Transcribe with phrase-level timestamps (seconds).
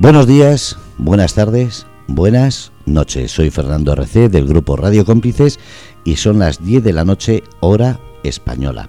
[0.00, 3.32] Buenos días, buenas tardes, buenas noches.
[3.32, 5.60] Soy Fernando RC del grupo Radio Cómplices
[6.06, 8.88] y son las 10 de la noche hora española.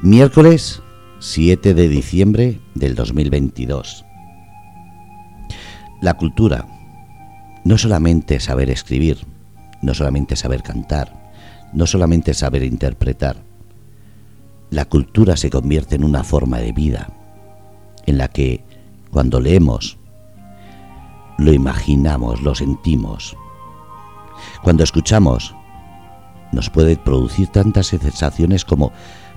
[0.00, 0.80] Miércoles
[1.18, 4.06] 7 de diciembre del 2022.
[6.00, 6.66] La cultura
[7.64, 9.18] no solamente saber escribir,
[9.82, 11.12] no solamente saber cantar,
[11.74, 13.36] no solamente saber interpretar.
[14.70, 17.10] La cultura se convierte en una forma de vida
[18.06, 18.64] en la que
[19.10, 19.98] cuando leemos
[21.38, 23.36] lo imaginamos, lo sentimos.
[24.62, 25.54] Cuando escuchamos
[26.52, 28.92] nos puede producir tantas sensaciones como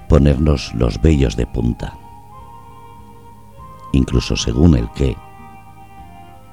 [0.07, 1.97] ponernos los vellos de punta.
[3.91, 5.17] Incluso según el qué,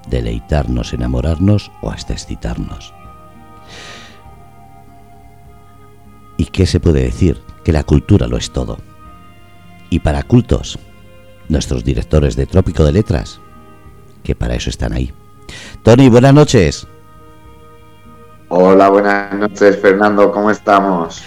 [0.08, 2.94] deleitarnos, enamorarnos o hasta excitarnos.
[6.38, 7.40] ¿Y qué se puede decir?
[7.64, 8.78] Que la cultura lo es todo.
[9.90, 10.78] Y para cultos,
[11.48, 13.40] nuestros directores de Trópico de Letras,
[14.22, 15.12] que para eso están ahí.
[15.86, 16.84] Tony, buenas noches.
[18.48, 21.22] Hola, buenas noches Fernando, ¿cómo estamos?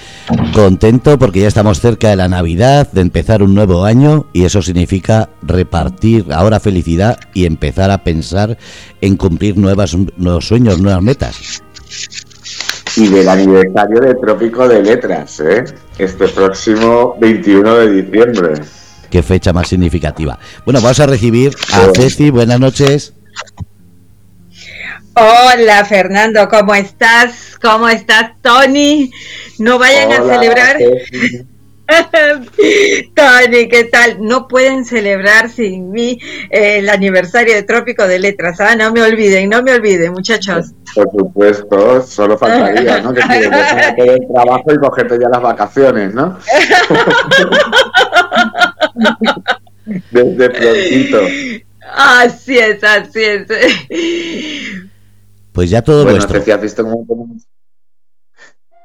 [0.53, 4.61] Contento porque ya estamos cerca de la Navidad, de empezar un nuevo año y eso
[4.61, 8.57] significa repartir ahora felicidad y empezar a pensar
[8.99, 11.63] en cumplir nuevas, nuevos sueños, nuevas metas.
[12.97, 15.63] Y del aniversario de Trópico de Letras, ¿eh?
[15.97, 18.61] este próximo 21 de diciembre.
[19.09, 20.37] Qué fecha más significativa.
[20.65, 23.13] Bueno, vamos a recibir a Ceci, buenas noches.
[25.21, 27.57] Hola Fernando, ¿cómo estás?
[27.61, 29.11] ¿Cómo estás, Tony?
[29.57, 30.77] No vayan a celebrar.
[33.15, 34.25] Tony, ¿qué tal?
[34.25, 38.61] No pueden celebrar sin mí eh, el aniversario de Trópico de Letras.
[38.61, 40.67] Ah, no me olviden, no me olviden, muchachos.
[40.95, 43.13] Por supuesto, solo faltaría, ¿no?
[43.13, 43.33] Que si
[43.97, 46.39] el trabajo y cogerte ya las vacaciones, ¿no?
[50.11, 51.19] Desde prontito.
[51.93, 53.47] Así es, así es.
[55.59, 56.19] Pues ya todo bueno,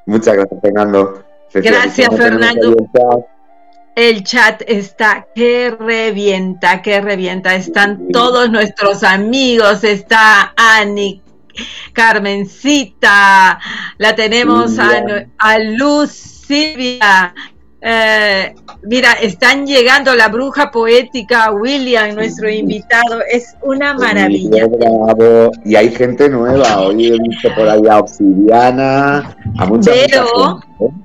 [0.07, 1.25] Muchas gracias, Fernando.
[1.53, 2.77] gracias, Fernando.
[3.95, 7.55] El chat está que revienta, que revienta.
[7.55, 9.85] Están todos nuestros amigos.
[9.85, 11.23] Está Ani,
[11.93, 13.61] Carmencita,
[13.99, 15.05] la tenemos a,
[15.39, 17.33] a, Luz Silvia,
[17.87, 24.67] eh, mira, están llegando la bruja poética, William, nuestro invitado, es una maravilla.
[25.67, 30.61] Y hay gente nueva, hoy he visto por ahí a Obsidiana, a mucha Pero,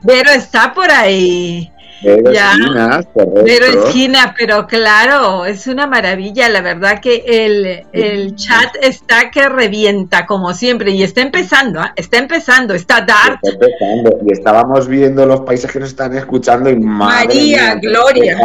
[0.06, 1.70] pero está por ahí.
[2.02, 9.50] Pero esquina, pero claro, es una maravilla, la verdad que el, el chat está que
[9.50, 11.94] revienta como siempre y está empezando, ¿ah?
[11.96, 13.40] está empezando, está dark.
[13.44, 18.38] Está empezando y estábamos viendo los países que nos están escuchando y María, Gloria.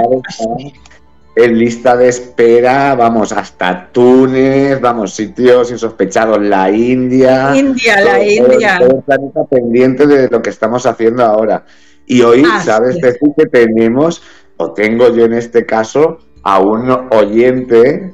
[1.36, 7.52] En lista de espera, vamos, hasta Túnez, vamos, sitios insospechados, la India.
[7.56, 8.78] India, la India.
[8.78, 11.64] Todo el planeta pendiente de lo que estamos haciendo ahora.
[12.06, 14.22] Y hoy, ah, ¿sabes decir que tenemos,
[14.56, 18.12] o tengo yo en este caso, a un oyente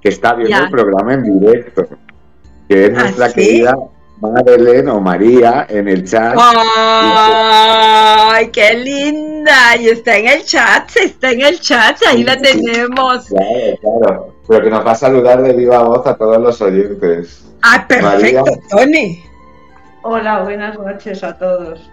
[0.00, 1.86] que está viendo el programa en directo,
[2.68, 3.74] que es nuestra ¿Ah, querida
[4.22, 6.36] Madeleine o María en el chat.
[6.38, 9.76] ¡Ay, qué linda!
[9.78, 13.26] Y está en el chat, está en el chat, ahí la tenemos.
[13.26, 14.34] Claro, claro.
[14.46, 17.44] Pero que nos va a saludar de viva voz a todos los oyentes.
[17.62, 19.24] ¡Ah, perfecto, Tony!
[20.02, 21.90] Hola, buenas noches a todos.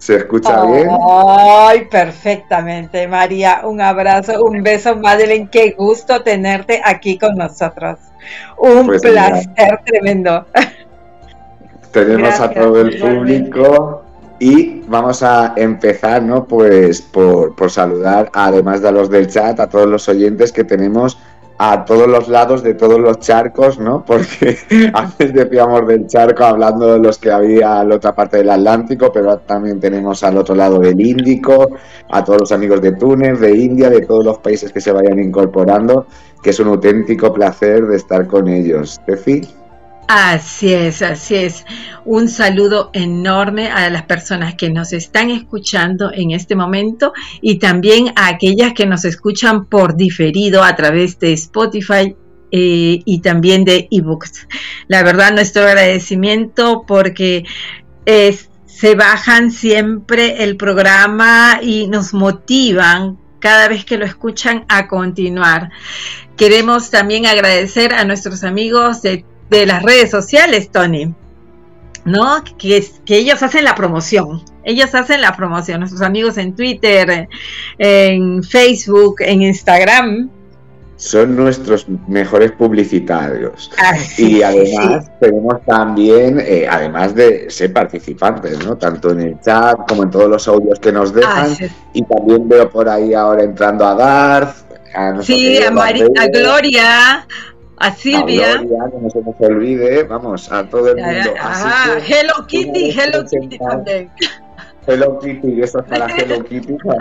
[0.00, 0.88] ¿Se escucha bien?
[1.06, 3.60] Ay, perfectamente, María.
[3.64, 5.50] Un abrazo, un beso, Madeleine.
[5.52, 7.98] Qué gusto tenerte aquí con nosotros.
[8.56, 10.46] Un pues placer tremendo.
[11.92, 14.02] Tenemos a todo el público
[14.38, 16.46] y vamos a empezar, ¿no?
[16.46, 21.18] Pues por, por saludar, además de los del chat, a todos los oyentes que tenemos
[21.62, 24.02] a todos los lados de todos los charcos, ¿no?
[24.02, 24.56] Porque
[24.94, 29.12] antes decíamos del charco hablando de los que había a la otra parte del Atlántico,
[29.12, 31.76] pero también tenemos al otro lado del Índico,
[32.08, 35.18] a todos los amigos de Túnez, de India, de todos los países que se vayan
[35.18, 36.06] incorporando,
[36.42, 38.98] que es un auténtico placer de estar con ellos.
[39.04, 39.59] Tefi.
[40.12, 41.64] Así es, así es.
[42.04, 48.12] Un saludo enorme a las personas que nos están escuchando en este momento y también
[48.16, 52.16] a aquellas que nos escuchan por diferido a través de Spotify
[52.50, 54.48] eh, y también de ebooks.
[54.88, 57.44] La verdad, nuestro agradecimiento porque
[58.66, 65.70] se bajan siempre el programa y nos motivan cada vez que lo escuchan a continuar.
[66.36, 71.12] Queremos también agradecer a nuestros amigos de de las redes sociales, Tony,
[72.04, 72.42] ¿no?
[72.58, 74.42] Que, que ellos hacen la promoción.
[74.62, 77.28] Ellos hacen la promoción, nuestros amigos en Twitter,
[77.78, 80.30] en Facebook, en Instagram.
[80.96, 83.70] son nuestros mejores publicitarios.
[83.78, 88.76] Ah, y además tenemos también, eh, además de ser participantes, ¿no?
[88.76, 91.56] Tanto en el chat como en todos los audios que nos dejan.
[91.58, 94.56] Ah, y también veo por ahí ahora entrando a Darth.
[94.94, 97.26] A sí, a, Marita Gloria,
[97.80, 98.52] a Silvia.
[98.52, 101.34] A Gloria, que no se nos olvide, vamos, a todo el mundo.
[101.40, 104.10] Ah, Hello Kitty, Hello Kitty también.
[104.86, 106.74] Hello Kitty, eso es para Hello Kitty.
[106.74, 106.98] otra,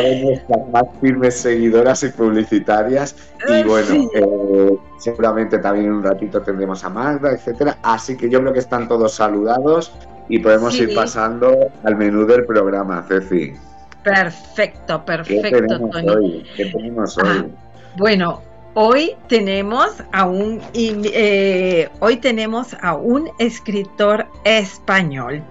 [0.00, 3.16] de nuestras más firmes seguidoras y publicitarias.
[3.48, 7.78] Y bueno, eh, seguramente también en un ratito tendremos a Magda, etcétera.
[7.82, 9.92] Así que yo creo que están todos saludados
[10.28, 13.54] y podemos ir pasando al menú del programa, Ceci.
[14.02, 16.46] Perfecto, perfecto, ¿Qué tenemos Hoy?
[16.56, 17.24] ¿Qué tenemos hoy?
[17.28, 18.40] Ah, bueno,
[18.74, 25.42] Hoy tenemos a un eh, hoy tenemos a un escritor español.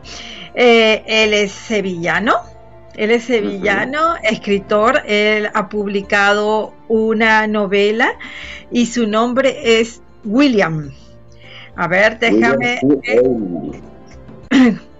[0.55, 2.33] Eh, él es sevillano.
[2.95, 5.03] Él es sevillano, escritor.
[5.05, 8.17] Él ha publicado una novela
[8.71, 10.91] y su nombre es William.
[11.75, 12.79] A ver, déjame.
[12.81, 13.71] William,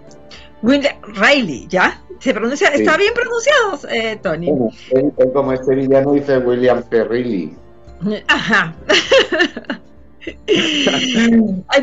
[0.62, 2.00] Riley, ¿ya?
[2.20, 2.68] ¿Se pronuncia?
[2.68, 4.48] ¿Está bien pronunciado, eh, Tony?
[4.90, 7.56] él, como es sevillano dice William Ferrilli.
[8.28, 8.74] Ajá.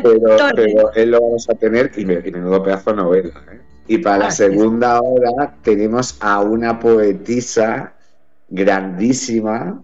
[0.02, 3.42] pero, él lo vamos a tener y, menudo pedazo de novela.
[3.52, 3.60] ¿eh?
[3.86, 7.94] Y para la segunda hora tenemos a una poetisa
[8.48, 9.82] grandísima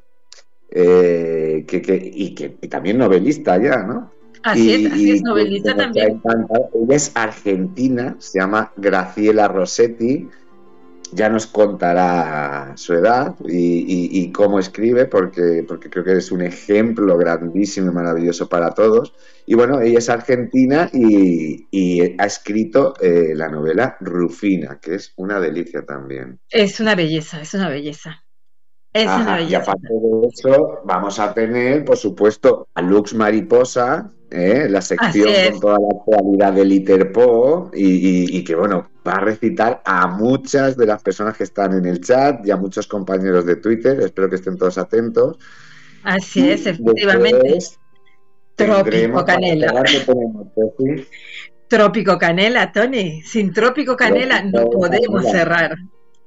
[0.70, 4.15] eh, que, y que también novelista ya, ¿no?
[4.42, 6.20] Así es, así es, novelista también.
[6.24, 10.28] Ella es argentina, se llama Graciela Rossetti
[11.12, 17.16] ya nos contará su edad y, cómo escribe, porque, porque creo que es un ejemplo
[17.16, 19.14] grandísimo y maravilloso para todos.
[19.46, 21.66] Y bueno, ella es argentina y,
[22.18, 26.40] ha escrito eh, la novela Rufina, que es una delicia también.
[26.50, 28.22] Es una belleza, es una belleza.
[28.92, 29.50] Es una belleza.
[29.50, 34.66] Y aparte de eso, vamos a tener, por supuesto, a Lux Mariposa, ¿eh?
[34.68, 39.82] la sección con toda la actualidad del Interpo y, y, que bueno, va a recitar
[39.84, 43.56] a muchas de las personas que están en el chat y a muchos compañeros de
[43.56, 45.38] Twitter, espero que estén todos atentos.
[46.02, 47.58] Así es, efectivamente.
[48.54, 49.84] Trópico Canela.
[51.68, 53.22] Trópico Canela, Tony.
[53.22, 55.76] Sin Trópico Canela no podemos cerrar.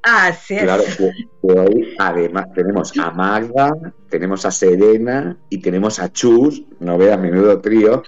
[0.04, 0.64] Así es.
[0.64, 1.12] Claro que,
[1.42, 3.72] hoy además tenemos a Magda,
[4.10, 8.04] tenemos a Serena y tenemos a Chus, no veas menudo trío,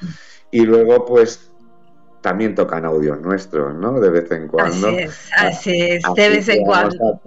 [0.52, 1.52] y luego pues
[2.22, 4.00] también tocan audios nuestros, ¿no?
[4.00, 4.88] De vez en cuando.
[4.88, 7.20] Así es, así es, de vez en cuando.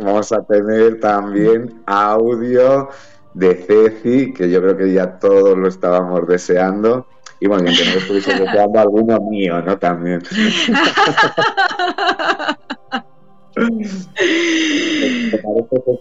[0.00, 2.90] vamos a tener también audio
[3.34, 7.06] de Ceci, que yo creo que ya todos lo estábamos deseando.
[7.40, 9.78] Y bueno, que no estuviese deseando alguno mío, ¿no?
[9.78, 10.20] También.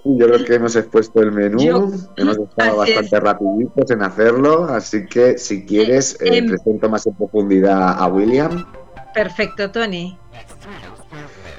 [0.06, 5.38] Yo creo que hemos expuesto el menú, hemos estado bastante rapiditos en hacerlo, así que
[5.38, 8.65] si quieres eh, em, presento más en profundidad a William.
[9.13, 10.18] Perfecto, Tony.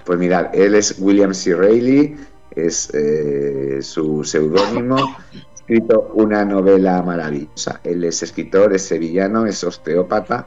[0.05, 1.55] Pues mirad, él es William C.
[1.55, 2.17] Reilly,
[2.51, 5.17] es eh, su seudónimo,
[5.55, 7.81] escrito una novela maravillosa.
[7.85, 10.47] Él es escritor, es sevillano, es osteópata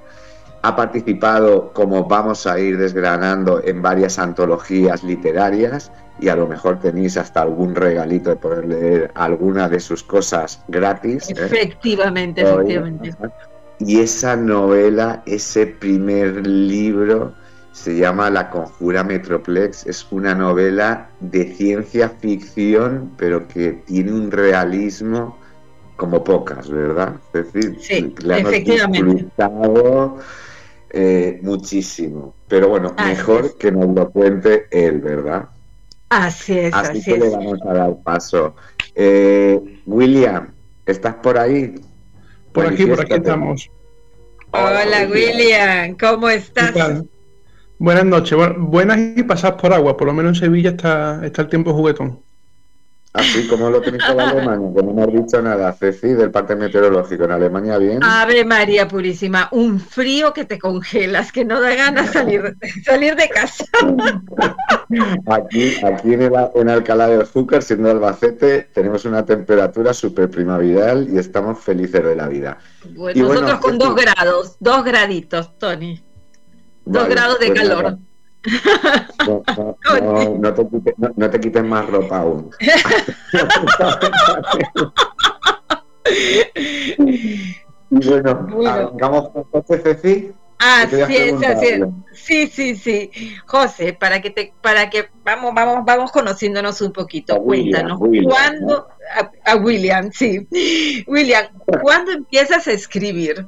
[0.63, 6.79] ha participado, como vamos a ir desgranando, en varias antologías literarias y a lo mejor
[6.79, 11.29] tenéis hasta algún regalito de poder leer alguna de sus cosas gratis.
[11.29, 11.35] ¿eh?
[11.37, 13.13] Efectivamente, efectivamente.
[13.79, 17.33] Y esa novela, ese primer libro,
[17.71, 19.87] se llama La Conjura Metroplex.
[19.87, 25.39] Es una novela de ciencia ficción, pero que tiene un realismo
[25.95, 27.15] como pocas, ¿verdad?
[27.33, 29.27] Es decir, sí, efectivamente.
[30.93, 32.35] Eh, muchísimo.
[32.47, 35.49] Pero bueno, mejor que nos lo cuente él, ¿verdad?
[36.09, 38.55] Así es, así, que le vamos a dar paso.
[38.95, 40.53] Eh, William,
[40.85, 41.75] ¿estás por ahí?
[42.51, 43.69] Por aquí, por aquí estamos.
[44.51, 46.73] Hola, William, ¿cómo estás?
[47.79, 51.47] Buenas noches, buenas y pasas por agua, por lo menos en Sevilla está, está el
[51.47, 52.19] tiempo juguetón.
[53.13, 57.25] Así como lo tenéis con Alemania, que no hemos dicho nada, Ceci, del parte meteorológico.
[57.25, 57.99] En Alemania, bien.
[58.01, 63.27] Ave María Purísima, un frío que te congelas, que no da ganas salir, salir de
[63.27, 63.65] casa.
[65.27, 71.09] Aquí, aquí en, el, en Alcalá del Júcar, siendo Albacete, tenemos una temperatura súper primaveral
[71.11, 72.59] y estamos felices de la vida.
[72.95, 76.01] Bueno, nosotros con dos grados, dos graditos, Tony.
[76.85, 77.97] Dos grados de pues calor.
[80.39, 82.49] No, te quites, no, te quites más ropa aún.
[87.89, 90.33] y bueno, arrancamos con Ceci.
[90.57, 91.81] Así es, así es.
[92.13, 93.11] Sí, sí, sí.
[93.47, 97.41] José, para que te, para que vamos, vamos, vamos conociéndonos un poquito.
[97.41, 98.87] Cuéntanos, ¿cuándo,
[99.45, 100.47] a, William, sí.
[101.07, 101.47] William,
[101.81, 103.47] ¿cuándo empiezas a escribir?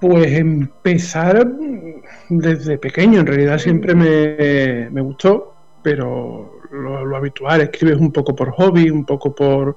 [0.00, 1.50] Pues empezar
[2.28, 8.36] desde pequeño, en realidad siempre me, me gustó, pero lo, lo, habitual, escribes un poco
[8.36, 9.76] por hobby, un poco por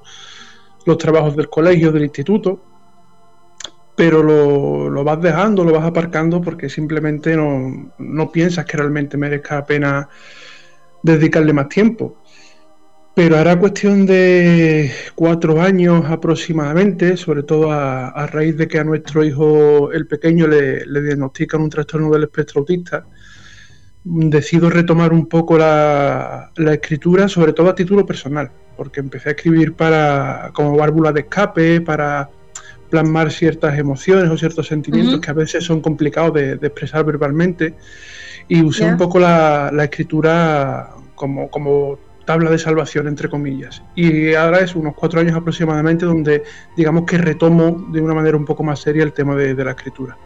[0.85, 2.59] los trabajos del colegio, del instituto,
[3.95, 9.65] pero lo, vas dejando, lo vas aparcando porque simplemente no, piensas que realmente merezca la
[9.65, 10.09] pena
[11.03, 12.20] dedicarle más tiempo.
[13.13, 19.24] Pero hará cuestión de cuatro años aproximadamente, sobre todo a, raíz de que a nuestro
[19.24, 23.06] hijo, el pequeño, le, le, diagnostican un trastorno del espectro autista,
[24.03, 29.32] decido retomar un poco la, la, escritura, sobre todo a título personal, porque empecé a
[29.34, 32.30] escribir para como válvula de escape, para
[32.89, 37.75] plasmar ciertas emociones o ciertos sentimientos que a veces son complicados de, expresar verbalmente.
[38.48, 41.98] Y usé un poco la, escritura como, como
[42.31, 43.83] tabla de salvación, entre comillas.
[43.93, 46.43] Y ahora es unos cuatro años aproximadamente donde
[46.77, 50.17] digamos que retomo de una manera un poco más seria el tema de, la escritura.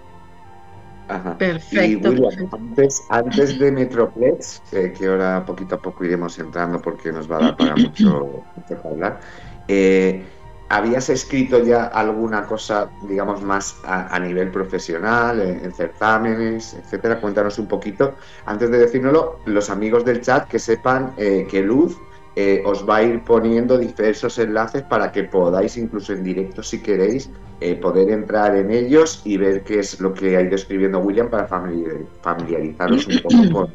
[1.39, 2.13] Perfecto.
[2.13, 7.37] Y antes, antes, de Metroplex, que ahora poquito a poco iremos entrando porque nos va
[7.37, 9.19] a dar para mucho, mucho hablar,
[9.67, 10.23] eh,
[10.67, 17.21] ¿Habías escrito ya alguna cosa, digamos, más a, nivel profesional, en, certámenes, etcétera?
[17.21, 18.15] Cuéntanos un poquito.
[18.45, 21.95] Antes de decírnoslo, los amigos del chat que sepan eh, que Luz
[22.35, 26.81] eh, os va a ir poniendo diversos enlaces para que podáis, incluso en directo si
[26.81, 27.29] queréis,
[27.61, 31.29] eh, poder entrar en ellos y ver qué es lo que ha ido escribiendo William
[31.29, 33.71] para familiarizaros un poco con,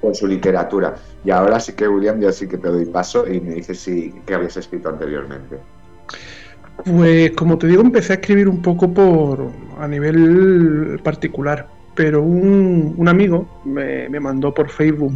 [0.00, 0.94] con, su literatura.
[1.24, 4.12] Y ahora sí que, William, ya sí que te doy paso y me dices si,
[4.26, 5.58] qué habías escrito anteriormente.
[6.84, 13.06] Pues como te digo, empecé a escribir un poco por a nivel particular, pero un,
[13.08, 15.12] amigo me, mandó por Facebook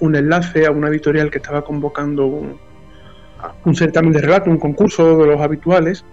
[0.00, 5.26] un, enlace a una editorial que estaba convocando un, certamen de relato, un concurso de
[5.26, 6.04] los habituales,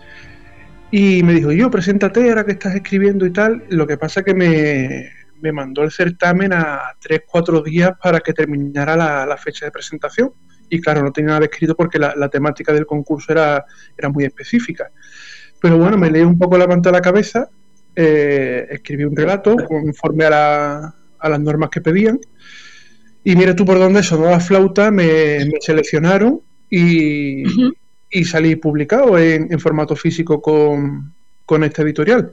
[0.91, 3.63] y me dijo, yo, preséntate ahora que estás escribiendo y tal.
[3.69, 5.09] Lo que pasa que me,
[5.41, 10.31] me mandó el certamen a 3-4 días para que terminara la fecha de presentación
[10.69, 13.65] y claro, no tenía nada escrito porque la, temática del concurso era,
[13.97, 14.91] era muy específica.
[15.61, 17.49] Pero bueno, me leí un poco la pantalla a la cabeza,
[17.95, 20.93] eh, escribí un relato conforme a,
[21.23, 22.19] las normas que pedían.
[23.23, 27.43] Y mira tú por dónde sonó la flauta, me, seleccionaron y,
[28.23, 31.13] salí publicado en, formato físico con,
[31.45, 32.31] con esta editorial.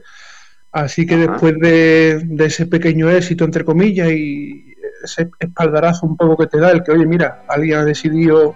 [0.71, 4.72] Así que después de, de, ese pequeño éxito, entre comillas, y
[5.03, 8.55] ese espaldarazo un poco que te da el que, oye, mira, alguien ha decidido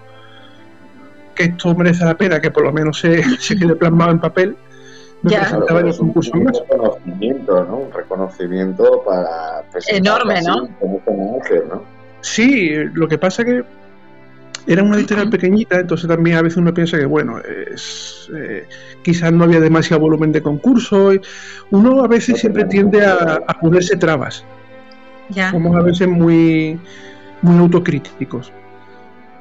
[1.34, 4.56] que esto merece la pena, que por lo menos se, se quede plasmado en papel,
[5.22, 7.76] me presentaba en Un reconocimiento, ¿no?
[7.78, 9.64] Un reconocimiento para...
[9.88, 10.68] Enorme, ¿no?
[12.20, 13.64] Sí, lo que pasa que
[14.66, 18.68] era una editorial pequeñita, entonces también a veces uno piensa que, bueno, es, eh,
[19.02, 21.12] quizás no había demasiado volumen de concurso.
[21.70, 24.44] Uno a veces siempre tiende a, a ponerse trabas.
[25.50, 26.78] Somos a veces muy,
[27.42, 28.52] muy autocríticos.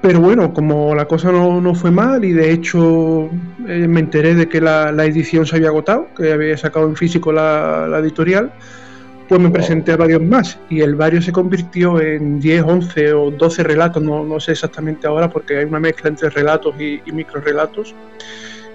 [0.01, 3.29] Pero bueno, como la cosa no, fue mal y de hecho
[3.67, 7.31] eh, me enteré de que la, edición se había agotado, que había sacado en físico
[7.31, 8.51] la, editorial,
[9.27, 13.31] pues me presenté a varios más y el varios se convirtió en 10, 11 o
[13.31, 17.11] 12 relatos, no, no sé exactamente ahora porque hay una mezcla entre relatos y, y
[17.11, 17.95] micro relatos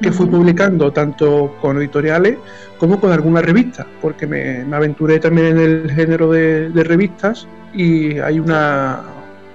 [0.02, 2.36] que fui publicando tanto con editoriales
[2.78, 8.40] como con algunas revistas, porque me, aventuré también en el género de, revistas y hay
[8.40, 9.02] una,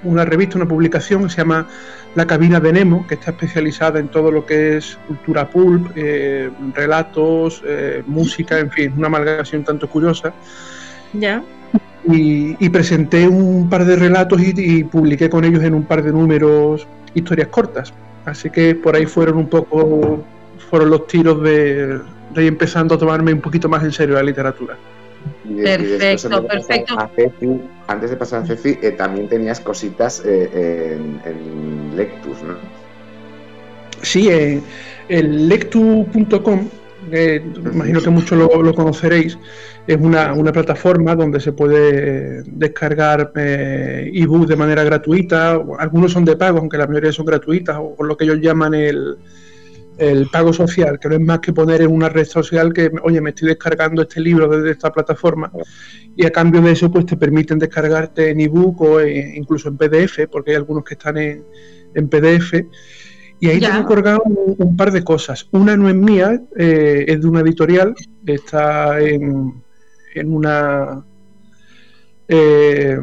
[0.04, 1.68] una, revista, una publicación que se llama
[2.16, 6.50] La Cabina de Nemo, que está especializada en todo lo que es cultura pulp, eh,
[6.74, 10.34] relatos, eh, música, en fin, una amalgamación tanto curiosa.
[11.12, 11.44] Ya.
[12.10, 16.14] Y, presenté un par de relatos y, y publiqué con ellos en un par de
[16.14, 17.94] números historias cortas.
[18.24, 20.24] Así que por ahí fueron un poco
[20.70, 22.00] fueron los tiros de,
[22.36, 24.78] ir empezando a tomarme un poquito más en serio la literatura.
[25.46, 27.60] perfecto, perfecto.
[27.88, 32.56] antes de pasar a Ceci, eh, también tenías cositas eh, en, Lectus, ¿no?
[34.02, 36.70] Sí, en lectu.com,
[37.12, 39.38] imagino que muchos lo, conoceréis,
[39.88, 46.36] es una, plataforma donde se puede descargar eh, ebook de manera gratuita, algunos son de
[46.36, 49.18] pago, aunque la mayoría son gratuitas, o lo que ellos llaman el,
[49.98, 53.20] el pago social, que no es más que poner en una red social que, oye,
[53.22, 55.52] me estoy descargando este libro desde esta plataforma
[56.16, 60.28] y a cambio de eso pues te permiten descargarte en ebook o incluso en PDF,
[60.32, 61.44] porque hay algunos que están en,
[61.94, 62.54] en PDF.
[63.40, 65.48] Y ahí tengo colgado un, par de cosas.
[65.52, 67.94] Una no es mía, eh, es de una editorial,
[68.26, 69.62] está en,
[70.16, 71.06] en una
[72.28, 73.00] eh,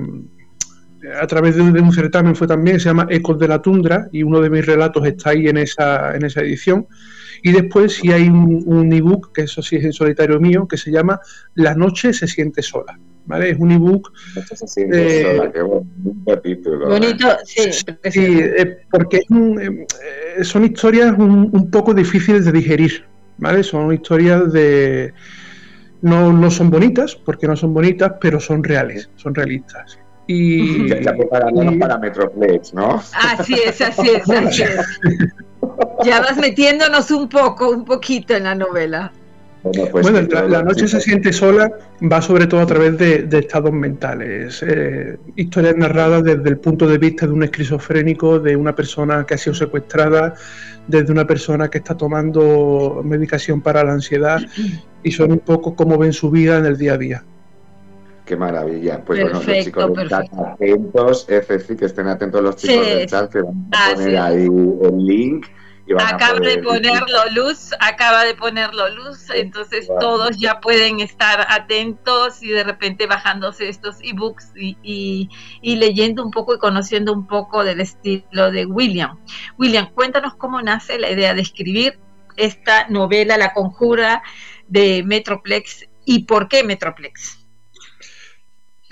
[1.20, 4.40] a través de, un certamen fue también, se llama Ecos de la Tundra, y uno
[4.40, 6.86] de mis relatos está ahí en esa, en esa edición.
[7.42, 10.90] Y después sí hay un, ebook, que eso sí es en solitario mío, que se
[10.90, 11.20] llama
[11.54, 12.98] La noche se siente sola.
[13.26, 13.50] ¿Vale?
[13.50, 14.12] Es un ebook.
[14.54, 16.70] Se siente eh, qué bonito.
[17.44, 17.70] sí.
[18.04, 23.04] Eh, porque eh, son historias un, un, poco difíciles de digerir.
[23.38, 23.62] ¿Vale?
[23.62, 25.12] Son historias de.
[26.02, 29.98] No, no son bonitas, porque no son bonitas, pero son reales, son realistas.
[30.26, 33.02] Y, ya, para Metroplex, ¿no?
[33.12, 35.00] Así es, así es, así es.
[36.04, 39.10] Ya vas metiéndonos un poco, un poquito en la novela.
[39.64, 40.10] Bueno, pues
[40.50, 41.72] la, noche se siente sola,
[42.12, 46.98] va sobre todo a través de, estados mentales, eh, historias narradas desde el punto de
[46.98, 50.34] vista de un esquizofrénico, de una persona que ha sido secuestrada,
[50.86, 54.42] desde una persona que está tomando medicación para la ansiedad,
[55.02, 57.24] y son un poco cómo ven su vida en el día a día.
[58.24, 59.04] Qué maravilla.
[59.04, 63.06] Pues bueno, los chicos del chat atentos, es decir, que estén atentos los chicos del
[63.06, 65.46] chat, que van a ah, poner ahí el link.
[65.86, 72.42] Y acaba de ponerlo luz, acaba de ponerlo luz, entonces todos ya pueden estar atentos
[72.42, 75.28] y de repente bajándose estos ebooks y, y,
[75.60, 79.18] y leyendo un poco y conociendo un poco del estilo de William.
[79.58, 81.98] William, cuéntanos cómo nace la idea de escribir
[82.36, 84.22] esta novela, La Conjura
[84.68, 87.43] de Metroplex y por qué Metroplex.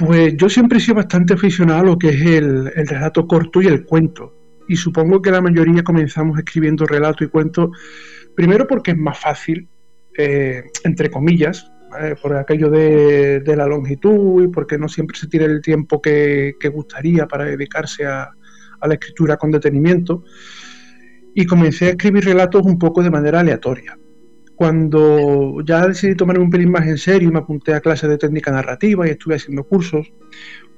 [0.05, 3.69] Pues yo siempre he sido bastante aficionado a lo que es el, relato corto y
[3.69, 4.35] el cuento.
[4.67, 7.71] Y supongo que la mayoría comenzamos escribiendo relato y cuento,
[8.35, 9.69] primero porque es más fácil,
[10.19, 11.71] eh, entre comillas,
[12.21, 17.29] por aquello de, la longitud y porque no siempre se tiene el tiempo que, gustaría
[17.29, 18.29] para dedicarse a,
[18.81, 20.25] a la escritura con detenimiento.
[21.33, 23.97] Y comencé a escribir relatos un poco de manera aleatoria
[24.63, 28.17] cuando ya decidí tomarme un pelín más en serio y me apunté a clases de
[28.17, 30.13] técnica narrativa y estuve haciendo cursos,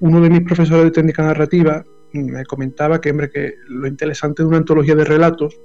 [0.01, 4.49] uno de mis profesores de técnica narrativa me comentaba que, hombre, que lo interesante de
[4.49, 5.61] una antología de relatos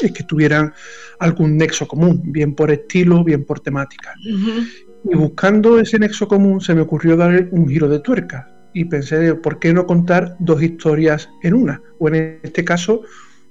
[0.00, 0.72] es que tuvieran
[1.18, 4.14] algún nexo común, bien por estilo, bien por temática.
[4.22, 9.34] Y buscando ese nexo común se me ocurrió dar un giro de tuerca y pensé,
[9.34, 11.82] ¿por qué no contar dos historias en una?
[11.98, 13.02] O en este caso,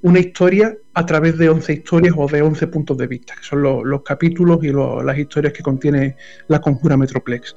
[0.06, 3.64] una historia a través de 11 historias o de 11 puntos de vista, que son
[3.64, 6.16] los, capítulos y las historias que contiene
[6.48, 7.56] la conjura Metroplex.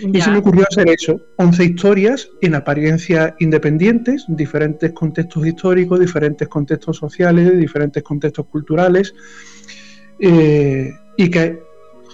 [0.00, 6.48] Y se me ocurrió hacer eso, 11 historias en apariencia independientes, diferentes contextos históricos, diferentes
[6.48, 9.14] contextos sociales, diferentes contextos culturales,
[10.20, 11.60] eh, y que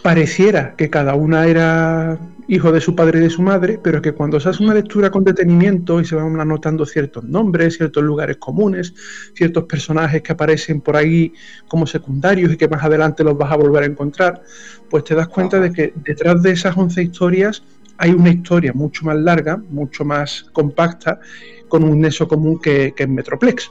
[0.03, 2.19] pareciera que cada una era
[2.51, 5.09] hijo de su padre y de su madre, pero que cuando se hace una lectura
[5.09, 8.93] con detenimiento y se van anotando ciertos nombres, ciertos lugares comunes,
[9.35, 11.33] ciertos personajes que aparecen por ahí
[11.69, 14.43] como secundarios y que más adelante los vas a volver a encontrar,
[14.91, 17.63] pues te das cuenta de que detrás de esas 11 historias
[17.99, 21.21] hay una historia mucho más larga, mucho más compacta,
[21.69, 23.71] con un nexo común que, que es Metroplex.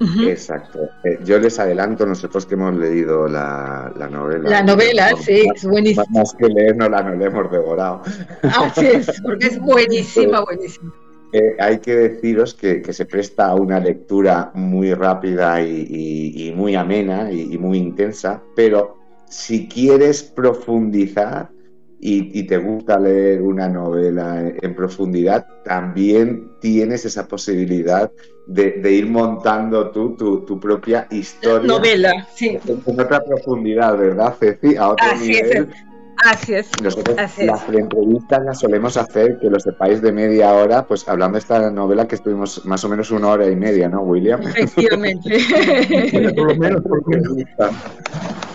[0.00, 0.88] Exacto.
[1.04, 4.48] Eh, yo les adelanto, nosotros que hemos leído la, novela.
[4.48, 6.04] La novela, sí, es buenísima.
[6.10, 8.02] Más que leernos la, la hemos devorado.
[8.42, 10.92] Así es, porque es buenísima, buenísima.
[11.32, 17.30] Eh, hay que deciros que, se presta a una lectura muy rápida y, muy amena
[17.30, 18.96] y, muy intensa, pero
[19.28, 21.50] si quieres profundizar
[22.02, 28.10] y, te gusta leer una novela en profundidad, también tienes esa posibilidad
[28.46, 31.66] de, ir montando tú tu, propia historia.
[31.66, 32.58] Novela, sí.
[32.66, 34.76] En, otra profundidad, ¿verdad, Ceci?
[34.76, 35.68] A otro Así nivel.
[35.70, 35.90] Es.
[36.24, 36.70] Así es.
[36.82, 41.40] Nosotros las entrevistas las solemos hacer, que lo sepáis, de media hora, pues hablando de
[41.40, 44.42] esta novela que estuvimos más o menos una hora y media, ¿no, William?
[44.42, 45.38] Efectivamente.
[46.36, 47.32] por lo menos, por lo menos.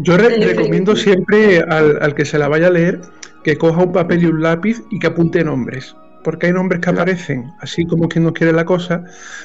[0.00, 3.00] Yo recomiendo siempre al, al que se la vaya a leer
[3.44, 6.90] que coja un papel y un lápiz y que apunte nombres porque hay nombres que
[6.90, 9.04] aparecen así como quien no quiere la cosa,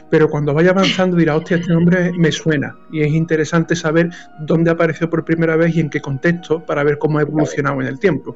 [0.10, 2.76] pero cuando vaya avanzando dirá, hostia, este nombre me suena.
[2.91, 6.98] Y es interesante saber dónde apareció por primera vez y en qué contexto para ver
[6.98, 8.36] cómo ha evolucionado en el tiempo.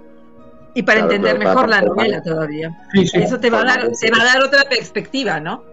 [0.73, 2.71] Y para entender mejor la novela todavía.
[2.93, 5.63] Eso te va, a dar, te va a dar otra perspectiva, ¿no?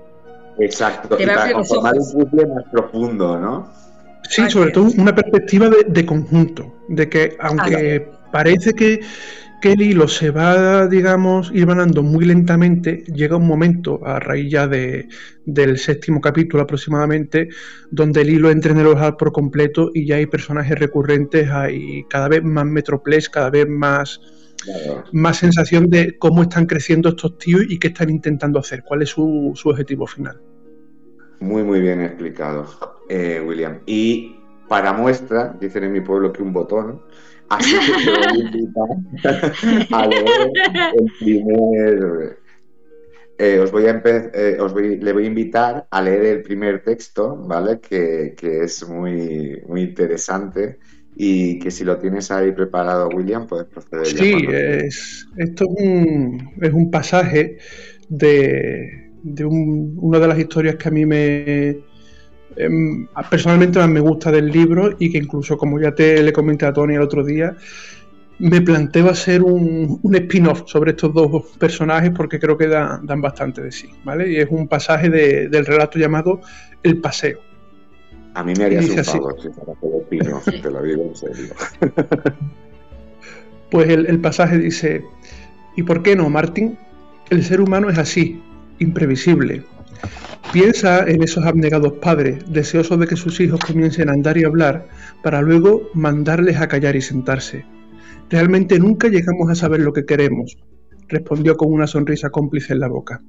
[0.59, 3.71] Exacto, y para conformar un puzzle más profundo, ¿no?
[4.29, 9.01] Sí, sobre todo una perspectiva de, conjunto, de que aunque parece que
[9.61, 14.51] que el hilo se va, digamos, ir ganando muy lentamente, llega un momento, a raíz
[14.51, 15.09] ya de,
[15.45, 17.49] del séptimo capítulo aproximadamente,
[17.91, 22.05] donde el hilo entra en el ojal por completo y ya hay personajes recurrentes, hay
[22.11, 24.21] cada vez más metroples, cada vez más,
[25.13, 29.11] más sensación de cómo están creciendo estos tíos y qué están intentando hacer, cuál es
[29.11, 30.39] su, su objetivo final.
[31.41, 32.67] Muy, muy bien explicado,
[33.09, 33.81] eh, William.
[33.87, 34.37] Y
[34.69, 37.03] para muestra, dicen en mi pueblo que un botón,
[37.49, 39.53] Así que te voy a invitar
[39.93, 40.53] a leer
[40.99, 42.39] el primer.
[43.39, 46.83] Eh, os voy a eh, os voy, le voy a invitar a leer el primer
[46.83, 47.81] texto, ¿vale?
[47.81, 50.79] Que, que, es muy, muy interesante
[51.15, 54.07] y que si lo tienes ahí preparado, William, puedes proceder.
[54.07, 57.59] Sí, es, esto es un, es un pasaje
[58.09, 61.83] de, de un, una de las historias que a mí me,
[62.57, 66.65] Em, personalmente más me gusta del libro y que incluso, como ya te le comenté
[66.65, 67.55] a Tony el otro día,
[68.39, 73.63] me planteo hacer un, un spin-off sobre estos dos personajes porque creo que dan bastante
[73.63, 74.31] de sí, ¿vale?
[74.31, 76.41] Y es un pasaje del relato llamado
[76.83, 77.41] El Paseo.
[78.35, 81.55] A mí me haría un favor si fuera te lo digo en serio.
[83.69, 85.03] Pues el, el pasaje dice,
[85.77, 86.79] ¿y por qué no, Martín?
[87.31, 88.41] El ser humano es así,
[88.79, 89.65] imprevisible,
[90.53, 94.87] Piensa en esos abnegados padres, deseosos de que sus hijos comiencen a andar y hablar,
[95.23, 97.65] para luego mandarles a callar y sentarse.
[98.31, 100.57] Realmente nunca llegamos a saber lo que queremos,
[101.09, 103.21] respondió con una sonrisa cómplice en la boca.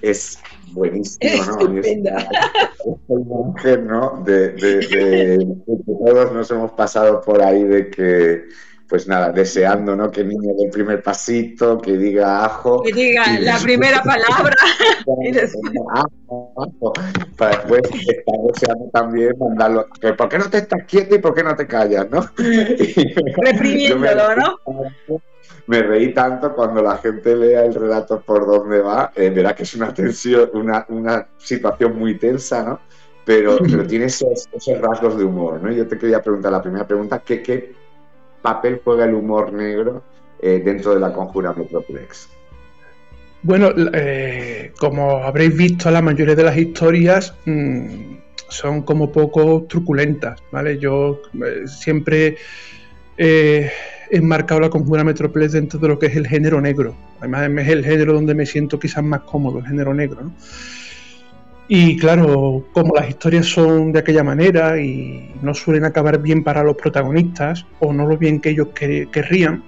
[0.00, 0.38] Es
[0.72, 1.78] buenísimo, ¿no?
[1.80, 2.04] Es, es
[3.82, 4.22] ¿no?
[4.24, 8.44] de, de, todos nos hemos pasado por ahí de que
[8.88, 10.10] pues nada, deseando ¿no?
[10.10, 12.82] que el niño dé el primer pasito, que diga ajo.
[12.82, 14.54] Que diga la primera palabra.
[17.36, 19.88] para después estar deseando también mandarlo.
[20.16, 22.08] ¿Por qué no te estás quieto y por qué no te callas?
[22.10, 22.20] ¿no?
[23.36, 24.56] Reprimiéndolo, ¿no?
[25.66, 29.64] me reí tanto cuando la gente lea el relato por dónde va, eh, verá que
[29.64, 32.80] es una tensión, una, una situación muy tensa, ¿no?
[33.24, 35.72] Pero, pero tiene esos, esos, rasgos de humor, ¿no?
[35.72, 37.74] Yo te quería preguntar la primera pregunta, ¿qué, qué
[38.46, 40.04] papel juega el humor negro
[40.38, 42.28] eh, dentro de la conjura Metroplex?
[43.42, 48.14] Bueno, eh, como habréis visto, la mayoría de las historias mmm,
[48.48, 50.78] son como poco truculentas, ¿vale?
[50.78, 52.36] Yo eh, siempre
[53.18, 53.68] he
[54.10, 56.94] enmarcado la conjura Metroplex dentro de lo que es el género negro.
[57.18, 60.32] Además, es el género donde me siento quizás más cómodo, el género negro, ¿no?
[61.68, 66.62] Y claro, como las historias son de aquella manera y no suelen acabar bien para
[66.62, 69.64] los protagonistas o no lo bien que ellos querrían,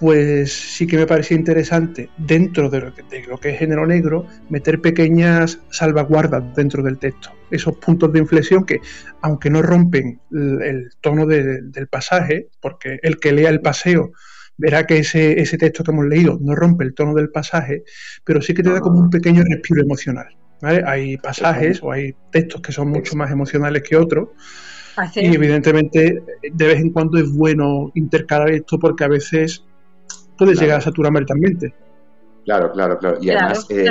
[0.00, 5.60] pues sí que me parecía interesante dentro de lo, que, es género negro meter pequeñas
[5.70, 7.30] salvaguardas dentro del texto.
[7.50, 8.80] Esos puntos de inflexión que,
[9.20, 14.12] aunque no rompen el, tono del pasaje, porque el que lea el paseo
[14.56, 17.84] verá que ese, ese texto que hemos leído no rompe el tono del pasaje,
[18.24, 20.34] pero sí que te da como un pequeño respiro emocional.
[20.62, 24.28] Hay pasajes o hay textos que son mucho más emocionales que otros.
[25.14, 29.62] Y evidentemente de vez en cuando es bueno intercalar esto porque a veces
[30.38, 31.74] puede llegar a saturar mentalmente.
[32.46, 33.18] Claro, claro, claro.
[33.20, 33.90] Y además eh,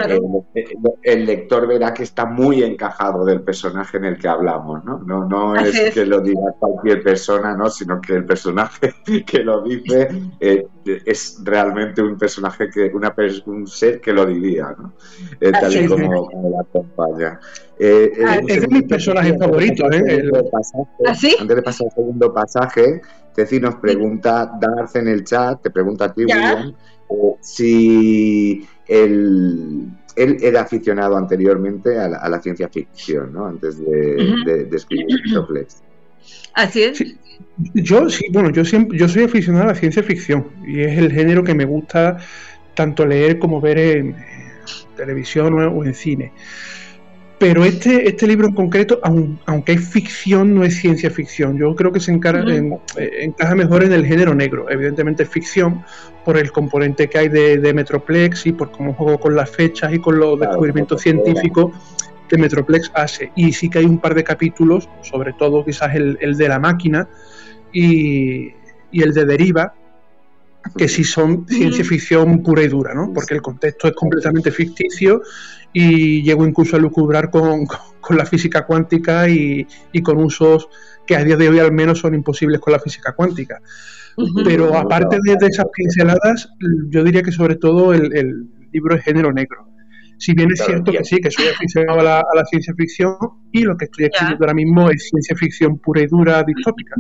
[1.03, 4.99] El, lector verá que está muy encajado del personaje en el que hablamos, ¿no?
[4.99, 7.69] No, no es, que lo diga cualquier persona, ¿no?
[7.69, 8.95] Sino que el personaje
[9.27, 10.07] que lo dice
[10.39, 13.13] eh, es realmente un personaje que, una,
[13.45, 14.93] un ser que lo diría, ¿no?
[15.41, 17.39] Eh, tal y como, la acompaña.
[17.41, 20.23] Ah, es de mis personajes favoritos, ¿eh?
[20.33, 23.01] ¿Ah, antes de pasar al segundo pasaje,
[23.35, 26.73] Ceci nos pregunta, Darth en el chat, te pregunta a ti, William
[27.41, 33.45] si él, él, era aficionado anteriormente a la, ciencia ficción, ¿no?
[33.47, 35.81] Antes de, escribir Metroplex.
[36.53, 37.03] Así es.
[37.73, 41.11] Yo sí, bueno, yo siempre, yo soy aficionado a la ciencia ficción y es el
[41.11, 42.17] género que me gusta
[42.73, 44.15] tanto leer como ver en,
[44.95, 46.31] televisión o en cine.
[47.37, 51.57] Pero este, este libro en concreto, aunque es ficción, no es ciencia ficción.
[51.57, 52.79] Yo creo que se eh,
[53.21, 54.69] encaja mejor en el género negro.
[54.69, 55.83] Evidentemente es ficción
[56.23, 59.99] por el componente que hay de, Metroplex y por cómo juego con las fechas y
[59.99, 61.73] con los descubrimientos científicos
[62.29, 63.31] que Metroplex hace.
[63.35, 67.09] Y sí que hay un par de capítulos, sobre todo quizás el, de la máquina
[67.73, 68.53] y,
[68.91, 69.73] y el de Deriva,
[70.77, 73.11] que sí son ciencia ficción pura y dura, ¿no?
[73.13, 75.21] Porque el contexto es completamente ficticio
[75.77, 77.65] y llego incluso a lucubrar con,
[77.99, 80.69] con la física cuántica y, y, con usos
[81.05, 83.61] que a día de hoy al menos son imposibles con la física cuántica.
[84.45, 86.49] Pero aparte de, esas pinceladas,
[86.87, 89.67] yo diría que sobre todo el, el libro es género negro.
[90.17, 93.17] Si bien es cierto que sí, que soy aficionado a la, a la ciencia ficción
[93.51, 96.95] y lo que estoy escribiendo ahora mismo es ciencia ficción pura y dura distópica.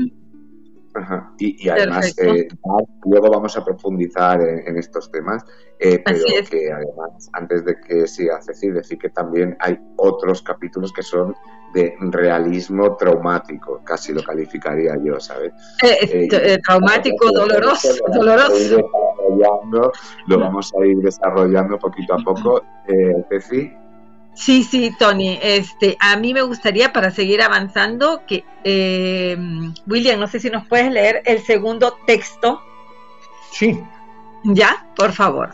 [1.37, 2.47] Y, además, eh,
[3.05, 5.43] luego vamos a profundizar en, estos temas,
[5.79, 10.93] eh, pero que además, antes de que siga Ceci, decir que también hay otros capítulos
[10.93, 11.35] que son
[11.73, 15.51] de realismo traumático, casi lo calificaría yo, ¿sabes?
[15.83, 18.77] Eh, traumático, doloroso, doloroso.
[20.27, 22.61] Lo vamos a ir desarrollando poquito a poco.
[23.29, 23.84] Ceci.
[24.35, 25.39] Sí, sí, Tony.
[25.41, 29.37] Este, a mí me gustaría para seguir avanzando que eh,
[29.87, 32.61] William, no sé si nos puedes leer el segundo texto.
[33.51, 33.79] Sí.
[34.43, 35.49] Ya, por favor.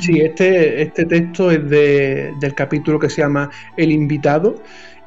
[0.00, 4.56] Sí, este, este texto es de, del capítulo que se llama El invitado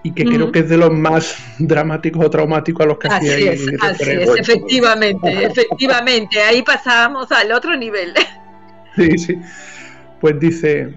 [0.03, 3.27] y que creo que es de los más dramáticos o traumáticos a los que así
[3.27, 8.13] es, así es, efectivamente, efectivamente, ahí pasábamos al otro nivel.
[8.95, 9.35] Sí, sí.
[10.21, 10.95] Pues dice,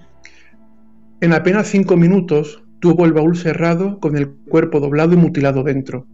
[1.20, 6.06] en apenas cinco minutos tuvo el baúl cerrado con el cuerpo doblado y mutilado dentro.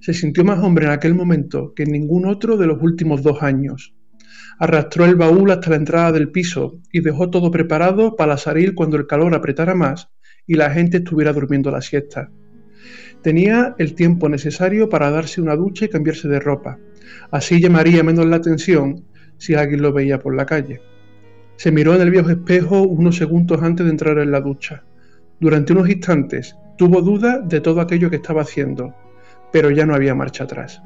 [0.00, 3.42] Se sintió más hombre en aquel momento que en ningún otro de los últimos dos
[3.42, 3.94] años.
[4.58, 8.96] Arrastró el baúl hasta la entrada del piso y dejó todo preparado para salir cuando
[8.96, 10.08] el calor apretara más
[10.46, 12.30] y la gente estuviera durmiendo la siesta.
[13.22, 16.78] Tenía el tiempo necesario para darse una ducha y cambiarse de ropa.
[17.30, 19.04] Así llamaría menos la atención
[19.38, 20.80] si alguien lo veía por la calle.
[21.60, 24.82] Se miró en el viejo espejo unos segundos antes de entrar en la ducha.
[25.40, 28.94] Durante unos instantes tuvo duda de todo aquello que estaba haciendo,
[29.52, 30.80] pero ya no había marcha atrás.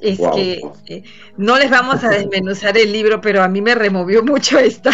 [0.00, 1.04] Es que eh,
[1.36, 4.90] no les vamos a desmenuzar el libro, pero a mí me removió mucho esta,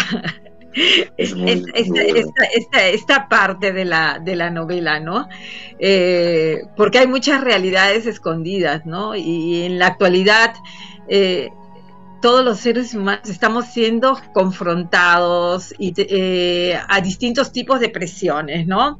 [1.16, 5.30] esta, parte de la, de la novela, ¿no?
[5.78, 9.16] Eh, porque hay muchas realidades escondidas, ¿no?
[9.16, 10.52] Y en la actualidad
[11.08, 11.48] eh,
[12.20, 18.98] todos los seres humanos estamos siendo confrontados eh, a distintos tipos de presiones, ¿no?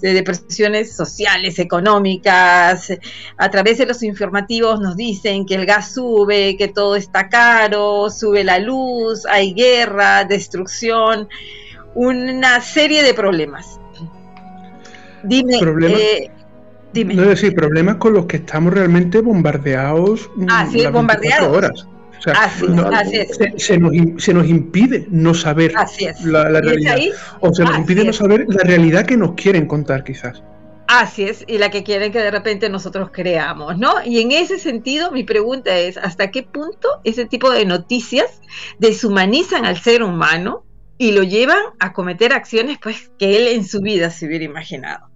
[0.00, 2.92] De presiones sociales, económicas.
[3.36, 8.10] A través de los informativos nos dicen que el gas sube, que todo está caro,
[8.10, 11.28] sube la luz, hay guerra, destrucción,
[11.94, 13.80] una serie de problemas.
[15.22, 16.30] Dime, eh,
[16.92, 17.14] dime.
[17.14, 20.30] No es decir, problemas con los que estamos realmente bombardeados.
[20.48, 21.56] Ah, sí, bombardeados.
[21.56, 21.86] Horas.
[23.56, 25.72] Se, nos, impide no saber
[26.24, 26.96] la, realidad.
[27.40, 30.42] o se nos impide no saber la realidad que nos quieren contar, quizás.
[30.88, 33.94] Así es, y la que quieren que de repente nosotros creamos, ¿no?
[34.04, 38.40] Y en ese sentido, mi pregunta es, ¿hasta qué punto ese tipo de noticias
[38.78, 40.64] deshumanizan al ser humano
[40.96, 45.08] y lo llevan a cometer acciones pues que él en su vida se hubiera imaginado?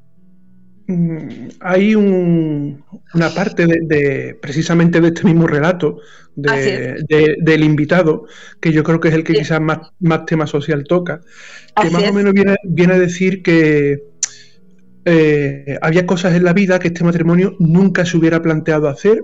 [0.90, 5.98] Mm, hay una parte de, precisamente de este mismo relato
[6.34, 8.26] del invitado,
[8.60, 11.20] que yo creo que es el que quizás más, más tema social toca,
[11.80, 14.02] que más o menos viene, viene, a decir que
[15.04, 19.22] eh, había cosas en la vida que este matrimonio nunca se hubiera planteado hacer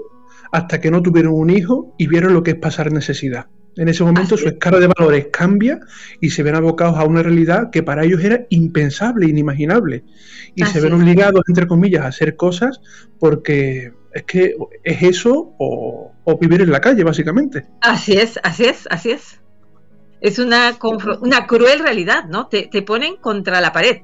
[0.52, 3.46] hasta que no tuvieron un hijo y vieron lo que es pasar necesidad.
[3.76, 5.80] En ese momento su escala de valores cambia
[6.20, 10.04] y se ven abocados a una realidad que para ellos era impensable, inimaginable.
[10.54, 12.80] Y se ven obligados, entre comillas, a hacer cosas
[13.18, 17.66] porque es que es eso o, vivir en la calle, básicamente.
[17.82, 19.40] Así es, así es, así es.
[20.22, 20.76] Es una,
[21.20, 22.48] una cruel realidad, ¿no?
[22.48, 23.98] Te, te ponen contra la pared.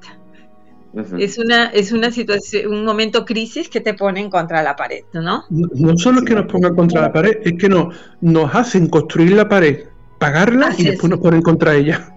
[1.17, 5.43] Es una, es una situación, un momento crisis que te ponen contra la pared, ¿no?
[5.49, 7.89] No, solo es que nos pongan contra la pared, es que no,
[8.21, 9.85] nos hacen construir la pared,
[10.19, 12.09] pagarla y después nos ponen contra ella.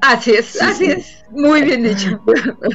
[0.00, 1.24] Así es, así es.
[1.30, 2.20] Muy bien dicho.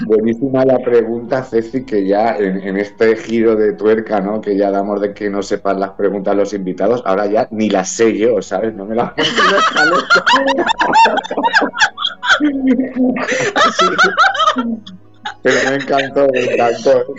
[0.05, 4.39] Buenísima la pregunta, Ceci, que ya en, este giro de tuerca, ¿no?
[4.39, 7.89] Que ya damos de que no sepan las preguntas los invitados, ahora ya ni las
[7.89, 8.73] sé yo, ¿sabes?
[8.75, 9.11] No me las
[15.47, 17.05] Pero me encantó, me encantó.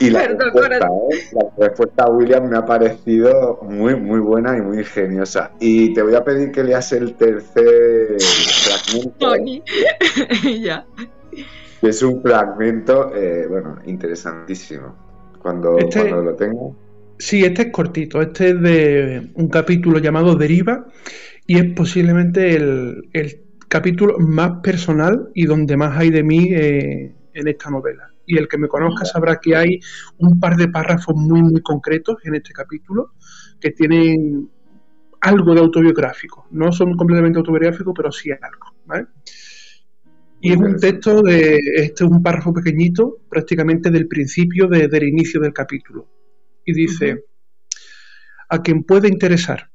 [0.00, 1.28] Y la, respuesta, ¿eh?
[1.32, 5.52] la respuesta a William me ha parecido muy, muy buena y muy ingeniosa.
[5.60, 9.36] Y te voy a pedir que leas el tercer fragmento.
[10.60, 10.84] ya.
[11.80, 14.96] es un fragmento, eh, bueno, interesantísimo.
[15.40, 16.76] Cuando, este, cuando lo tengo.
[17.18, 18.20] Sí, este es cortito.
[18.20, 20.84] Este es de un capítulo llamado Deriva
[21.46, 27.14] y es posiblemente el, el capítulo más personal y donde más hay de mí eh,
[27.34, 29.80] en esta novela y el que me conozca sabrá que hay
[30.18, 33.14] un par de párrafos muy, muy concretos en este capítulo
[33.58, 34.50] que tienen
[35.22, 36.46] algo de autobiográfico.
[36.50, 39.08] No son completamente autobiográficos, pero sí algo.
[40.40, 45.40] Y es un texto de, este es un párrafo pequeñito, prácticamente del principio del inicio
[45.40, 46.06] del capítulo.
[46.66, 47.24] Y dice,
[48.50, 49.70] a quien puede interesar,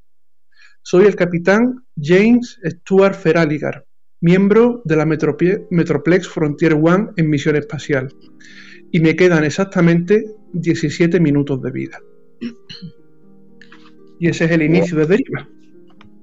[0.83, 3.85] soy el capitán James Stuart Feraligar,
[4.19, 8.13] miembro de la Metroplex Frontier One en misión espacial,
[8.91, 11.99] y me quedan exactamente 17 minutos de vida.
[14.19, 15.49] Y ese es el inicio de Deriva.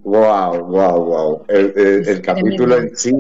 [0.05, 1.45] Wow, wow, wow.
[1.49, 3.13] El, capítulo en sí,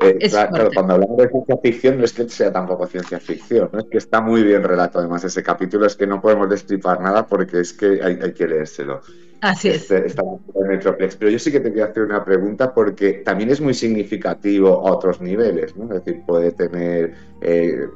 [0.00, 3.80] eh, claro, cuando hablamos de ciencia ficción no es que sea tampoco ciencia ficción, ¿no?
[3.80, 7.26] es que está muy bien relato además ese capítulo, es que no podemos destripar nada
[7.26, 9.00] porque es que hay, hay que leérselo.
[9.40, 9.82] Así es.
[9.82, 10.22] Este, esta
[10.68, 11.16] Metroplex.
[11.16, 14.92] Pero yo sí que te quería hacer una pregunta porque también es muy significativo a
[14.92, 15.84] otros niveles, ¿no?
[15.84, 17.86] Es decir, puede tener eh,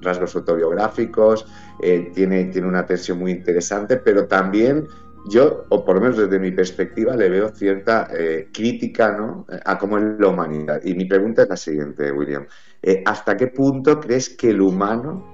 [0.00, 1.46] rasgos autobiográficos,
[1.82, 4.86] eh, tiene, tiene una tensión muy interesante, pero también
[5.28, 9.46] yo, o por lo menos desde mi perspectiva, le veo cierta eh, crítica ¿no?
[9.64, 10.80] a cómo es la humanidad.
[10.84, 12.46] Y mi pregunta es la siguiente, William.
[13.04, 15.24] ¿Hasta qué punto crees que el humano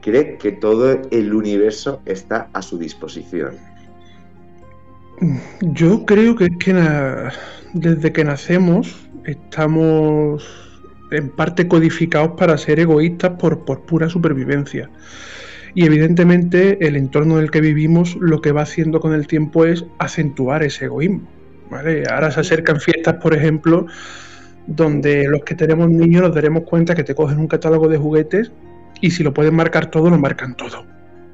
[0.00, 3.71] cree que todo el universo está a su disposición?
[5.60, 6.74] Yo creo que es que
[7.74, 10.44] desde que nacemos estamos
[11.10, 14.90] en parte codificados para ser egoístas por, por pura supervivencia.
[15.74, 19.64] Y evidentemente el entorno en el que vivimos lo que va haciendo con el tiempo
[19.64, 21.28] es acentuar ese egoísmo.
[21.70, 22.04] ¿vale?
[22.10, 23.86] Ahora se acercan fiestas, por ejemplo,
[24.66, 28.52] donde los que tenemos niños nos daremos cuenta que te cogen un catálogo de juguetes
[29.00, 30.84] y si lo pueden marcar todo, lo marcan todo.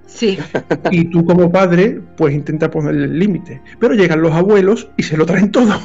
[0.09, 0.39] Sí.
[0.91, 3.61] Y tú como padre, pues intenta ponerle el límite.
[3.79, 5.79] Pero llegan los abuelos y se lo traen todo.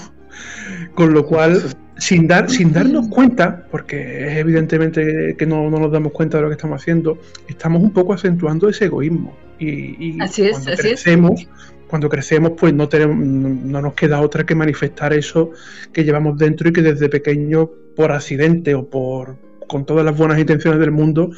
[0.95, 1.61] Con lo cual,
[1.97, 6.49] sin, dar, sin darnos cuenta, porque es evidentemente que no, nos damos cuenta de lo
[6.49, 9.35] que estamos haciendo, estamos un poco acentuando ese egoísmo.
[9.59, 11.47] Y, así es, cuando crecemos,
[11.87, 15.51] cuando crecemos, pues no, tenemos, no nos queda otra que manifestar eso
[15.91, 20.37] que llevamos dentro y que desde pequeño, por accidente o por con todas las buenas
[20.37, 21.31] intenciones del mundo,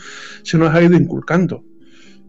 [0.44, 1.64] se nos ha ido inculcando.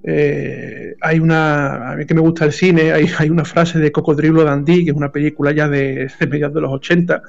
[0.09, 3.91] Eh, hay una, a mí que me gusta el cine, hay, hay una frase de
[3.91, 7.23] Cocodrilo Dandy, que es una película ya de, de mediados de los 80.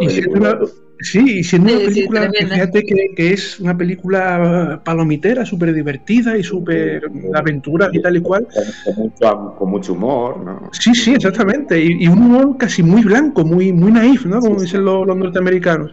[0.00, 0.58] y siendo una,
[1.00, 2.82] sí, siendo una película, fíjate
[3.14, 7.02] que, es una película palomitera, súper divertida y súper
[7.34, 8.48] aventura y tal y cual.
[9.58, 10.70] Con mucho, humor, ¿no?
[10.72, 11.78] Sí, sí, exactamente.
[11.78, 14.40] Y, un humor casi muy blanco, muy, muy naif, ¿no?
[14.40, 15.92] Como dicen los, norteamericanos.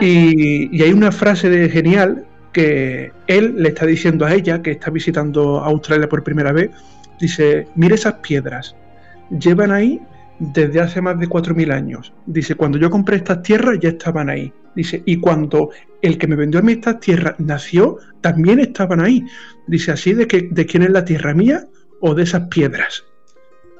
[0.00, 4.70] Y, y, hay una frase de genial que él le está diciendo a ella, que
[4.70, 6.70] está visitando Australia por primera vez,
[7.20, 8.74] dice, mire esas piedras,
[9.28, 10.00] llevan ahí
[10.38, 12.12] desde hace más de 4.000 años.
[12.26, 14.52] Dice, cuando yo compré estas tierras ya estaban ahí.
[14.74, 19.24] Dice, y cuando el que me vendió a mí estas tierras nació, también estaban ahí.
[19.66, 21.66] Dice, así de que de quién es la tierra mía
[22.00, 23.04] o de esas piedras.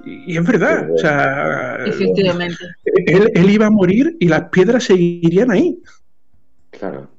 [0.04, 2.58] Y, es verdad, o sea, Efectivamente.
[3.06, 5.78] Él, él, iba a morir y las piedras seguirían ahí.
[6.70, 7.13] Claro.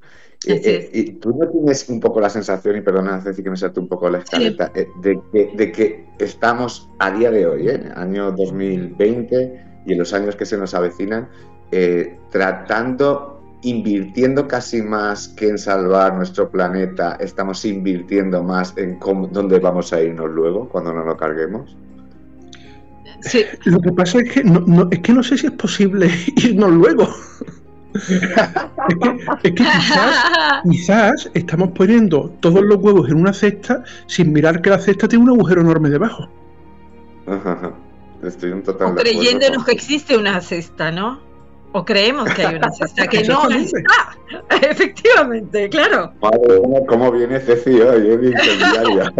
[0.47, 3.79] Eh, y tú no tienes un poco la sensación, y perdona, Ceci, que me salte
[3.79, 7.91] un poco la escaleta, eh, de, que, de, que, estamos a día de hoy, ¿eh?
[7.95, 11.27] año 2020 y en los años que se nos avecinan,
[11.71, 19.27] eh, tratando, invirtiendo casi más que en salvar nuestro planeta, estamos invirtiendo más en cómo,
[19.27, 21.75] dónde vamos a irnos luego cuando no lo carguemos.
[23.21, 23.43] Sí.
[23.63, 27.07] Lo que pasa es que no, es que no sé si es posible irnos luego
[27.95, 29.55] es que,
[30.69, 35.23] quizás, estamos poniendo todos los huevos en una cesta sin mirar que la cesta tiene
[35.23, 36.29] un agujero enorme debajo.
[38.23, 41.21] Estoy un total o creyéndonos que existe una cesta, ¿no?
[41.71, 44.17] O creemos que hay una cesta que no está.
[44.61, 46.13] Efectivamente, claro.
[46.21, 48.09] Madre, ¿cómo viene Ceci hoy?
[48.09, 49.13] Es incendiaria.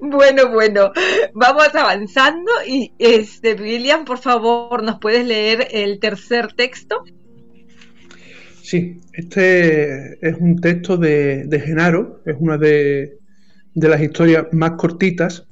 [0.00, 0.92] Bueno, bueno,
[1.34, 7.04] vamos avanzando y este William, por favor, ¿nos puedes leer el tercer texto?
[8.62, 13.18] Sí, este es un texto de, Genaro, es una de,
[13.74, 15.46] las historias más cortitas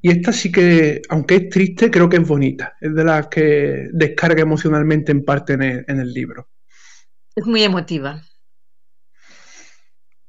[0.00, 3.88] y esta sí que, aunque es triste, creo que es bonita, es de las que
[3.92, 6.48] descarga emocionalmente en parte en el, en el libro.
[7.34, 8.22] Es muy emotiva.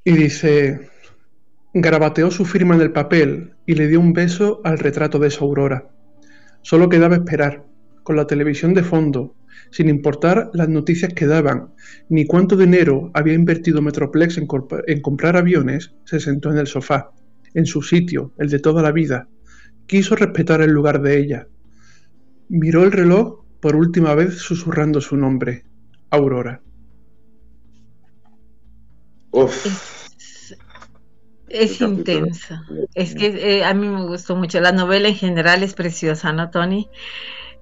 [0.03, 0.91] Y dice,
[1.73, 5.43] Garabateó su firma en el papel y le dio un beso al retrato de su
[5.43, 5.89] aurora.
[6.61, 7.65] Solo quedaba esperar,
[8.03, 9.35] con la televisión de fondo,
[9.71, 11.73] sin importar las noticias que daban,
[12.09, 14.47] ni cuánto dinero había invertido Metroplex en,
[14.87, 17.11] en, comprar aviones, se sentó en el sofá,
[17.55, 19.27] en su sitio, el de toda la vida.
[19.87, 21.47] Quiso respetar el lugar de ella.
[22.49, 25.65] Miró el reloj por última vez susurrando su nombre,
[26.11, 26.61] Aurora.
[29.31, 30.02] Uf.
[31.53, 32.63] Es intensa.
[32.95, 34.59] Es que eh, a mí me gustó mucho.
[34.59, 36.89] La novela en general es preciosa, ¿no, Tony?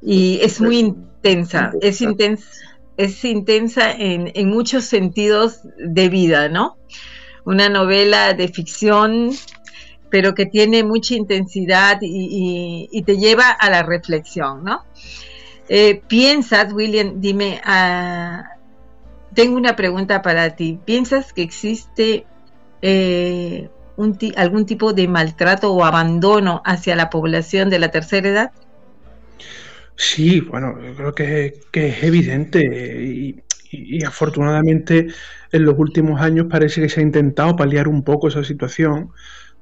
[0.02, 1.74] Y es muy intensa.
[1.82, 2.48] Es intensa.
[2.96, 6.78] Es intensa en, en muchos sentidos de vida, ¿no?
[7.44, 9.32] Una novela de ficción,
[10.10, 14.84] pero que tiene mucha intensidad y, y, te lleva a la reflexión, ¿no?
[15.68, 18.44] Eh, piensas, William, dime, uh,
[19.34, 20.80] tengo una pregunta para ti.
[20.86, 22.26] ¿Piensas que existe
[22.82, 23.70] eh,
[24.36, 28.52] algún tipo de maltrato o abandono hacia la población de la tercera edad?
[29.96, 32.62] Sí, bueno, yo creo que, es evidente
[33.74, 35.08] y, afortunadamente
[35.54, 39.12] en los últimos años parece que se ha intentado paliar un poco esa situación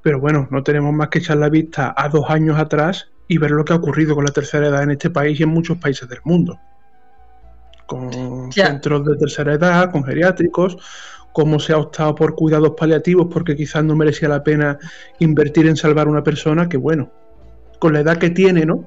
[0.02, 3.50] pero bueno, no tenemos más que echar la vista a dos años atrás y ver
[3.50, 6.08] lo que ha ocurrido con la tercera edad en este país y en muchos países
[6.08, 6.58] del mundo.
[7.86, 10.76] Con centros de tercera edad, con geriátricos,
[11.32, 14.78] cómo se ha optado por cuidados paliativos porque quizás no merecía la pena
[15.18, 17.10] invertir en salvar a una persona que, bueno,
[17.78, 18.84] con la edad que tiene, ¿no?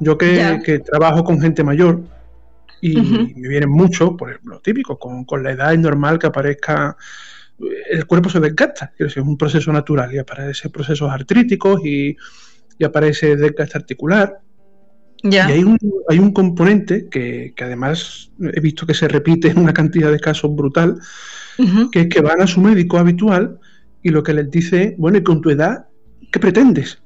[0.00, 2.02] Yo que, trabajo con gente mayor
[2.80, 6.96] y me vienen mucho, por ejemplo, típico, con, con la edad es normal que aparezca
[7.90, 12.16] el cuerpo se desgasta, es un proceso natural y aparecen procesos artríticos y,
[12.78, 14.40] y aparece desgaste articular.
[15.24, 19.72] Y hay un, hay un componente que, además he visto que se repite en una
[19.72, 21.00] cantidad de casos brutal,
[21.90, 23.58] que es que van a su médico habitual
[24.02, 25.86] y lo que les dice, bueno, y con tu edad,
[26.30, 27.00] ¿qué pretendes?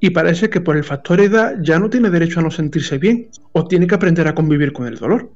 [0.00, 3.28] Y parece que por el factor edad ya no tiene derecho a no sentirse bien
[3.52, 5.30] o tiene que aprender a convivir con el dolor.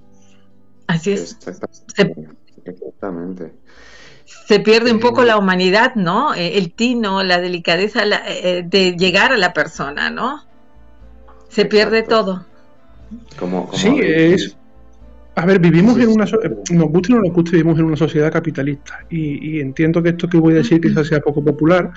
[0.88, 1.38] Así es.
[2.64, 3.52] Exactamente
[4.48, 6.34] se pierde un poco la humanidad, ¿no?
[6.34, 10.47] Eh, el tino, la delicadeza eh, de llegar a la persona, ¿no?
[11.48, 12.44] Se pierde todo.
[13.74, 14.56] sí, es...
[15.34, 16.24] A ver, vivimos en una...
[16.24, 19.04] Nos guste o no nos guste, vivimos en una sociedad capitalista.
[19.08, 21.92] Y, entiendo que esto que voy a decir quizás sea poco popular,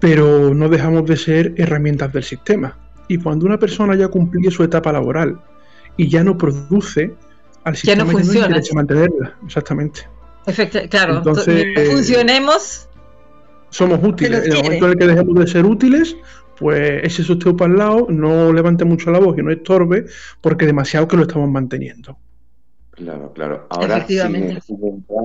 [0.00, 2.76] pero no dejamos de ser herramientas del sistema.
[3.06, 5.40] Y cuando una persona ya cumplió su etapa laboral
[5.96, 7.14] y ya no produce,
[7.62, 8.60] al sistema ya no funciona.
[8.74, 9.36] mantenerla.
[9.44, 10.08] Exactamente
[10.88, 12.88] claro, Entonces, funcionemos.
[13.70, 14.46] Somos útiles.
[14.46, 16.16] En el momento en el que dejemos de ser útiles,
[16.58, 20.06] pues ese usted para el lado, no levante mucho la voz y no estorbe,
[20.40, 22.16] porque demasiado que lo estamos manteniendo.
[22.92, 23.66] Claro, claro.
[23.70, 25.24] Ahora, sin, entrar,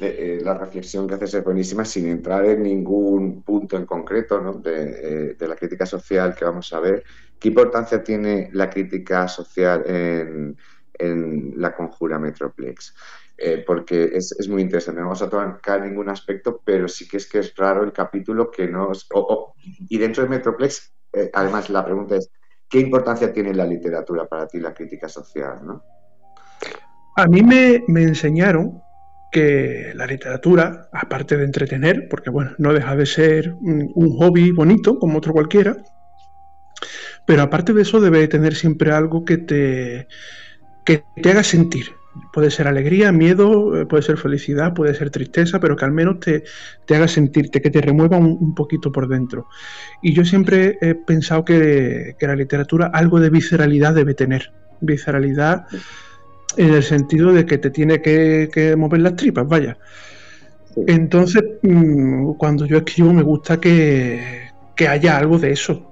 [0.00, 4.52] eh, la reflexión que haces es buenísima, sin entrar en ningún punto en concreto ¿no?
[4.54, 7.02] de, eh, de, la crítica social que vamos a ver.
[7.38, 10.56] ¿Qué importancia tiene la crítica social en,
[10.98, 12.94] en la conjura Metroplex?
[13.42, 15.00] Eh, porque es, muy interesante.
[15.00, 18.50] No vamos a tocar ningún aspecto, pero sí que es que es raro el capítulo
[18.50, 19.08] que nos...
[19.88, 22.30] y dentro de Metroplex, eh, además, la pregunta es,
[22.68, 25.60] ¿qué importancia tiene la literatura para ti, la crítica social?
[25.64, 25.82] ¿no?
[27.16, 28.82] A mí me, enseñaron
[29.32, 34.98] que la literatura, aparte de entretener, porque bueno, no deja de ser un hobby bonito
[34.98, 35.78] como otro cualquiera,
[37.26, 40.08] pero aparte de eso debe tener siempre algo que te,
[40.84, 41.94] que te haga sentir,
[42.32, 46.18] Puede ser alegría, miedo, eh, puede ser felicidad, puede ser tristeza, pero que al menos
[46.20, 46.42] te,
[46.92, 49.46] haga sentirte, que te remueva un, poquito por dentro.
[50.02, 54.52] Y yo siempre he pensado que, la literatura algo de visceralidad debe tener.
[54.80, 55.66] Visceralidad
[56.56, 59.78] en el sentido de que te tiene que, mover las tripas, vaya.
[60.86, 65.89] Entonces, mm, cuando yo escribo me gusta que, que haya algo de eso,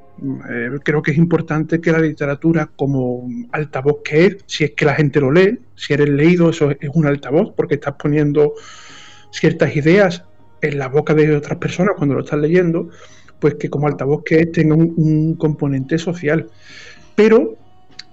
[0.48, 4.84] eh, creo que es importante que la literatura, como altavoz que es, si es que
[4.84, 8.54] la gente lo lee, si eres leído, eso es un altavoz, porque estás poniendo
[9.30, 10.24] ciertas ideas
[10.60, 12.88] en la boca de otras personas cuando lo estás leyendo,
[13.38, 16.48] pues que como altavoz que es tenga un, componente social.
[17.14, 17.56] Pero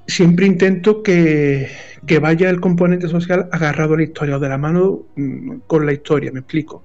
[0.08, 1.70] siempre intento que,
[2.06, 5.86] que, vaya el componente social agarrado a la historia o de la mano mm, con
[5.86, 6.84] la historia, me explico.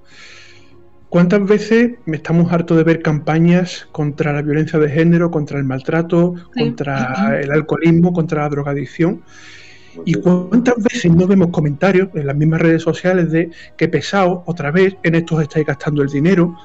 [1.11, 6.37] ¿Cuántas veces estamos hartos de ver campañas contra la violencia de género, contra el maltrato,
[6.57, 9.23] contra el alcoholismo, contra la drogadicción?
[10.05, 14.71] ¿Y cuántas veces no vemos comentarios en las mismas redes sociales de que pesado, otra
[14.71, 16.57] vez, en esto os estáis gastando el dinero?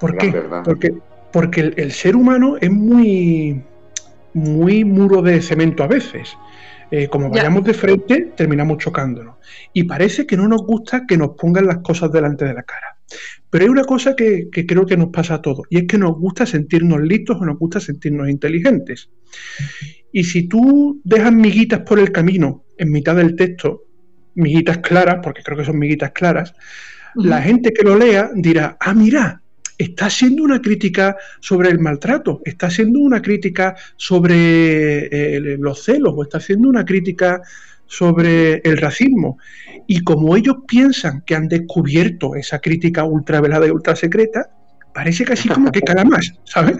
[0.00, 0.32] ¿Por qué?
[0.64, 0.94] Porque,
[1.30, 3.62] porque el, ser humano es muy,
[4.32, 6.34] muy muro de cemento a veces.
[6.90, 9.36] Eh, como vayamos de frente, terminamos chocándonos.
[9.74, 12.96] Y parece que no nos gusta que nos pongan las cosas delante de la cara.
[13.50, 16.16] Pero hay una cosa que, creo que nos pasa a todos, y es que nos
[16.18, 19.08] gusta sentirnos listos o nos gusta sentirnos inteligentes.
[20.12, 23.84] Y si tú dejas miguitas por el camino en mitad del texto,
[24.34, 26.54] miguitas claras, porque creo que son miguitas claras,
[27.14, 29.40] la gente que lo lea dirá, ah, mira,
[29.78, 36.14] está haciendo una crítica sobre el maltrato, está haciendo una crítica sobre eh, los celos,
[36.16, 37.40] o está haciendo una crítica
[37.86, 39.38] sobre el racismo.
[39.86, 44.50] Y como ellos piensan que han descubierto esa crítica ultravelada y ultra secreta,
[44.92, 46.78] parece casi como que cala más, ¿sabes?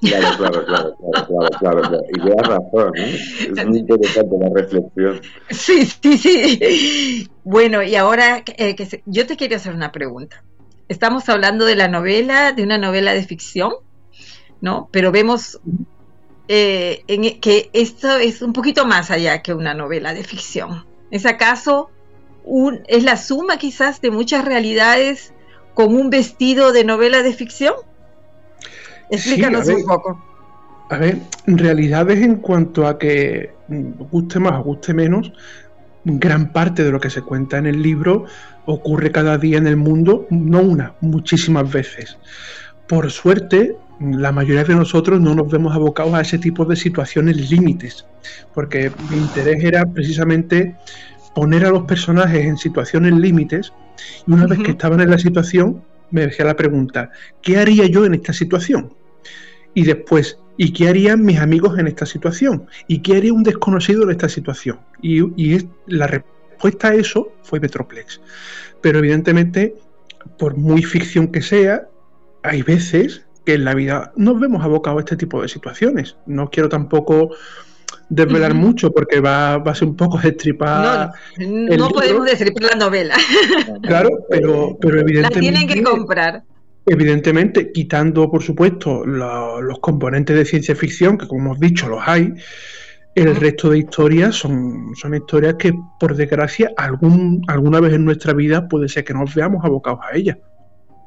[0.00, 2.02] Claro, claro, claro, claro, claro, claro.
[2.14, 3.18] Y llevas razón, ¿eh?
[3.56, 5.20] Es muy interesante la reflexión.
[5.50, 7.28] Sí, sí, sí.
[7.42, 10.44] Bueno, y ahora eh, que yo te quería hacer una pregunta.
[10.88, 13.72] Estamos hablando de la novela, de una novela de ficción,
[14.60, 14.88] ¿no?
[14.92, 15.60] Pero vemos
[16.48, 20.86] eh, en, e, que esto es un poquito más allá que una novela de ficción.
[21.10, 21.90] ¿Es acaso
[22.44, 25.32] un, es la suma quizás de muchas realidades
[25.74, 27.74] con un vestido de novela de ficción?
[29.10, 30.24] Explícanos un poco.
[30.90, 35.32] A ver, realidades en cuanto a que guste más o guste menos,
[36.04, 38.24] gran parte de lo que se cuenta en el libro
[38.64, 42.18] ocurre cada día en el mundo, no una, muchísimas veces.
[42.86, 47.50] por suerte, la mayoría de nosotros no nos vemos abocados a ese tipo de situaciones
[47.50, 48.06] límites,
[48.54, 50.76] porque mi interés era precisamente
[51.34, 53.72] poner a los personajes en situaciones límites
[54.26, 57.10] y una vez que estaban en la situación me decía la pregunta,
[57.42, 58.94] ¿qué haría yo en esta situación?
[59.74, 62.66] Y después, ¿y qué harían mis amigos en esta situación?
[62.86, 64.80] ¿Y qué haría un desconocido en esta situación?
[65.02, 68.20] Y, y la respuesta a eso fue Metroplex.
[68.80, 69.74] Pero evidentemente,
[70.38, 71.88] por muy ficción que sea,
[72.42, 76.16] hay veces que en la vida nos vemos abocados a este tipo de situaciones.
[76.26, 77.30] No quiero tampoco
[78.10, 81.12] desvelar mucho porque va, a ser un poco destripar.
[81.38, 83.16] No, no podemos destripar la novela.
[83.84, 85.34] Claro, pero, pero evidentemente.
[85.34, 86.42] La tienen que comprar.
[86.84, 92.34] Evidentemente, quitando, por supuesto, los componentes de ciencia ficción, que como hemos dicho, los hay,
[93.14, 98.34] el resto de historias son, son historias que, por desgracia, algún, alguna vez en nuestra
[98.34, 100.36] vida puede ser que nos veamos abocados a ellas.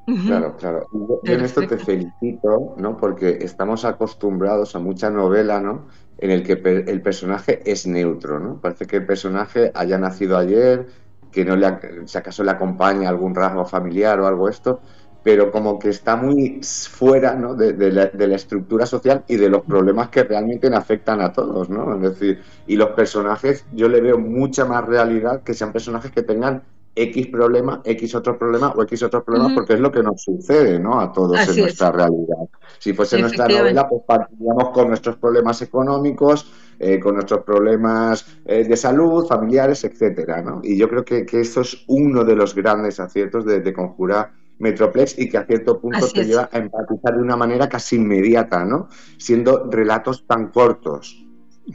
[0.05, 0.87] Claro, claro.
[0.91, 2.97] Yo, en esto te felicito, ¿no?
[2.97, 5.87] Porque estamos acostumbrados a mucha novela, ¿no?
[6.17, 8.59] En el que el personaje es neutro, ¿no?
[8.59, 10.87] Parece que el personaje haya nacido ayer,
[11.31, 14.81] que no le, si acaso le acompaña algún rasgo familiar o algo esto,
[15.23, 17.53] pero como que está muy fuera ¿no?
[17.53, 21.31] de, la, de, la, estructura social y de los problemas que realmente le afectan a
[21.31, 21.95] todos, ¿no?
[21.95, 26.23] Es decir, y los personajes, yo le veo mucha más realidad que sean personajes que
[26.23, 26.63] tengan
[26.93, 30.77] X problema, X otro problema o X otro problema, porque es lo que nos sucede
[30.79, 30.99] ¿no?
[30.99, 32.49] a todos en nuestra realidad.
[32.79, 38.63] Si fuese nuestra novela, pues partiríamos con nuestros problemas económicos, eh, con nuestros problemas eh,
[38.65, 40.61] de salud, familiares, etcétera, ¿no?
[40.63, 44.31] Y yo creo que, que eso es uno de los grandes aciertos de, de Conjurar
[44.61, 48.63] Metroplex y que a cierto punto te lleva a empatizar de una manera casi inmediata,
[48.63, 48.87] ¿no?
[49.17, 51.20] Siendo relatos tan cortos.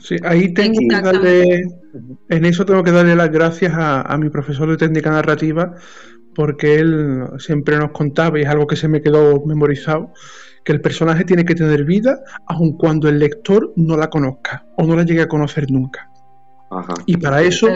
[0.01, 1.64] Sí, ahí tengo que darle,
[2.28, 5.74] en eso tengo que darle las gracias a, mi profesor de técnica narrativa,
[6.34, 10.12] porque él siempre nos contaba, y es algo que se me quedó memorizado,
[10.64, 14.84] que el personaje tiene que tener vida, aun cuando el lector no la conozca o
[14.84, 16.11] no la llegue a conocer nunca.
[17.07, 17.69] Y para eso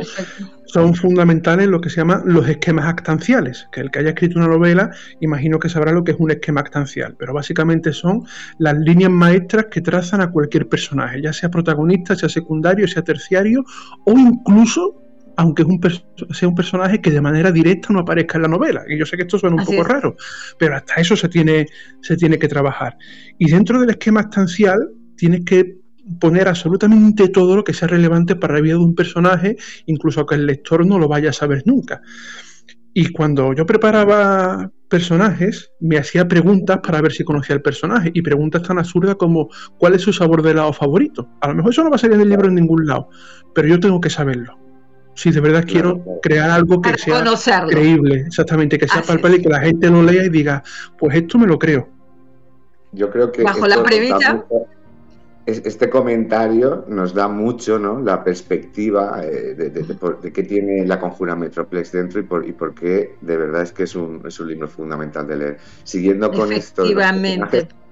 [0.67, 4.49] son fundamentales lo que se llaman los esquemas actanciales, que el que haya escrito una
[4.49, 8.25] novela, imagino que sabrá lo que es un esquema actancial, pero básicamente son
[8.59, 13.65] las líneas maestras que trazan a cualquier personaje, ya sea protagonista, sea secundario, sea terciario,
[14.05, 14.97] o incluso
[15.37, 15.81] aunque es un
[16.35, 18.83] sea un personaje que de manera directa no aparezca en la novela.
[18.87, 20.17] Y yo sé que esto suena un poco raro,
[20.59, 21.67] pero hasta eso se tiene,
[22.03, 22.99] se tiene que trabajar.
[23.39, 25.80] Y dentro del esquema actancial tienes que
[26.19, 29.57] poner absolutamente todo lo que sea relevante para la vida de un personaje,
[29.87, 32.01] incluso que el lector no lo vaya a saber nunca.
[32.93, 38.11] Y cuando yo preparaba personajes, me hacía preguntas para ver si conocía el personaje.
[38.13, 39.49] Y preguntas tan absurdas como
[39.79, 41.29] ¿cuál es su sabor de helado favorito?
[41.41, 43.09] A lo mejor eso no va a salir en el libro en ningún lado,
[43.55, 44.59] pero yo tengo que saberlo.
[45.15, 49.49] Si de verdad quiero crear algo que sea creíble, exactamente, que sea palpable y que
[49.49, 50.63] la gente lo lea y diga,
[50.99, 51.89] pues esto me lo creo.
[52.93, 54.45] Yo creo que bajo la premisa
[55.47, 58.01] este comentario nos da mucho ¿no?
[58.01, 62.75] la perspectiva eh, de, de, qué tiene la conjura Metroplex dentro y por, y por
[62.75, 65.59] qué de verdad es que es un, es un libro fundamental de leer.
[65.85, 66.85] Siguiendo con esto,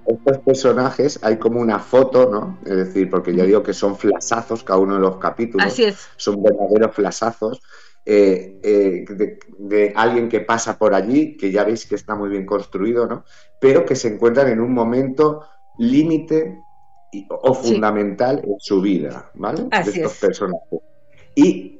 [0.05, 2.57] estos personajes hay como una foto, ¿no?
[2.65, 5.67] Es decir, porque ya digo que son flasazos cada uno de los capítulos.
[5.67, 6.07] Así es.
[6.15, 7.61] Son verdaderos flasazos.
[8.05, 12.29] Eh, eh, de, de, alguien que pasa por allí, que ya veis que está muy
[12.29, 13.23] bien construido, ¿no?
[13.61, 15.43] Pero que se encuentran en un momento
[15.77, 16.57] límite
[17.29, 19.63] o fundamental en su vida, ¿vale?
[19.63, 20.79] de estos personajes.
[21.35, 21.79] Y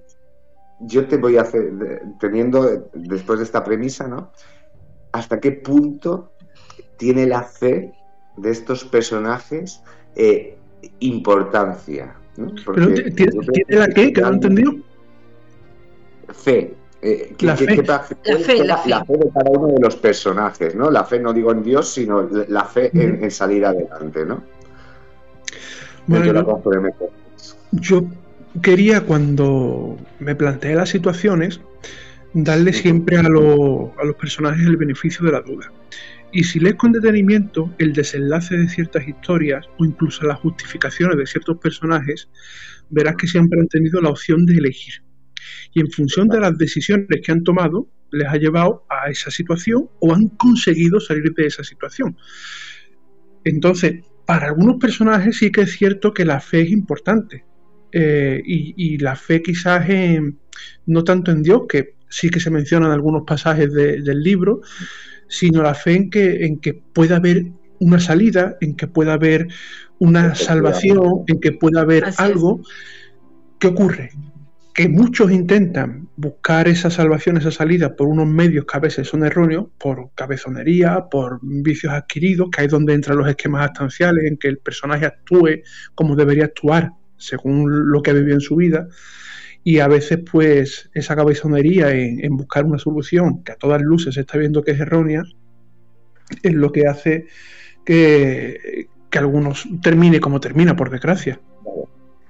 [0.79, 1.71] yo te voy a hacer,
[2.19, 4.31] teniendo después de esta premisa, ¿no?
[5.11, 6.31] ¿Hasta qué punto
[6.97, 7.93] tiene la fe
[8.37, 9.81] de estos personajes
[10.15, 10.57] eh,
[10.99, 12.15] importancia?
[13.15, 14.13] ¿Tiene, la qué?
[14.13, 14.73] ¿Que no entendido?
[16.29, 16.75] Fe.
[17.01, 17.65] Eh, la, fe.
[17.65, 18.17] la, fe,
[18.65, 20.91] la, fe, de cada uno de los personajes, ¿no?
[20.91, 24.43] La fe no digo en Dios, sino la fe en, en salir adelante, ¿no?
[27.71, 28.09] Yo,
[28.61, 31.61] quería cuando me planteé las situaciones
[32.33, 35.71] darle siempre a, a los personajes el beneficio de la duda.
[36.31, 41.25] Y si lees con detenimiento el desenlace de ciertas historias o incluso las justificaciones de
[41.25, 42.29] ciertos personajes,
[42.89, 45.03] verás que siempre han tenido la opción de elegir.
[45.73, 49.89] Y en función de las decisiones que han tomado, les ha llevado a esa situación
[49.99, 52.15] o han conseguido salir de esa situación.
[53.43, 57.45] Entonces, para algunos personajes sí que es cierto que la fe es importante.
[57.91, 59.87] Eh, y, la fe quizás
[60.85, 64.61] no tanto en Dios, que sí que se menciona en algunos pasajes del libro,
[65.27, 67.47] sino la fe en que, en que pueda haber
[67.79, 69.47] una salida, en que pueda haber
[69.97, 72.61] una salvación, en que pueda haber algo.
[73.59, 74.11] ¿Qué ocurre?
[74.79, 79.25] Que muchos intentan buscar esa salvación, esa salida por unos medios que a veces son
[79.25, 84.47] erróneos, por cabezonería, por vicios adquiridos, que es donde entran los esquemas astanciales, en que
[84.47, 85.63] el personaje actúe
[85.95, 88.87] como debería actuar según lo que ha vivido en su vida.
[89.65, 94.21] Y a veces, pues, esa cabezonería en, buscar una solución que a todas luces se
[94.21, 95.23] está viendo que es errónea,
[96.41, 97.27] es lo que hace
[97.83, 101.41] que, que algunos termine como termina, por desgracia.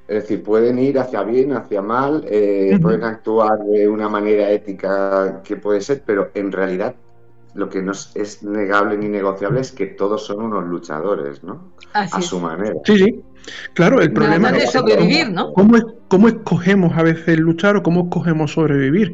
[0.10, 5.44] Es decir, pueden ir hacia bien, hacia mal, eh, pueden actuar de una manera ética
[5.44, 6.96] que puede ser, pero en realidad
[7.54, 11.74] lo que no es negable ni negociable es que todos son unos luchadores, ¿no?
[11.94, 12.74] a su manera.
[12.86, 13.22] Sí, sí.
[13.76, 15.54] Claro, el problema es sobrevivir, ¿no?
[15.54, 19.14] ¿cómo, ¿Cómo escogemos a veces luchar o cómo escogemos sobrevivir?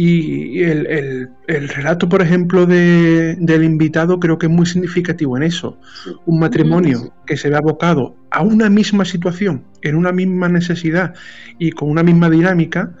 [0.00, 5.76] Y el, relato, por ejemplo, del invitado creo que es muy significativo en eso.
[6.24, 11.14] Un matrimonio que se ve abocado a una misma situación, en una misma necesidad
[11.58, 12.92] y con una misma dinámica,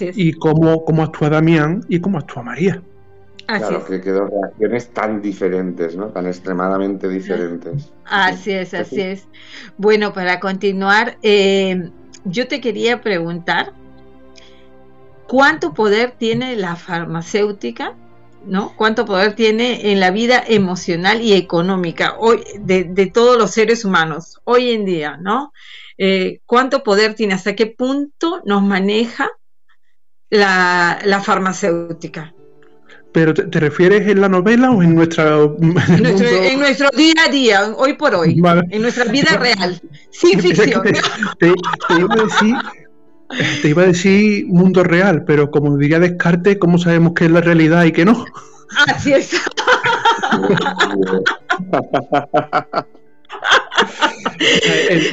[0.00, 2.82] y cómo, cómo actúa Damián y cómo actúa María.
[3.46, 6.06] claro, que quedó reacciones tan diferentes, ¿no?
[6.06, 7.92] Tan extremadamente diferentes.
[8.06, 9.28] Así es, así es.
[9.76, 11.90] Bueno, para continuar, eh,
[12.24, 13.74] yo te quería preguntar,
[15.28, 17.94] cuánto poder tiene la farmacéutica,
[18.46, 18.74] ¿no?
[18.74, 24.40] Cuánto poder tiene en la vida emocional y económica hoy de, todos los seres humanos
[24.44, 25.52] hoy en día, ¿no?
[25.98, 29.28] Eh, cuánto poder tiene, hasta qué punto nos maneja
[30.30, 32.34] la, farmacéutica.
[33.12, 35.40] ¿Pero te, refieres en la novela o en nuestra...
[35.40, 40.82] En nuestro, día a día, hoy por hoy, en nuestra vida real, sin ficción.
[41.38, 41.48] te,
[41.98, 42.54] iba a decir
[43.62, 47.40] te iba a decir mundo real, pero como diría Descartes, ¿cómo sabemos qué es la
[47.40, 48.24] realidad y qué no?
[48.86, 49.32] Así es.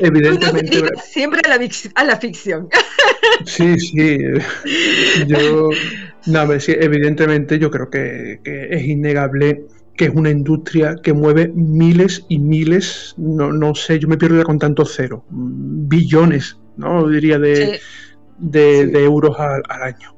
[0.02, 0.84] Evidentemente.
[1.04, 1.60] Siempre a la,
[1.96, 2.70] a la, ficción.
[3.46, 4.18] Sí, sí.
[5.28, 5.70] Yo,
[6.26, 12.40] no, evidentemente yo creo que, es innegable que es una industria que mueve miles y
[12.40, 17.08] miles, no, no sé, yo me pierdo ya con tantos ceros, billones, ¿no?
[17.08, 17.80] Diría de,
[18.38, 20.16] de, euros al, año.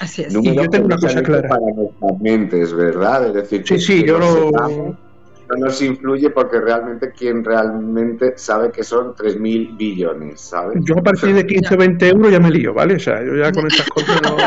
[0.00, 0.34] Así es.
[0.34, 1.48] y yo tengo una cosa clara.
[1.48, 3.28] Para nuestras mentes, ¿verdad?
[3.28, 4.50] Es decir, sí, sí, yo no...
[4.50, 5.10] no
[5.58, 10.78] nos influye porque realmente quien realmente sabe que son 3.000 billones, ¿sabes?
[10.84, 12.94] Yo a partir de 15 o 20 euros ya me lío, ¿vale?
[12.94, 14.36] O sea, yo ya con estas cosas no...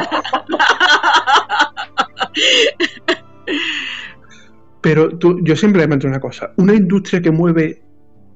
[4.82, 7.82] Pero tú, yo siempre le meto una cosa, una industria que mueve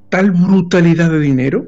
[0.10, 1.66] tal brutalidad de dinero,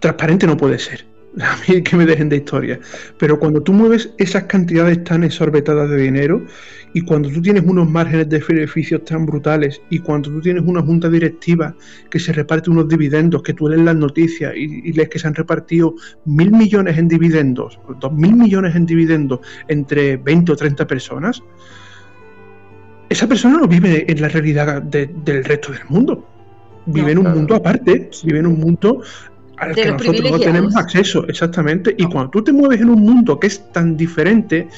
[0.00, 1.06] transparente no puede ser.
[1.42, 2.80] a mí que me dejen de historia.
[3.18, 6.44] Pero cuando tú mueves esas cantidades tan exorbitadas de dinero
[6.94, 10.82] y cuando tú tienes unos márgenes de beneficios tan brutales y cuando tú tienes una
[10.82, 11.74] junta directiva
[12.10, 15.34] que se reparte unos dividendos, que tú lees las noticias y, lees que se han
[15.34, 21.42] repartido mil millones en dividendos, dos mil millones en dividendos entre 20 o 30 personas,
[23.08, 26.26] esa persona no vive en la realidad del resto del mundo.
[26.86, 29.02] Vive en un mundo aparte, vive en un mundo
[29.60, 31.94] al que nosotros no tenemos acceso, exactamente.
[31.96, 34.68] Y cuando tú te mueves en un mundo que es tan diferente,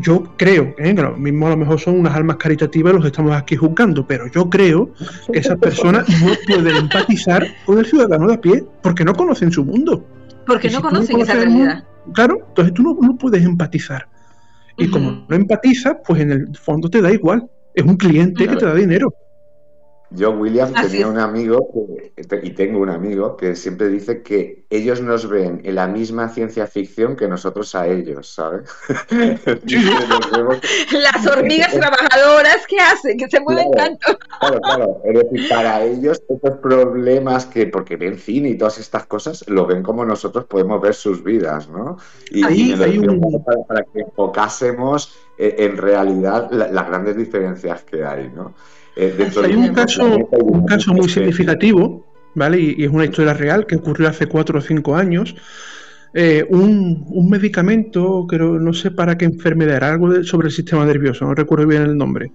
[0.00, 0.94] yo creo, ¿eh?
[0.94, 4.26] que lo mismo a lo mejor son unas almas caritativas los estamos aquí juzgando, pero
[4.32, 4.90] yo creo
[5.30, 9.52] que esas personas no pueden empatizar con el ciudadano de a pie porque no conocen
[9.52, 10.06] su mundo.
[10.46, 11.84] Porque no conocen esa realidad.
[12.14, 14.08] claro, entonces tú no, puedes empatizar.
[14.78, 17.46] Y como no empatizas, pues en el fondo te da igual.
[17.74, 19.12] Es un cliente que te da dinero.
[20.14, 21.68] Yo, William, tenía un amigo,
[22.42, 26.66] y tengo un amigo, que siempre dice que ellos nos ven en la misma ciencia
[26.66, 28.68] ficción que nosotros a ellos, ¿sabes?
[30.92, 33.16] Las hormigas trabajadoras, ¿qué hacen?
[33.16, 34.18] Que se mueven tanto.
[34.40, 35.02] Claro, claro.
[35.04, 39.66] Es decir, para ellos, esos problemas que, porque ven cine y todas estas cosas, lo
[39.66, 41.96] ven como nosotros podemos ver sus vidas, ¿no?
[42.30, 43.20] Y, Ahí, hay un...
[43.66, 48.54] para, que enfocásemos eh, en realidad las grandes diferencias que hay, ¿no?
[48.96, 52.60] Eh, hay un caso, un caso muy significativo, ¿vale?
[52.60, 55.34] Y, es una historia real que ocurrió hace cuatro o cinco años.
[56.14, 61.24] Eh, un, medicamento, creo, no sé para qué enfermedad, era algo sobre el sistema nervioso,
[61.24, 62.32] no recuerdo bien el nombre,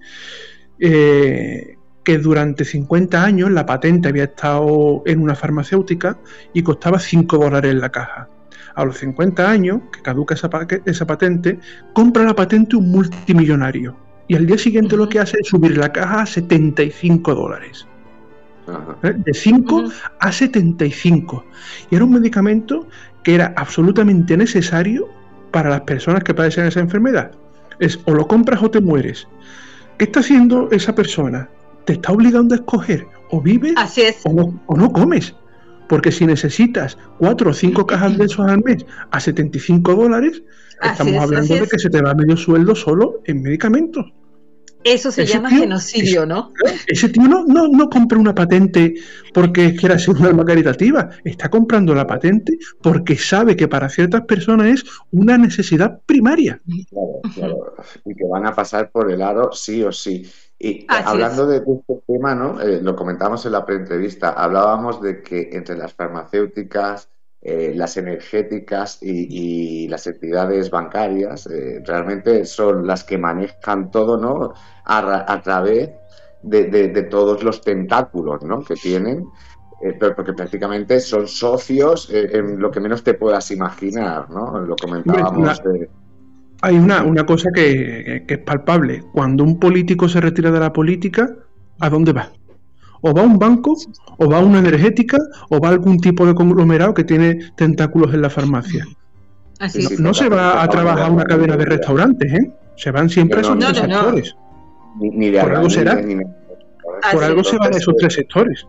[0.80, 6.18] eh, que durante 50 años la patente había estado en una farmacéutica
[6.52, 8.28] y costaba 5 dólares en la caja.
[8.74, 10.50] A los 50 años, que caduca esa,
[10.84, 11.58] esa patente,
[11.92, 15.90] compra la patente un multimillonario y al día siguiente lo que hace es subir la
[15.90, 17.86] caja a 75 dólares.
[19.02, 19.14] ¿Eh?
[19.16, 19.84] De 5
[20.20, 21.44] a 75.
[21.90, 22.86] Y era un medicamento
[23.24, 25.08] que era absolutamente necesario
[25.50, 27.32] para las personas que padecen esa enfermedad.
[27.78, 29.26] Es o lo compras o te mueres.
[29.96, 31.48] ¿Qué está haciendo esa persona?
[31.86, 33.74] Te está obligando a escoger o vives
[34.24, 35.34] o, no, o no comes.
[35.88, 40.42] Porque si necesitas cuatro o cinco cajas de esos al mes a 75 dólares,
[40.82, 44.06] estamos hablando de que se te va medio sueldo solo en medicamentos.
[44.84, 46.52] Eso se llama genocidio, ¿no?
[46.86, 48.94] Ese tío no, no, compra una patente
[49.34, 51.10] porque quiera ser una alma caritativa.
[51.24, 56.60] Está comprando la patente porque sabe que para ciertas personas es una necesidad primaria.
[56.90, 57.74] Claro, claro.
[58.04, 60.30] Y que van a pasar por el aro sí o sí.
[60.60, 62.60] Y hablando de este tema, ¿no?
[62.60, 67.08] Eh, lo comentamos en la preentrevista, hablábamos de que entre las farmacéuticas,
[67.40, 74.54] eh, las energéticas y, las entidades bancarias eh, realmente son las que manejan todo ¿no?
[74.84, 75.90] a, través
[76.42, 78.64] de, todos los tentáculos ¿no?
[78.64, 79.24] que tienen,
[79.80, 84.28] eh, pero porque prácticamente son socios en lo que menos te puedas imaginar.
[84.30, 84.58] ¿no?
[84.58, 85.62] Lo comentábamos.
[86.62, 89.04] Hay una, una cosa que, que es palpable.
[89.12, 91.36] Cuando un político se retira de la política,
[91.78, 92.32] ¿a dónde va?
[93.00, 93.76] O va a un banco,
[94.18, 95.18] o va a una energética,
[95.50, 98.86] o va a algún tipo de conglomerado que tiene tentáculos en la farmacia.
[99.98, 102.52] no, se va a trabajar a una cadena de restaurantes, ¿eh?
[102.76, 104.36] Se van siempre a esos tres sectores.
[104.98, 106.00] Por algo será.
[107.12, 108.66] Por algo se van a esos tres sectores.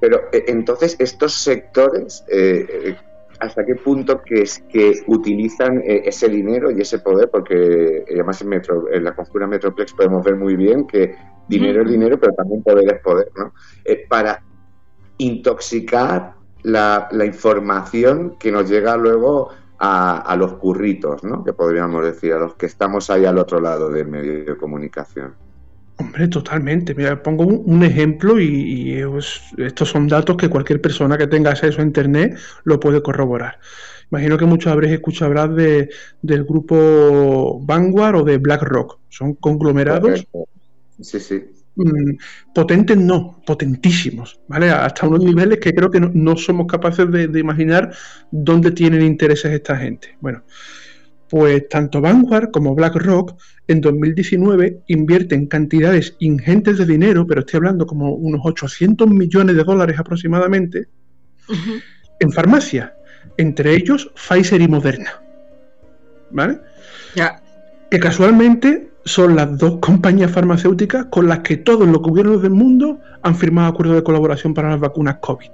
[0.00, 2.96] Pero eh, entonces estos sectores, eh, eh,
[3.40, 7.30] ¿hasta qué punto que, es, que utilizan ese dinero y ese poder?
[7.30, 11.14] Porque además en, Metro, en la conjura Metroplex podemos ver muy bien que
[11.48, 13.52] dinero es dinero, pero también poder es poder, ¿no?
[13.84, 14.42] Eh, para
[15.18, 21.44] intoxicar la, información que nos llega luego a, los curritos, ¿no?
[21.44, 25.34] Que podríamos decir, a los que estamos ahí al otro lado del medio de comunicación.
[25.98, 26.94] Hombre, totalmente.
[26.94, 29.00] Mira, pongo un, ejemplo y,
[29.58, 33.58] estos son datos que cualquier persona que tenga acceso a Internet lo puede corroborar.
[34.10, 35.88] Imagino que muchos habréis escuchado hablar de,
[36.22, 38.98] del grupo Vanguard o de BlackRock.
[39.08, 40.26] Son conglomerados
[41.00, 41.44] Sí, sí.
[41.76, 42.16] Mm,
[42.54, 44.70] potentes no, potentísimos, ¿vale?
[44.70, 47.94] Hasta unos niveles que creo que no, somos capaces de, imaginar
[48.30, 50.16] dónde tienen intereses esta gente.
[50.20, 50.42] Bueno,
[51.28, 53.38] pues tanto Vanguard como BlackRock
[53.68, 59.64] en 2019 invierten cantidades ingentes de dinero, pero estoy hablando como unos 800 millones de
[59.64, 60.88] dólares aproximadamente,
[62.20, 62.96] en farmacia,
[63.36, 65.20] entre ellos Pfizer y Moderna.
[66.30, 66.58] ¿Vale?
[67.14, 67.42] Ya.
[67.90, 72.98] Que casualmente son las dos compañías farmacéuticas con las que todos los gobiernos del mundo
[73.22, 75.46] han firmado acuerdos de colaboración para las vacunas COVID.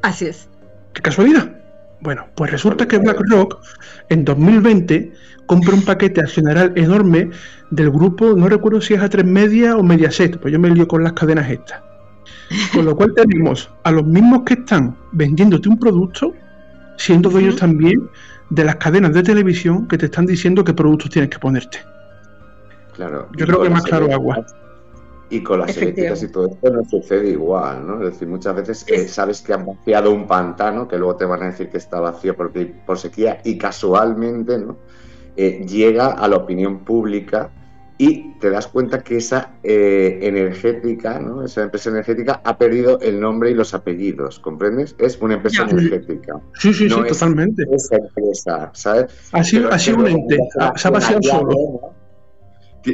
[0.00, 0.48] Así es.
[0.94, 1.50] ¿Qué casualidad?
[2.00, 3.60] Bueno, pues resulta que BlackRock
[4.08, 5.12] en 2020
[5.44, 7.28] compra un paquete accionarial enorme
[7.70, 11.04] del grupo, no recuerdo si es A3 Media o Mediaset, pues yo me lío con
[11.04, 11.82] las cadenas estas.
[12.72, 16.32] Con lo cual tenemos a los mismos que están vendiéndote un producto,
[16.96, 18.08] siendo dueños también
[18.48, 21.78] de las cadenas de televisión que te están diciendo qué productos tienes que ponerte.
[22.98, 24.44] Yo creo que más claro agua.
[25.32, 28.02] Y con las eléctricas y todo esto no sucede igual, ¿no?
[28.02, 31.42] Es decir, muchas veces eh, sabes que han vaciado un pantano, que luego te van
[31.44, 32.52] a decir que está vacío por,
[32.84, 34.76] por sequía, y casualmente, ¿no?
[35.36, 37.50] Eh, llega a la opinión pública
[37.96, 41.44] y te das cuenta que esa eh, energética, ¿no?
[41.44, 44.96] esa empresa energética ha perdido el nombre y los apellidos, ¿comprendes?
[44.98, 46.40] Es una empresa energética.
[46.54, 47.66] Sí, sí, sí, totalmente.
[47.70, 49.12] Esa empresa, ¿sabes?
[49.32, 50.38] Ha sido, ha sido un ente,
[50.76, 51.99] se ha vaciado solo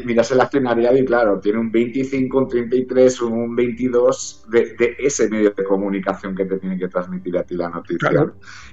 [0.05, 5.51] miras el accionariado y claro, tiene un 25, un 33, un 22 de, ese medio
[5.51, 8.11] de comunicación que te tiene que transmitir a ti la noticia.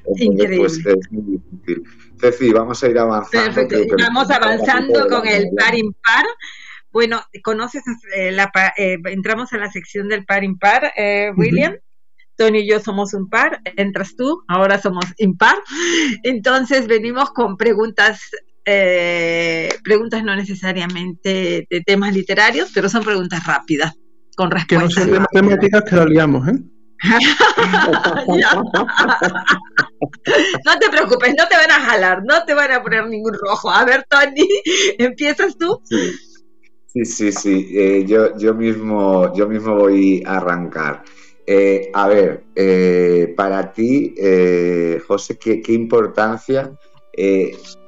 [0.06, 1.84] Entonces, pues es muy difícil.
[2.20, 3.62] Ceci, vamos a ir avanzando.
[3.98, 6.26] Vamos avanzando con el par impar.
[6.92, 7.84] Bueno, conoces,
[8.16, 11.76] eh, la, eh, entramos en la sección del par impar, eh, William.
[12.36, 15.56] Tony y yo somos un par, entras tú, ahora somos impar.
[16.24, 18.22] Entonces venimos con preguntas
[18.66, 23.94] eh, preguntas no necesariamente de temas literarios, pero son preguntas rápidas,
[24.36, 24.94] con respuestas.
[24.96, 26.54] Que no son de matemáticas que lo liamos, ¿eh?
[30.66, 33.70] no te preocupes, no te van a jalar, no te van a poner ningún rojo.
[33.70, 34.48] A ver, Tony,
[34.98, 35.82] ¿empiezas tú?
[36.88, 37.72] Sí, sí, sí.
[37.74, 41.04] Eh, yo, yo, mismo, yo mismo voy a arrancar.
[41.46, 42.46] Eh, a ver,
[43.36, 44.16] para ti,
[45.06, 46.72] José, ¿qué, ¿qué, importancia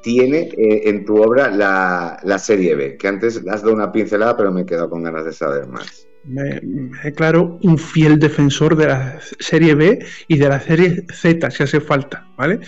[0.02, 2.98] tiene eh, en tu obra la, serie B?
[2.98, 6.08] Que antes has dado una pincelada, pero me he quedado con ganas de saber más.
[6.24, 6.60] Me,
[7.04, 11.80] declaro un fiel defensor de la serie B y de la serie Z, si hace
[11.80, 12.60] falta, ¿vale?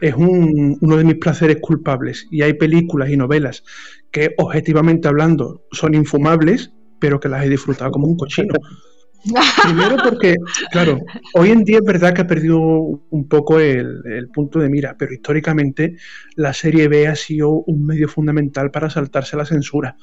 [0.00, 3.62] Es uno de mis placeres culpables y hay películas y novelas
[4.10, 8.54] que objetivamente hablando son infumables, pero que las he disfrutado como un cochino.
[9.62, 10.34] Primero porque,
[10.70, 10.98] claro,
[11.34, 15.14] hoy en día es verdad que ha perdido un poco el, punto de mira, pero
[15.14, 15.96] históricamente
[16.36, 19.96] la serie B ha sido un medio fundamental para saltarse la censura.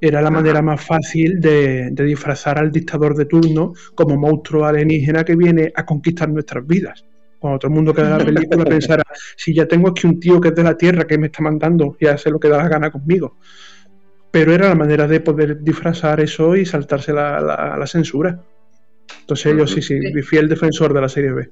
[0.00, 5.36] era la manera más fácil de, disfrazar al dictador de turno como monstruo alienígena que
[5.36, 7.04] viene a conquistar nuestras vidas.
[7.38, 9.02] Cuando todo el mundo que ve la película pensara,
[9.36, 11.96] si ya tengo aquí un tío que es de la Tierra que me está mandando
[11.98, 13.36] y hace lo que da la gana conmigo.
[14.34, 18.42] Pero era la manera de poder disfrazar eso y saltarse la, censura.
[19.20, 21.50] Entonces yo sí, sí, fiel defensor de la serie B.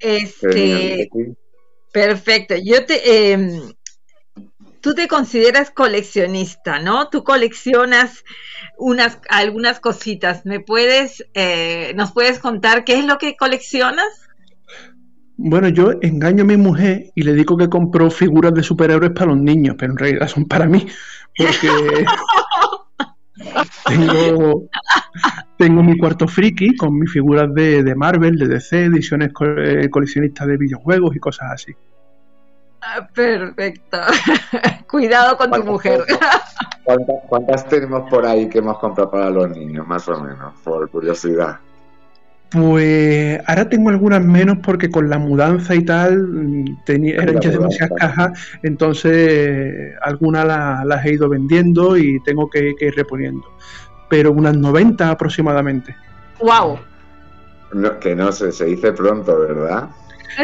[0.00, 1.08] Este,
[1.92, 2.56] perfecto.
[2.60, 3.72] Yo te, em,
[4.80, 7.10] tú te consideras coleccionista, ¿no?
[7.10, 8.24] Tú coleccionas
[8.76, 10.44] unas, algunas cositas.
[10.44, 14.29] ¿Me puedes, eh, nos puedes contar qué es lo que coleccionas?
[15.42, 19.28] Bueno, yo engaño a mi mujer y le digo que compró figuras de superhéroes para
[19.28, 20.86] los niños, pero en realidad son para mí,
[21.34, 22.04] porque
[23.86, 24.64] tengo,
[25.56, 30.46] tengo mi cuarto friki con mis figuras de, de Marvel, de DC, ediciones eh, coleccionistas
[30.46, 31.74] de videojuegos y cosas así.
[32.82, 33.96] Ah, perfecto.
[34.90, 36.02] Cuidado con tu mujer.
[37.30, 41.60] ¿cuántas, tenemos por ahí que hemos comprado para los niños, más o menos, por curiosidad?
[42.50, 47.50] Pues ahora tengo algunas menos porque con la mudanza y tal mm, tenía, eran ya
[47.50, 48.32] demasiadas cajas,
[48.62, 50.44] entonces algunas
[50.84, 53.46] las, he ido vendiendo y tengo que, ir reponiendo.
[54.08, 55.94] Pero unas 90 aproximadamente.
[56.40, 56.78] ¡Wow!
[58.00, 59.90] que no se, se dice pronto, ¿verdad?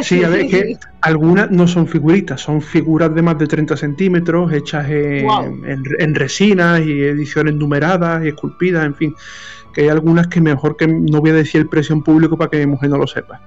[0.03, 4.53] Sí, a ver, que algunas no son figuritas, son figuras de más de 30 centímetros,
[4.53, 9.15] hechas en, resinas y ediciones numeradas y esculpidas, en fin.
[9.77, 12.49] Que hay algunas que mejor que no voy a decir el precio en público para
[12.49, 13.43] que mi mujer no lo sepa.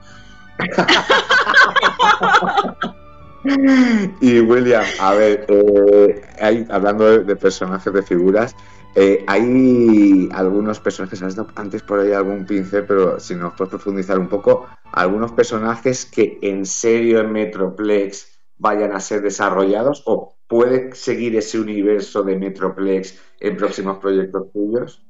[4.22, 8.56] y William, a ver, eh, hablando de, personajes de figuras,
[8.94, 13.72] eh, hay algunos personajes, has dado antes por ahí algún pincel, pero si nos puedes
[13.72, 20.36] profundizar un poco, algunos personajes que en serio en Metroplex vayan a ser desarrollados o
[20.48, 25.09] puede seguir ese universo de Metroplex en próximos proyectos tuyos?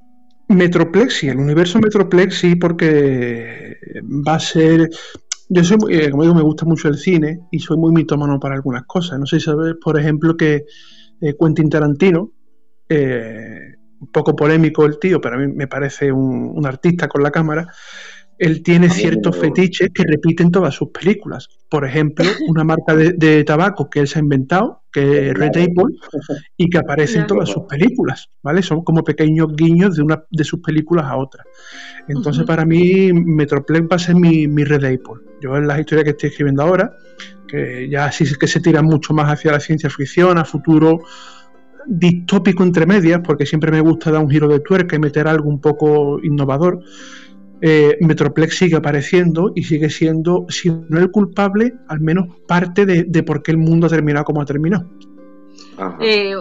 [0.50, 3.78] Metroplex, sí, el universo Metroplex sí, porque
[4.28, 4.90] va a ser.
[5.48, 8.56] Yo soy, eh, como digo, me gusta mucho el cine y soy muy mitómano para
[8.56, 9.20] algunas cosas.
[9.20, 10.66] No sé si sabes, por ejemplo, que
[11.22, 12.32] eh, Quentin Tarantino
[12.88, 17.32] eh, un poco polémico el tío, pero a mí me parece un, artista con la
[17.32, 17.68] cámara,
[18.40, 21.50] él tiene ciertos fetiches que repiten todas sus películas.
[21.70, 25.96] Por ejemplo, una marca de, tabaco que él se ha inventado, que es Red Apple,
[26.56, 28.64] y que aparece en todas sus películas, ¿vale?
[28.64, 31.44] Son como pequeños guiños de una de sus películas a otra.
[32.08, 35.22] Entonces, para mí, Metroplex va a ser mi, mi Red Apple.
[35.42, 36.94] Yo en las historias que estoy escribiendo ahora,
[37.46, 41.02] que ya sí que se tiran mucho más hacia la ciencia ficción, a futuro
[41.86, 45.50] distópico entre medias, porque siempre me gusta dar un giro de tuerca y meter algo
[45.50, 46.82] un poco innovador,
[47.62, 53.24] eh, Metroplex sigue apareciendo y sigue siendo, si no el culpable, al menos parte de,
[53.24, 54.90] por qué el mundo ha terminado como ha terminado.
[56.02, 56.34] Eh,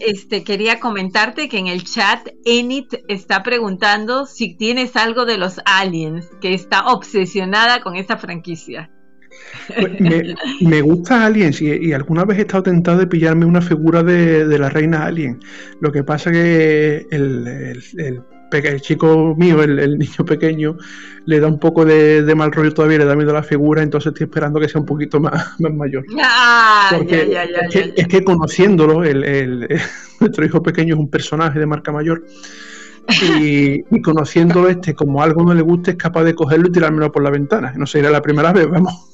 [0.00, 5.60] este, quería comentarte que en el chat Enit está preguntando si tienes algo de los
[5.64, 8.90] aliens, que está obsesionada con esta franquicia.
[9.78, 10.00] Pues
[10.60, 14.68] me, gusta Aliens y, alguna vez he estado tentado de pillarme una figura de, la
[14.68, 15.40] reina Alien.
[15.80, 17.46] Lo que pasa que el,
[17.96, 18.22] el,
[18.80, 20.76] chico mío, el, niño pequeño,
[21.26, 24.12] le da un poco de, mal rollo todavía, le da miedo a la figura, entonces
[24.12, 26.04] estoy esperando que sea un poquito más, mayor.
[27.96, 29.02] es, que, conociéndolo,
[30.20, 32.24] nuestro hijo pequeño es un personaje de marca mayor.
[33.40, 37.12] Y, y, conociéndolo este como algo no le guste es capaz de cogerlo y tirármelo
[37.12, 37.74] por la ventana.
[37.76, 39.13] No sería la primera vez, vamos.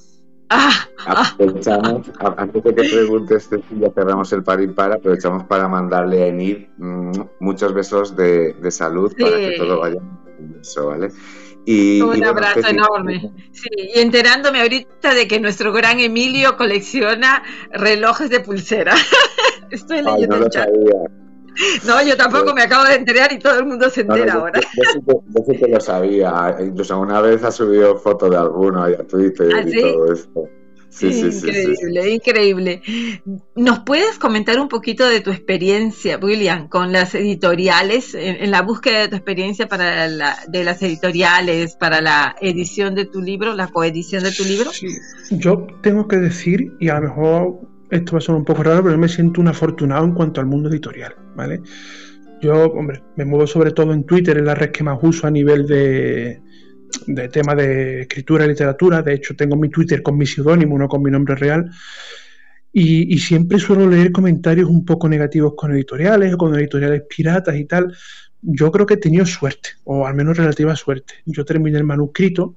[0.53, 3.49] Ah, aprovechamos, antes de que preguntes,
[3.79, 8.57] ya cerramos el par y para, aprovechamos para mandarle a Enid mm, muchos besos de,
[8.71, 10.01] salud para que todo vaya
[10.61, 11.11] eso, ¿vale?
[11.67, 13.33] Y, un abrazo enorme.
[13.53, 18.95] Sí, y enterándome ahorita de que nuestro gran Emilio colecciona relojes de pulsera.
[19.71, 20.69] Estoy leyendo el chat.
[21.87, 24.61] No, yo tampoco me acabo de enterar y todo el mundo se entera ahora.
[24.61, 26.57] Yo, sí que lo sabía.
[26.61, 30.49] Incluso una vez ha subido fotos de alguno a Twitter ¿Ah, y todo esto.
[30.91, 32.83] Sí, sí, increíble, increíble.
[33.55, 39.03] ¿Nos puedes comentar un poquito de tu experiencia, William, con las editoriales, en, la búsqueda
[39.03, 43.69] de tu experiencia para la, de las editoriales, para la edición de tu libro, la
[43.69, 44.73] coedición de tu libro?
[44.73, 44.89] Sí,
[45.31, 48.83] yo tengo que decir, y a lo mejor esto va a sonar un poco raro,
[48.83, 51.15] pero yo me siento un afortunado en cuanto al mundo editorial,
[52.41, 55.31] Yo, hombre, me muevo sobre todo en Twitter, es la red que más uso a
[55.31, 56.41] nivel de,
[57.07, 59.03] de tema de escritura y literatura.
[59.03, 61.71] De hecho, tengo mi Twitter con mi seudónimo, no con mi nombre real.
[62.73, 67.57] Y, y, siempre suelo leer comentarios un poco negativos con editoriales o con editoriales piratas
[67.57, 67.93] y tal.
[68.43, 71.15] Yo creo que he tenido suerte, o al menos relativa suerte.
[71.27, 72.55] Yo terminé el manuscrito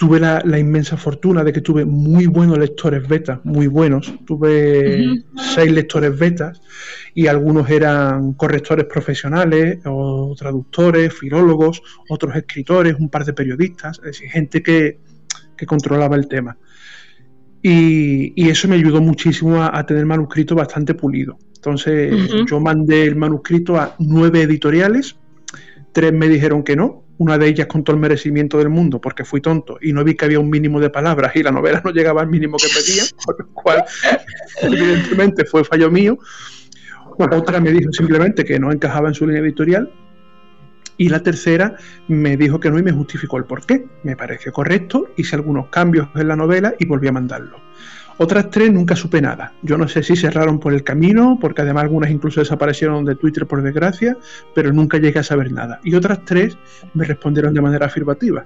[0.00, 4.10] tuve la, inmensa fortuna de que tuve muy buenos lectores beta, muy buenos.
[4.24, 6.62] Tuve seis lectores betas
[7.14, 14.04] y algunos eran correctores profesionales o traductores, filólogos, otros escritores, un par de periodistas, es
[14.04, 15.00] decir, gente que,
[15.66, 16.56] controlaba el tema.
[17.62, 21.36] Y, eso me ayudó muchísimo a, tener manuscrito bastante pulido.
[21.56, 25.16] Entonces yo mandé el manuscrito a nueve editoriales,
[25.92, 29.26] tres me dijeron que no, una de ellas con todo el merecimiento del mundo, porque
[29.26, 31.90] fui tonto y no vi que había un mínimo de palabras y la novela no
[31.90, 33.84] llegaba al mínimo que pedía, por lo cual
[34.62, 36.18] evidentemente fue fallo mío.
[37.18, 39.92] Otra me dijo simplemente que no encajaba en su línea editorial
[40.96, 41.76] y la tercera
[42.08, 43.84] me dijo que no y me justificó el porqué.
[44.02, 47.60] Me pareció correcto, hice algunos cambios en la novela y volví a mandarlo.
[48.22, 49.54] Otras tres nunca supe nada.
[49.62, 53.46] Yo no sé si cerraron por el camino, porque además algunas incluso desaparecieron de Twitter
[53.46, 54.14] por desgracia,
[54.54, 55.80] pero nunca llegué a saber nada.
[55.84, 56.58] Y otras tres
[56.92, 58.44] me respondieron de manera afirmativa.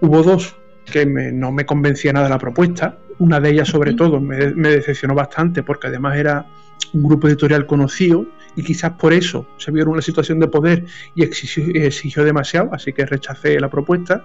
[0.00, 2.98] Hubo dos que no me convencía nada la propuesta.
[3.20, 6.46] Una de ellas, sobre todo, me, decepcionó bastante porque además era
[6.92, 10.86] un grupo editorial conocido y quizás por eso se vio en una situación de poder
[11.14, 14.24] y exigió demasiado, así que rechacé la propuesta.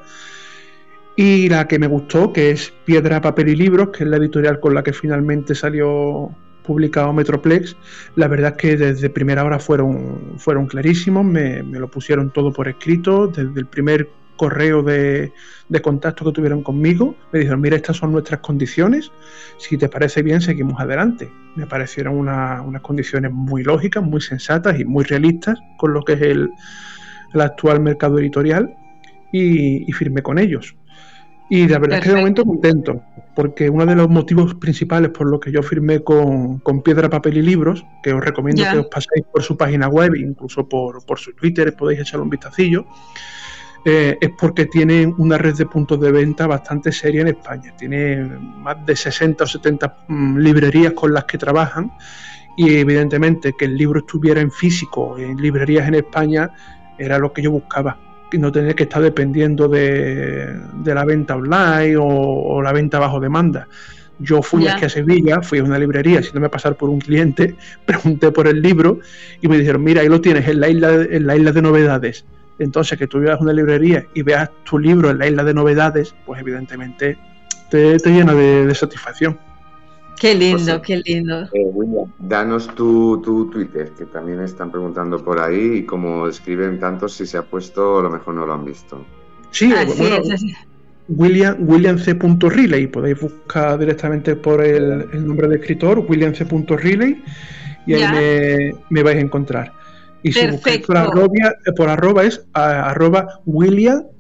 [1.22, 4.62] Y la que me gustó, que es Piedra, Papel y Libros, que es la editorial
[4.62, 7.76] con la que finalmente salió publicado Metroplex,
[8.16, 12.70] la verdad es que desde primera hora fueron, fueron clarísimos, me, lo pusieron todo por
[12.70, 14.08] escrito, desde el primer
[14.38, 15.34] correo de,
[15.82, 19.12] contacto que tuvieron conmigo, me dijeron, mira, estas son nuestras condiciones,
[19.58, 21.30] si te parece bien, seguimos adelante.
[21.58, 26.22] Me parecieron unas condiciones muy lógicas, muy sensatas y muy realistas con lo que es
[26.22, 26.50] el,
[27.34, 28.74] actual mercado editorial
[29.34, 30.79] y, y firmé con ellos.
[31.50, 33.02] Y la verdad es que de momento contento,
[33.36, 37.42] porque uno de los motivos principales por los que yo firmé con, Piedra, Papel y
[37.42, 41.76] Libros, que os recomiendo que os paséis por su página web, incluso por, su Twitter,
[41.76, 42.86] podéis echarle un vistacillo,
[43.84, 47.74] eh, es porque tiene una red de puntos de venta bastante seria en España.
[47.76, 51.92] Tiene más de 60 o 70 mm, librerías con las que trabajan
[52.58, 56.52] y evidentemente que el libro estuviera en físico, en librerías en España,
[56.98, 57.98] era lo que yo buscaba
[58.38, 60.56] no tener que estar dependiendo de,
[60.86, 63.68] la venta online o, la venta bajo demanda.
[64.20, 67.56] Yo fui aquí a Sevilla, fui a una librería, me pasar por un cliente,
[67.86, 69.00] pregunté por el libro
[69.42, 72.26] y me dijeron, mira, ahí lo tienes en la isla, en la isla de novedades.
[72.60, 76.14] Entonces, que tú veas una librería y veas tu libro en la isla de novedades,
[76.26, 77.18] pues evidentemente
[77.70, 79.40] te, llena de satisfacción.
[80.20, 81.44] Qué lindo, qué lindo.
[81.54, 87.14] Eh, William, danos tu, Twitter, que también están preguntando por ahí y como escriben tantos,
[87.14, 89.06] si se ha puesto, a lo mejor no lo han visto.
[89.52, 90.18] Sí, bueno,
[91.08, 92.14] William, William C.
[92.14, 96.46] Riley, podéis buscar directamente por el, nombre de escritor, William C.
[96.46, 97.24] Riley,
[97.88, 99.72] y ahí me, vais a encontrar.
[100.22, 104.18] Y si buscáis por arroba, por arroba es arroba William-Riley.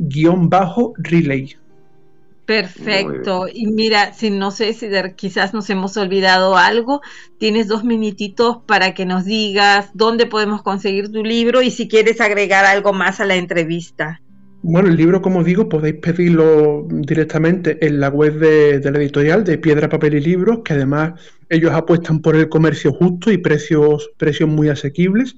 [2.50, 3.46] Perfecto.
[3.54, 7.00] Y mira, si no sé si quizás nos hemos olvidado algo,
[7.38, 12.20] tienes dos minutitos para que nos digas dónde podemos conseguir tu libro y si quieres
[12.20, 14.20] agregar algo más a la entrevista.
[14.64, 19.44] Bueno, el libro, como digo, podéis pedirlo directamente en la web de, de, la editorial
[19.44, 24.10] de Piedra, Papel y Libros, que además ellos apuestan por el comercio justo y precios,
[24.18, 25.36] precios muy asequibles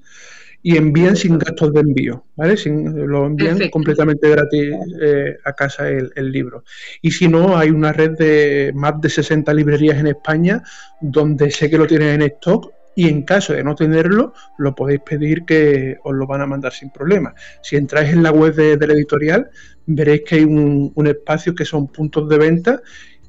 [0.64, 2.56] y envían sin gastos de envío, ¿vale?
[2.56, 6.64] Sin, lo envían completamente gratis eh, a casa el, libro.
[7.02, 10.62] Y si no, hay una red de más de 60 librerías en España
[11.02, 15.00] donde sé que lo tienen en stock y en caso de no tenerlo, lo podéis
[15.02, 17.34] pedir que os lo van a mandar sin problema.
[17.64, 19.50] Si entráis en la web de, la editorial,
[19.88, 22.82] veréis que hay un, un espacio que son puntos de venta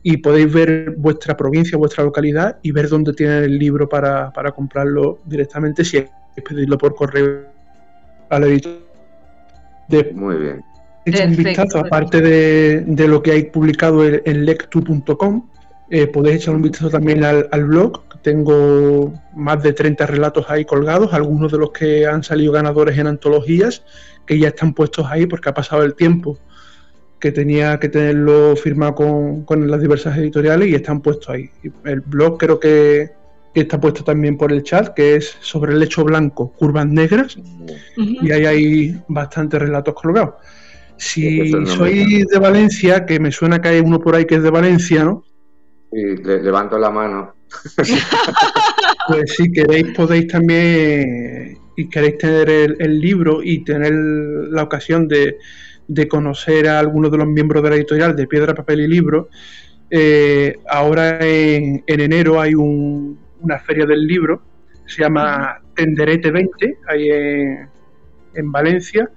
[0.02, 4.50] y podéis ver vuestra provincia, vuestra localidad y ver dónde tienen el libro para, para
[4.50, 5.98] comprarlo directamente si
[6.40, 7.42] pedirlo por correo
[8.30, 8.72] al editor.
[10.14, 10.64] Muy bien.
[11.04, 15.48] He un vistazo, aparte de, lo que hay publicado en, lectu.com,
[15.90, 18.02] eh, podéis echar un vistazo también al, blog.
[18.22, 23.08] Tengo más de 30 relatos ahí colgados, algunos de los que han salido ganadores en
[23.08, 23.82] antologías,
[24.26, 26.38] que ya están puestos ahí porque ha pasado el tiempo
[27.18, 31.50] que tenía que tenerlo firmado con, con las diversas editoriales y están puestos ahí.
[31.84, 33.10] El blog creo que
[33.54, 37.36] que está puesto también por el chat, que es sobre el lecho blanco, curvas negras,
[37.96, 40.34] y ahí hay bastantes relatos colgados.
[40.96, 44.50] Si soy de Valencia, que me suena que hay uno por ahí que es de
[44.50, 45.24] Valencia, ¿no?
[45.90, 47.34] Sí, levanto la mano.
[49.08, 55.36] pues si queréis podéis también y queréis tener el, libro y tener la ocasión de,
[56.08, 59.28] conocer a algunos de los miembros de la editorial de Piedra, Papel y Libro,
[59.90, 64.42] eh, ahora en, enero hay un, una feria del libro,
[64.86, 67.08] se llama Tenderete 20, ahí
[68.34, 69.08] en, Valencia,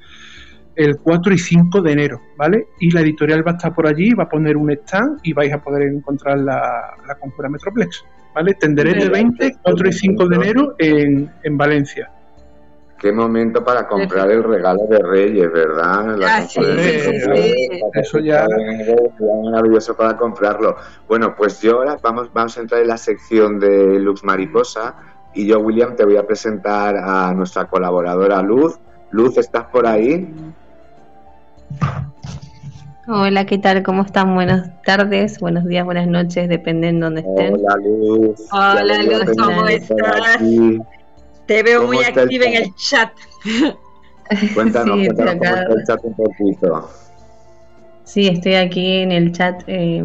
[0.75, 2.67] el 4 y 5 de enero, ¿vale?
[2.79, 5.53] Y la editorial va a estar por allí, va a poner un stand y vais
[5.53, 8.03] a poder encontrar la, la Conjura Metroplex,
[8.33, 8.53] ¿vale?
[8.55, 12.11] Tenderete 20, 4 y 5 de enero en, en Valencia.
[12.97, 16.15] Qué momento para comprar el regalo de Reyes, ¿verdad?
[16.17, 19.11] La Ah, sí, sí, de Eso ya- de
[19.43, 20.77] maravilloso para comprarlo.
[21.07, 24.95] Bueno, pues yo ahora vamos, vamos a entrar en la sección de Luz Mariposa
[25.33, 28.79] y yo, William, te voy a presentar a nuestra colaboradora Luz.
[29.09, 30.33] Luz, ¿estás por ahí?
[33.07, 33.83] Hola, ¿qué tal?
[33.83, 34.33] ¿Cómo están?
[34.33, 37.53] Buenas tardes, buenos días, buenas noches, depende en dónde estén.
[37.53, 38.47] Hola, Luz.
[38.51, 40.37] Hola, Luz, ¿cómo estás?
[41.47, 43.11] Te veo ¿Cómo muy activa en el chat.
[44.53, 46.89] Cuéntanos, Sí, cuéntanos cómo está el chat un poquito.
[48.05, 49.63] Sí, estoy aquí en el chat.
[49.67, 50.03] eh,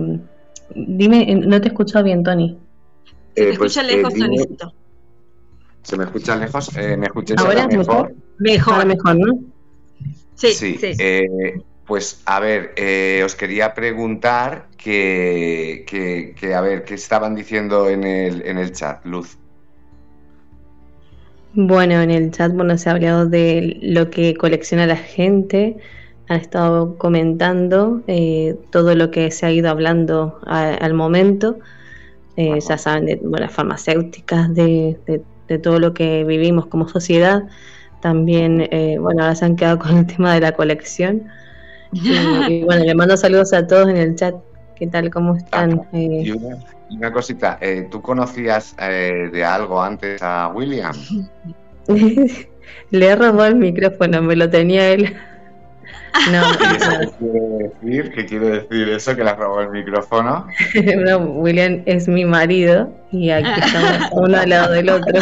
[0.75, 2.59] dime, eh, no te escucho bien, Tony.
[3.35, 4.73] Se te Eh, pues, escucha eh, lejos, dime- Tonicito.
[5.83, 6.77] ¿Se me escucha lejos?
[6.77, 8.15] Eh, ¿Me escucháis ¿Ahora ahora mejor?
[8.39, 8.75] Mejor.
[8.75, 9.39] Ahora mejor, ¿no?
[10.35, 10.93] Sí, Sí, sí.
[10.99, 11.29] eh,
[11.87, 17.89] pues a ver, eh, os quería preguntar que, que, que, a ver, ¿qué estaban diciendo
[17.89, 19.37] en el, en el chat, Luz?
[21.53, 25.79] Bueno, en el chat, bueno, se ha hablado de lo que colecciona la gente.
[26.29, 31.59] Han estado comentando eh, todo lo que se ha ido hablando a- al momento.
[32.37, 36.89] Eh, ya saben, de bueno, las farmacéuticas, de, de- de todo lo que vivimos como
[36.89, 37.45] sociedad.
[38.01, 41.27] También, eh, bueno, ahora se han quedado con el tema de la colección.
[42.09, 44.37] Y, y bueno, le mando saludos a todos en el chat.
[44.75, 45.11] ¿Qué tal?
[45.11, 45.89] ¿Cómo están?
[46.91, 50.93] Una, cosita, eh, ¿tú conocías eh, de algo antes a William?
[52.91, 55.17] le he robado el micrófono, me lo tenía él.
[56.33, 56.99] No, ¿Y eso no.
[56.99, 58.13] qué quiere decir?
[58.13, 60.47] ¿Qué quiere decir eso, que le has robado el micrófono?
[60.97, 65.21] No, William es mi marido y aquí estamos uno al lado del otro.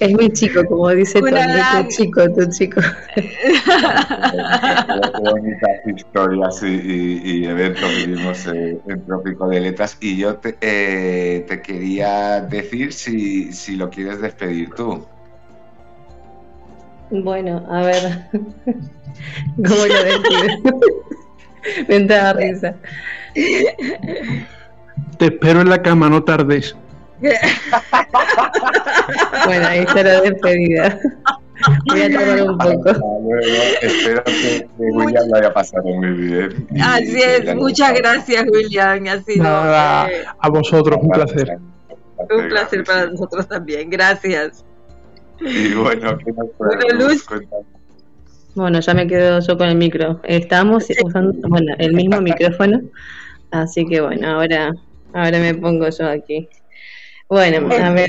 [0.00, 2.80] Es mi chico, como dice Una Tony, tu chico, tu chico.
[3.14, 3.22] Qué
[5.22, 9.96] bonitas historias y, y- y eventos vivimos eh, en Trópico de Letras.
[10.00, 15.06] Y yo te, eh, te quería decir si, si lo quieres despedir tú.
[17.10, 18.02] Bueno, a ver,
[18.32, 20.80] ¿cómo lo decido?
[21.88, 22.76] Me da risa.
[25.18, 26.76] Te espero en la cama, no tardes.
[29.46, 30.98] Bueno, ahí está la despedida.
[31.88, 32.90] Voy a tardar un poco.
[32.90, 33.62] Hasta luego.
[33.82, 36.66] Espero que, que William lo haya pasado muy bien.
[36.72, 37.94] y Así es, muchas gustado.
[37.96, 39.06] gracias, William.
[39.06, 41.58] Ha sido Nada, eh, a vosotros, un placer.
[42.36, 43.90] un placer para nosotros también.
[43.90, 44.64] Gracias.
[45.40, 47.26] Y bueno, ¿qué nos Bueno, Luz.
[48.54, 50.20] Bueno, ya me quedo yo con el micro.
[50.24, 52.80] Estamos usando, bueno, el mismo micrófono,
[53.50, 54.72] así que bueno, ahora,
[55.12, 56.48] ahora me pongo yo aquí.
[57.34, 58.08] Bueno, a ver,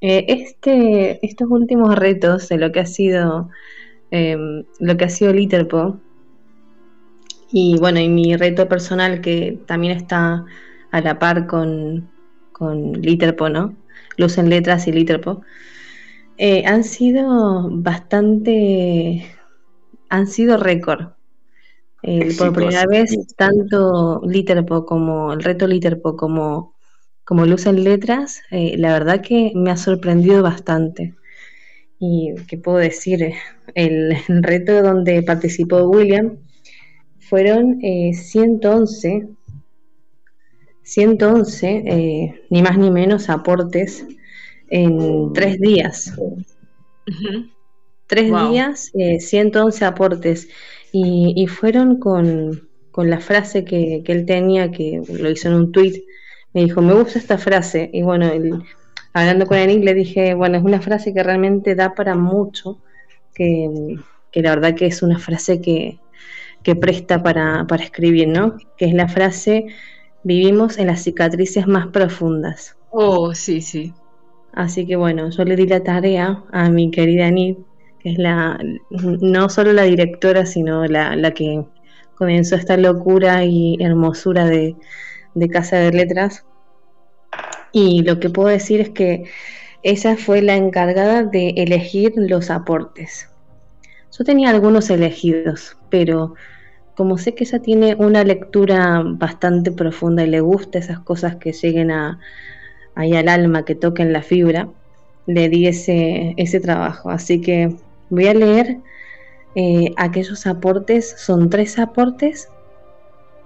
[0.00, 3.50] eh, este, estos últimos retos de lo que ha sido,
[4.12, 4.36] eh,
[4.78, 5.98] lo que ha sido Literpo,
[7.50, 10.44] y bueno, y mi reto personal que también está
[10.92, 12.08] a la par con,
[12.52, 13.74] con Literpo, ¿no?
[14.16, 15.42] Luz en letras y Literpo.
[16.38, 19.36] Eh, han sido bastante,
[20.10, 21.08] han sido récord.
[22.04, 26.76] Eh, por primera vez, tanto Literpo como el reto Literpo como,
[27.24, 31.14] como Luz en Letras, eh, la verdad que me ha sorprendido bastante.
[31.98, 33.32] Y qué puedo decir,
[33.74, 36.38] el, reto donde participó William
[37.20, 39.28] fueron eh, 111,
[40.82, 44.04] 111, eh, ni más ni menos, aportes
[44.68, 46.12] en tres días.
[48.06, 48.50] Tres Wow.
[48.50, 50.48] días, eh, 111 aportes.
[50.92, 55.54] Y, y fueron con, con la frase que, que él tenía, que lo hizo en
[55.54, 56.02] un tweet.
[56.54, 57.90] Me dijo, me gusta esta frase.
[57.92, 58.62] Y bueno, él-
[59.12, 62.80] hablando con Eric le dije, bueno, es una frase que realmente da para mucho,
[63.34, 63.96] que,
[64.30, 66.00] que la verdad que es una frase que,
[66.62, 68.56] que presta para, para escribir, ¿no?
[68.76, 69.66] Que es la frase,
[70.24, 72.76] vivimos en las cicatrices más profundas.
[72.90, 73.94] Oh, sí, sí.
[74.52, 77.58] Así que bueno, yo le di la tarea a mi querida Anit,
[77.98, 78.58] que es la,
[78.90, 81.64] no solo la directora, sino la, la que
[82.14, 84.76] comenzó esta locura y hermosura de,
[85.34, 86.46] de Casa de Letras.
[87.72, 89.24] Y lo que puedo decir es que
[89.82, 93.28] ella fue la encargada de elegir los aportes.
[94.16, 96.34] Yo tenía algunos elegidos, pero
[96.94, 101.52] como sé que ella tiene una lectura bastante profunda y le gusta esas cosas que
[101.52, 102.20] lleguen a,
[102.94, 104.68] ahí al alma, que toquen la fibra,
[105.26, 107.10] le di ese, ese trabajo.
[107.10, 107.74] Así que
[108.10, 108.78] voy a leer
[109.54, 112.48] eh, aquellos aportes, son tres aportes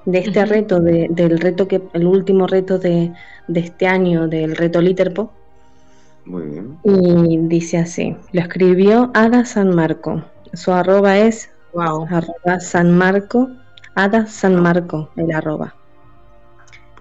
[0.06, 3.12] de este reto, de- del reto que, el último reto de,
[3.48, 5.32] de este año, del reto Literpo.
[6.24, 6.78] Muy bien.
[6.84, 10.24] Y dice así, lo escribió Ada San Marco.
[10.54, 12.06] Su arroba es Wow.
[12.10, 13.48] arroba San Marco,
[13.94, 15.74] Ada San Marco, el arroba.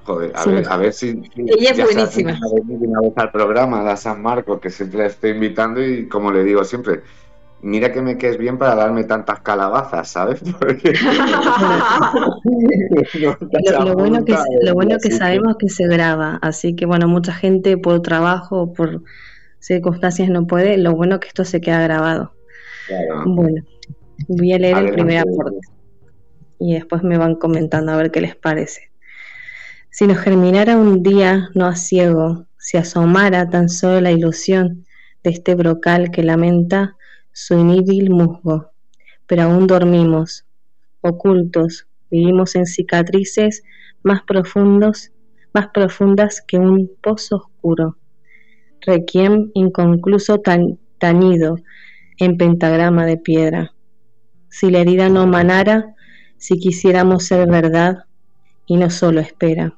[0.06, 1.08] Joder, a, Sí, ver, a ver si.
[1.36, 2.40] Ella es buenísima.
[2.68, 6.08] venir una vez al programa, a la San Marco, que siempre la estoy invitando y
[6.08, 7.02] como le digo siempre,
[7.66, 10.40] mira que me quedes bien para darme tantas calabazas, ¿sabes?
[10.60, 10.94] Porque
[13.20, 17.08] Lo, lo bueno que, lo bueno que sabemos es que se graba, así que bueno,
[17.08, 19.02] mucha gente por trabajo por
[19.60, 22.34] circunstancias no puede, lo bueno que esto se queda grabado.
[22.88, 23.24] claro.
[23.26, 23.64] Bueno,
[24.28, 25.60] voy a leer el primer aporte
[26.60, 28.92] y después me van comentando a ver qué les parece.
[29.90, 34.86] Si nos germinara un día no a ciego, si asomara tan solo la ilusión
[35.24, 36.96] de este brocal que lamenta
[37.38, 38.72] su inútil musgo,
[39.28, 40.46] pero aún dormimos,
[41.02, 43.62] ocultos, vivimos en cicatrices
[44.04, 45.12] más profundos,
[45.54, 47.98] más profundas que un pozo oscuro.
[48.80, 51.58] Requiem inconcluso tan, tañido
[52.20, 53.74] en pentagrama de piedra.
[54.48, 55.94] Si la herida no manara,
[56.38, 58.06] si quisiéramos ser verdad,
[58.66, 59.78] y no solo espera.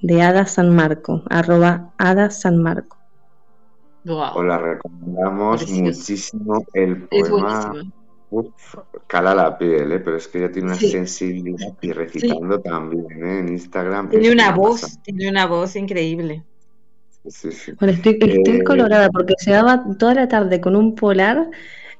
[0.00, 2.97] De Ada San Marco, arroba Ada San Marco.
[4.04, 5.82] Os la recomendamos Precioso.
[5.82, 6.64] muchísimo.
[6.72, 7.92] El Es poema buenísimo.
[8.30, 8.74] uf,
[9.06, 10.00] cala la piel, ¿eh?
[10.00, 10.88] pero es que ella tiene una Sí.
[10.90, 13.38] sensibilidad y recitando también ¿eh?
[13.40, 14.10] en Instagram.
[14.10, 16.44] Tiene una voz, tiene una voz increíble.
[17.28, 17.72] Sí, sí.
[17.78, 21.48] Bueno, estoy, estoy Eh, colorada porque llevaba toda la tarde con un polar.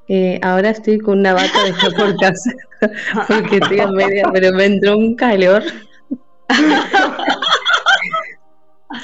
[0.07, 2.51] eh, ahora estoy con una bata de por casa
[3.27, 5.63] porque estoy a media, pero me entró un calor.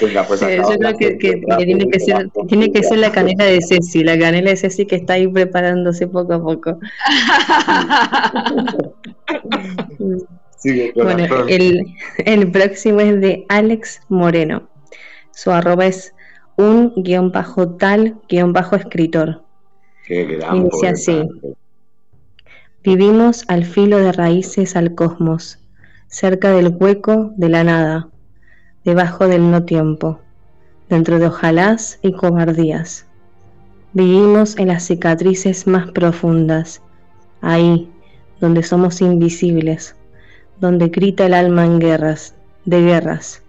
[0.00, 3.12] Venga, pues yo creo que, que- gente, que tiene que ser, tiene que ser la
[3.12, 6.78] canela de Ceci, la canela de Ceci que está ahí preparándose poco a poco.
[10.58, 11.84] Sigue, Bueno, el,
[12.18, 14.68] el próximo es de Alex Moreno.
[15.32, 16.12] Su arroba es
[16.56, 19.42] un guion bajo tal guion bajo escritor.
[20.06, 20.90] Qué gran y dice poeta.
[20.90, 21.22] así.
[22.82, 25.58] Vivimos al filo de raíces al cosmos,
[26.08, 28.08] cerca del hueco de la nada,
[28.86, 30.20] debajo del no tiempo,
[30.88, 33.04] dentro de ojalás y cobardías.
[33.92, 36.80] Vivimos en las cicatrices más profundas,
[37.40, 37.90] ahí
[38.40, 39.96] donde somos invisibles,
[40.60, 43.42] donde grita el alma en guerras, de guerras,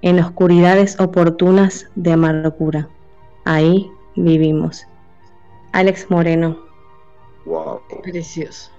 [0.00, 2.88] en oscuridades oportunas de amargura.
[3.44, 4.86] Ahí vivimos.
[5.72, 6.56] Alex Moreno.
[7.46, 7.80] Wow.
[8.04, 8.70] Precioso.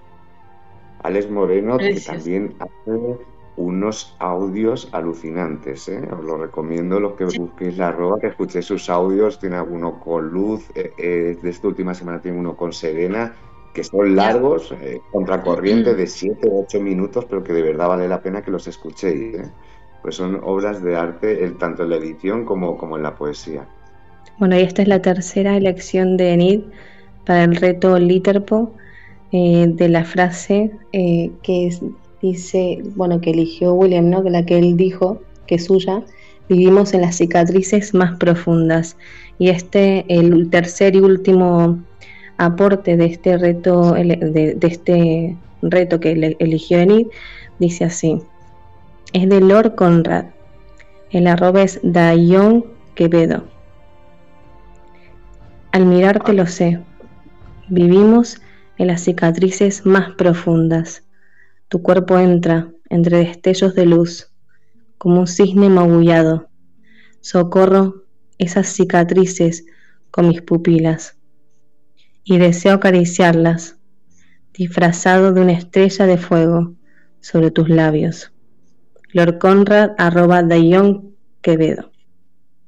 [1.04, 3.18] Alex Moreno, que también hace
[3.57, 6.02] unos audios alucinantes, ¿eh?
[6.11, 7.40] Os lo recomiendo los que Sí.
[7.40, 9.40] busquéis la arroba, que escuchéis sus audios.
[9.40, 13.34] Tiene alguno con Luz, eh, eh, de esta última semana tiene uno con Serena,
[13.73, 15.98] que son largos, eh, contracorriente Mm.
[15.98, 19.36] de 7 o 8 minutos, pero que de verdad vale la pena que los escuchéis,
[19.36, 19.52] ¿eh?
[20.02, 23.65] Pues son obras de arte, el- tanto en la edición como, como en la poesía.
[24.38, 26.61] Bueno, y esta es la tercera elección de Enid
[27.26, 28.73] para el reto Literpo
[29.32, 31.82] de la frase que es-
[32.31, 34.22] dice, bueno, que eligió William, ¿no?
[34.23, 36.03] La que él dijo, que es suya,
[36.49, 38.97] vivimos en las cicatrices más profundas.
[39.38, 41.80] Y este, el tercer y último
[42.38, 47.07] aporte de este reto, de, de este reto que eligió Enid,
[47.60, 48.22] dice así,
[49.14, 50.26] es de Lord Conrad.
[51.11, 52.65] El arroba es Dayon
[52.95, 53.43] Quevedo.
[55.72, 56.80] Al mirarte lo sé,
[57.69, 58.41] vivimos
[58.77, 61.05] en las cicatrices más profundas.
[61.68, 64.32] Tu cuerpo entra entre destellos de luz,
[64.98, 66.48] como un cisne magullado.
[67.22, 68.04] Socorro
[68.38, 69.66] esas cicatrices
[70.12, 71.18] con mis pupilas
[72.24, 73.78] y deseo acariciarlas,
[74.54, 76.74] disfrazado de una estrella de fuego
[77.20, 78.32] sobre tus labios.
[79.14, 81.92] Lord Conrad arroba Dayon Quevedo.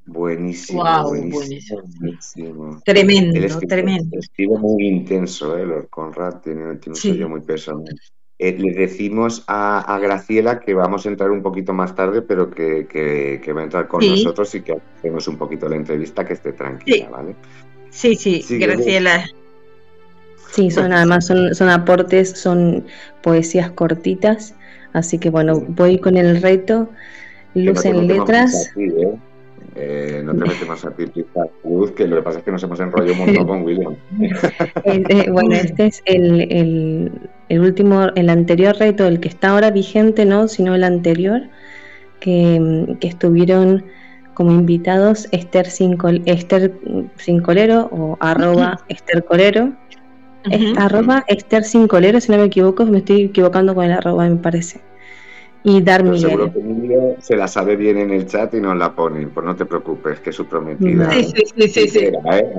[0.05, 1.81] Buenísimo, Guau, buenísimo, buenísimo.
[1.99, 2.81] buenísimo.
[2.85, 4.17] Tremendo, Él escribe, tremendo.
[4.19, 5.65] escribe muy intenso, ¿eh?
[5.65, 7.11] Lord Conrad tiene, tiene un Sí.
[7.11, 7.93] sello muy personal.
[8.39, 12.51] Eh, le decimos a, a Graciela que vamos a entrar un poquito más tarde, pero
[12.51, 14.11] que, que- que va a entrar con Sí.
[14.11, 17.11] nosotros y que hacemos un poquito la entrevista, que esté tranquila, Sí.
[17.11, 17.35] ¿vale?
[17.89, 19.25] Sí, sí, Sigue, Graciela.
[20.51, 22.85] Sí, son además son, son aportes, son
[23.23, 24.53] poesías cortitas,
[24.93, 26.89] así que bueno, voy con el reto,
[27.55, 28.71] luz no en letras.
[28.75, 29.17] ti, ¿eh?
[29.75, 33.13] Eh, no te metemos a ti, que lo que pasa es que nos hemos enrollado
[33.13, 33.95] un montón con William.
[34.85, 37.11] Eh, bueno, este es el, el-
[37.49, 41.43] el último, el anterior reto, el que está ahora vigente, no, sino el anterior,
[42.19, 43.85] que, que estuvieron
[44.33, 46.71] como invitados Esther, Cincol, Esther
[47.17, 49.73] Cincolero o arroba Esther Colero.
[50.43, 50.79] Es Ujú.
[50.79, 54.79] arroba Esther Cincolero, si no me equivoco, me estoy equivocando con el arroba, me parece.
[55.69, 56.19] Y Dar Miguel.
[56.21, 59.31] Seguro que Emilio se la sabe bien en el chat y nos la ponen.
[59.31, 61.11] Pues no te preocupes, que es su prometida.
[61.11, 61.87] Sí, sí, sí, sí.
[61.89, 61.99] sí.
[62.05, 62.53] ¿eh?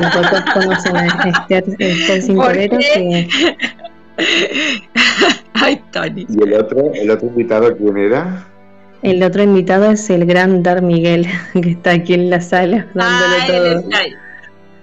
[0.00, 3.28] Nosotros conocemos a Esther, Esther Cintorero que...
[5.54, 6.26] Ay, Tony.
[6.28, 8.46] ¿Y el otro, el otro invitado quién era?
[9.02, 11.26] El otro invitado es el gran Dar Miguel,
[11.60, 13.66] que está aquí en la sala dándole Ah, todo.
[13.66, 14.12] él está ahí.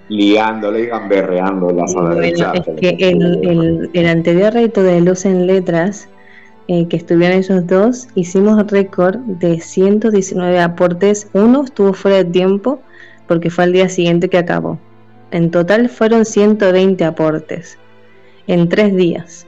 [0.08, 2.56] Liándole y gamberreando en la sala Bueno, chat.
[2.68, 6.08] es que el, el, el anterior reto de Luz en Letras,
[6.68, 11.28] eh, que estuvieron ellos dos, hicimos récord de 119 aportes.
[11.32, 12.80] Uno estuvo fuera de tiempo
[13.26, 14.78] porque fue al día siguiente que acabó.
[15.30, 17.78] En total fueron 120 aportes
[18.46, 19.46] en tres días.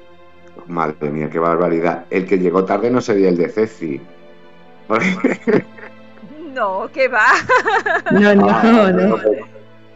[0.66, 2.06] Madre mía, qué barbaridad.
[2.10, 4.00] El que llegó tarde no sería el de Ceci.
[6.54, 7.26] No, que va.
[8.12, 9.16] No, no, Ah, no.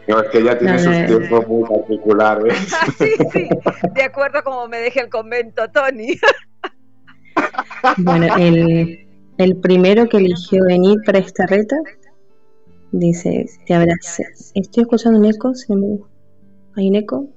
[0.07, 1.05] No, es que ella tiene No, sus no, no.
[1.07, 2.75] tiempos muy particulares.
[2.97, 3.49] sí, sí.
[3.93, 6.19] De acuerdo como me deje el convento, Tony.
[7.97, 9.07] Bueno, el,
[9.37, 11.77] el primero que eligió venir para esta reta
[12.91, 14.25] dice: Te abracé.
[14.55, 15.53] Estoy escuchando un eco.
[15.55, 15.99] ¿se me-
[16.75, 17.27] ¿Hay un eco?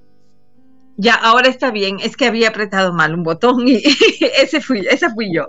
[0.97, 1.97] Ya, ahora está bien.
[2.03, 3.77] Es que había apretado mal un botón y
[4.43, 5.47] ese fui, esa fui yo.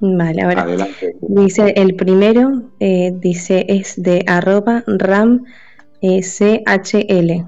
[0.00, 0.62] Vale, ahora.
[0.62, 1.16] Adelante.
[1.20, 5.44] Dice el primero, eh, dice es de arroba ram
[6.00, 7.46] eh, chl.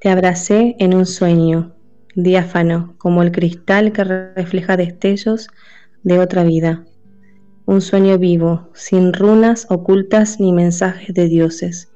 [0.00, 1.71] Te abracé en un sueño,
[2.14, 5.48] diáfano, como el cristal que refleja destellos
[6.02, 6.84] de otra vida.
[7.64, 11.92] Un sueño vivo, sin runas ocultas ni mensajes de dioses,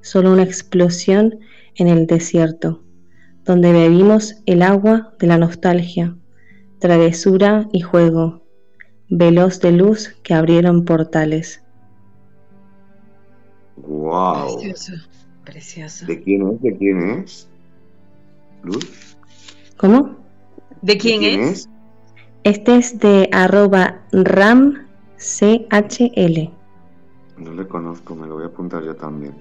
[0.00, 1.38] solo una explosión
[1.76, 2.82] en el desierto,
[3.44, 6.16] donde bebimos el agua de la nostalgia,
[6.78, 8.42] travesura y juego,
[9.08, 11.62] veloz de luz que abrieron portales.
[13.76, 14.58] Wow.
[14.58, 14.92] Precioso,
[15.44, 16.06] precioso.
[16.06, 16.60] ¿De quién es?
[16.60, 17.48] ¿De quién es?
[18.62, 19.17] ¿Luz?
[19.78, 20.16] ¿Cómo?
[20.82, 21.68] ¿De ¿De quién es?
[22.44, 24.84] Este es de arroba ramchl.
[27.36, 29.34] No le conozco, me lo voy a apuntar yo también.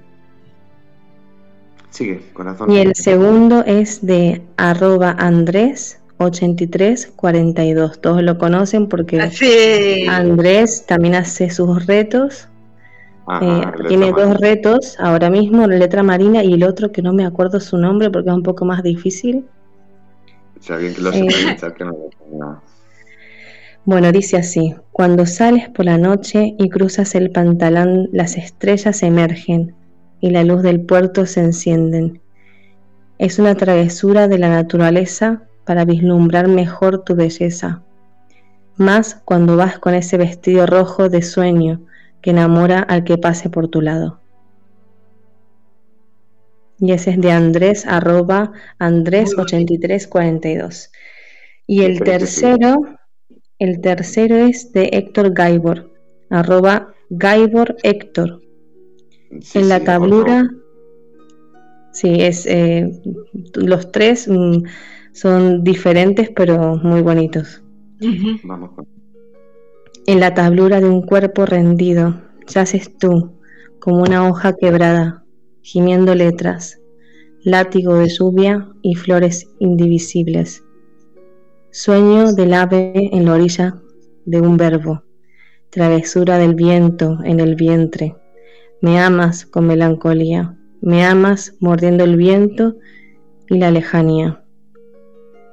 [1.89, 2.71] Sigue, corazón.
[2.71, 7.99] Y el segundo es de arroba andrés 8342.
[8.01, 9.33] Todos lo conocen porque.
[10.07, 12.49] Andrés también hace sus retos.
[13.25, 14.37] Ajá, Eh, tiene dos marina.
[14.39, 18.09] retos ahora mismo, la letra marina y el otro que no me acuerdo su nombre
[18.09, 19.49] porque es un poco más difícil.
[20.59, 21.73] Si alguien que lo sepa en Eh.
[21.77, 22.61] que lo ponga.
[23.85, 29.73] Bueno, dice así, cuando sales por la noche y cruzas el pantalón, las estrellas emergen
[30.19, 32.19] y la luz del puerto se encienden.
[33.17, 37.81] Es una travesura de la naturaleza para vislumbrar mejor tu belleza.
[38.75, 41.81] Más cuando vas con ese vestido rojo de sueño
[42.21, 44.19] que enamora al que pase por tu lado.
[46.79, 50.89] Y ese es de Andrés, arroba Andrés8342.
[51.65, 52.75] Y el tercero,
[53.59, 55.91] el tercero es de Héctor Gaibor,
[56.29, 58.41] arroba Gaibor Héctor.
[59.41, 60.63] Sí, en la sí, tablura, favor.
[61.91, 62.89] sí, es eh,
[63.55, 64.63] los tres mm,
[65.11, 67.63] son diferentes pero muy bonitos.
[68.43, 68.87] Vamos con.
[70.05, 73.33] En la tablura de un cuerpo rendido, yaces tú,
[73.79, 75.25] como una hoja quebrada,
[75.67, 76.79] gimiendo letras,
[77.43, 80.63] látigo de lluvia y flores indivisibles.
[81.71, 83.75] Sueño del ave en la orilla
[84.23, 85.03] de un verbo,
[85.69, 88.15] travesura del viento en el vientre.
[88.81, 92.77] Me amas con melancolía, me amas mordiendo el viento
[93.49, 94.45] y la lejanía.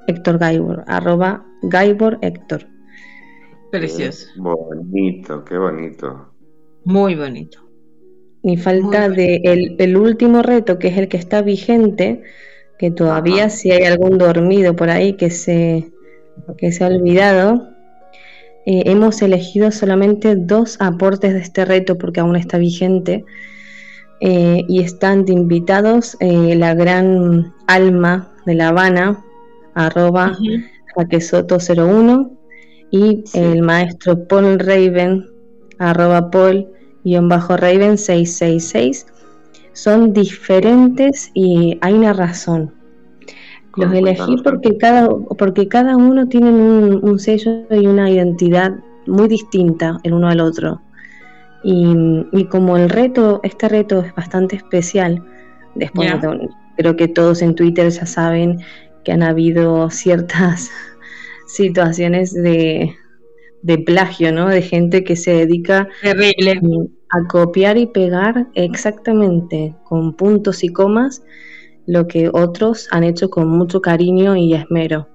[0.06, 2.68] Héctor Gaibor, arroba Gaibor Héctor.
[3.72, 4.28] Precioso.
[4.32, 6.28] Qué bonito, qué bonito.
[6.84, 7.63] Muy bonito.
[8.44, 12.22] Y falta de el, el último reto, que es el que está vigente,
[12.78, 13.50] que todavía Ajá.
[13.50, 15.90] si hay algún dormido por ahí que se,
[16.58, 17.68] que se ha olvidado,
[18.66, 23.24] eh, hemos elegido solamente dos aportes de este reto porque aún está vigente.
[24.20, 29.22] eh, y están de invitados eh, la gran alma de La Habana,
[29.74, 30.62] arroba Ujú.
[30.96, 32.30] Jaquesoto01
[32.90, 33.38] y Sí.
[33.40, 35.26] el maestro Paul Raven,
[35.78, 36.68] arroba Paul
[37.04, 39.06] Raven 666.
[39.72, 42.72] Son diferentes y hay una razón.
[43.76, 48.72] Los elegí porque cada, porque cada uno tiene un, un sello y una identidad
[49.06, 50.80] muy distinta el uno al otro.
[51.64, 55.24] Y, y como el reto, este reto es bastante especial,
[55.74, 56.12] después
[56.76, 58.60] creo que todos en Twitter ya saben
[59.02, 60.70] que han habido ciertas
[61.46, 62.94] situaciones de,
[63.64, 64.48] de plagio, ¿no?
[64.48, 66.60] De gente que se dedica Terrible.
[67.08, 71.22] a copiar y pegar exactamente con puntos y comas
[71.86, 75.08] lo que otros han hecho con mucho cariño y esmero.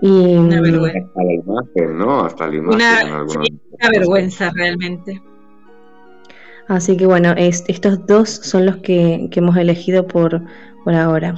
[0.00, 0.98] Y, una vergüenza.
[1.08, 2.20] Hasta la imagen, ¿no?
[2.24, 2.74] Hasta la imagen.
[2.74, 5.20] Una, una vergüenza realmente.
[6.68, 10.42] Así que bueno, estos dos son los que, hemos elegido por,
[10.84, 11.34] por ahora.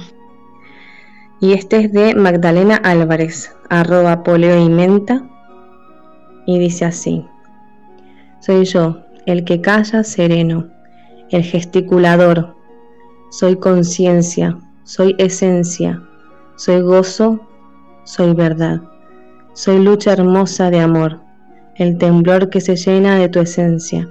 [1.41, 5.27] Y este es de Magdalena Álvarez, arroba poleo y menta.
[6.51, 7.25] Y dice así.
[8.41, 10.67] Soy yo, el que calla sereno,
[11.29, 12.55] el gesticulador.
[13.29, 16.01] Soy conciencia, soy esencia,
[16.57, 17.39] soy gozo,
[18.03, 18.81] soy verdad.
[19.53, 21.21] Soy lucha hermosa de amor,
[21.75, 24.09] el temblor que se llena de tu esencia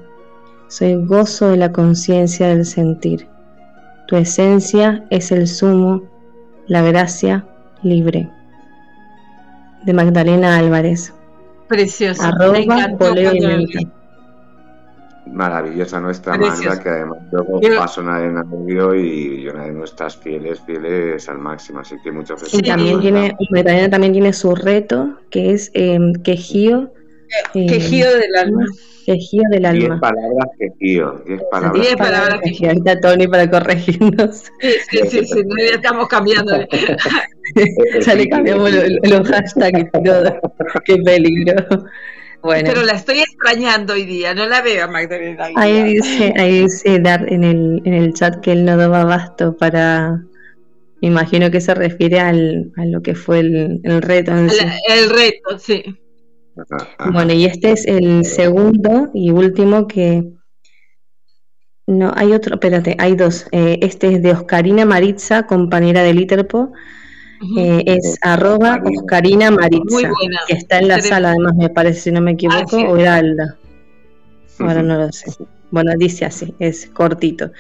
[0.71, 3.27] soy gozo de la conciencia del sentir.
[4.07, 6.01] Tu esencia es el sumo,
[6.69, 7.45] la gracia
[7.83, 8.31] libre.
[9.85, 11.13] De Magdalena Álvarez.
[11.71, 12.29] Preciosa.
[12.31, 12.59] Arroba
[15.27, 20.59] Maravillosa nuestra manga, que además luego pasó una de Namibio y una de nuestras fieles,
[20.67, 21.79] fieles al máximo.
[21.79, 22.61] Así que muchas gracias.
[22.61, 23.37] Y también tiene,
[23.89, 26.93] también tiene su reto, que es eh, quejío.
[27.55, 28.67] Eh, quejío del alma.
[29.11, 29.81] Quejío del alma.
[29.81, 31.23] Diez palabras quejío.
[31.27, 31.83] Diez palabras.
[31.83, 32.69] Diez palabras quejío.
[32.69, 34.45] Ahorita Tony para corregirnos.
[34.61, 36.53] Sí, sí, sí, sí ya estamos cambiando.
[38.07, 40.41] ya le cambiamos los, hashtags y todo.
[40.85, 41.87] Qué peligro.
[42.41, 42.71] Bueno.
[42.73, 45.49] Pero la estoy extrañando hoy día, no la veo a Magdalena.
[45.57, 49.57] Ahí dice, ahí dice dar en el, en el chat que él no daba abasto
[49.57, 50.23] para,
[51.01, 54.31] imagino que se refiere al, a lo que fue el, el reto.
[54.31, 54.65] En sí.
[54.89, 55.83] el reto, sí.
[57.13, 60.25] Bueno, y este es el segundo y último que...
[61.87, 63.47] No, hay otro, espérate, hay dos.
[63.51, 66.73] Eh, este es de Oscarina Maritza, compañera de Literpo.
[67.57, 70.11] Eh, es arroba Oscarina Maritza,
[70.47, 73.57] que está en la sala, además me parece, si no me equivoco, o era Alda.
[74.61, 75.33] Ahora no lo sé.
[75.71, 77.51] Bueno, dice así, es cortito.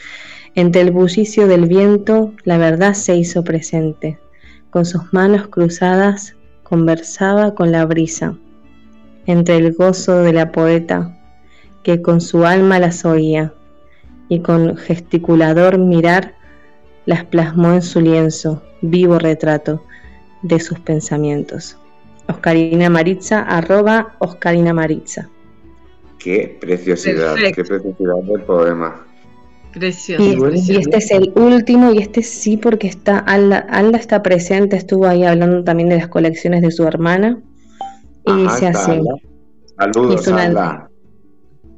[0.54, 4.18] Entre el bullicio del viento, la verdad se hizo presente.
[4.70, 8.36] Con sus manos cruzadas, conversaba con la brisa
[9.30, 11.16] entre el gozo de la poeta,
[11.82, 13.52] que con su alma las oía,
[14.28, 16.34] y con gesticulador mirar
[17.04, 19.82] las plasmó en su lienzo, vivo retrato
[20.42, 21.76] de sus pensamientos.
[22.28, 25.28] Oscarina Maritza, arroba Oscarina Maritza.
[26.18, 29.06] Qué preciosidad, qué preciosidad del poema.
[29.72, 34.76] Precioso, y, este es el último, y este sí porque está Alda, Alda está presente,
[34.76, 37.40] estuvo ahí hablando también de las colecciones de su hermana,
[38.26, 39.00] y dice así.
[39.78, 40.90] Saludos, Alda.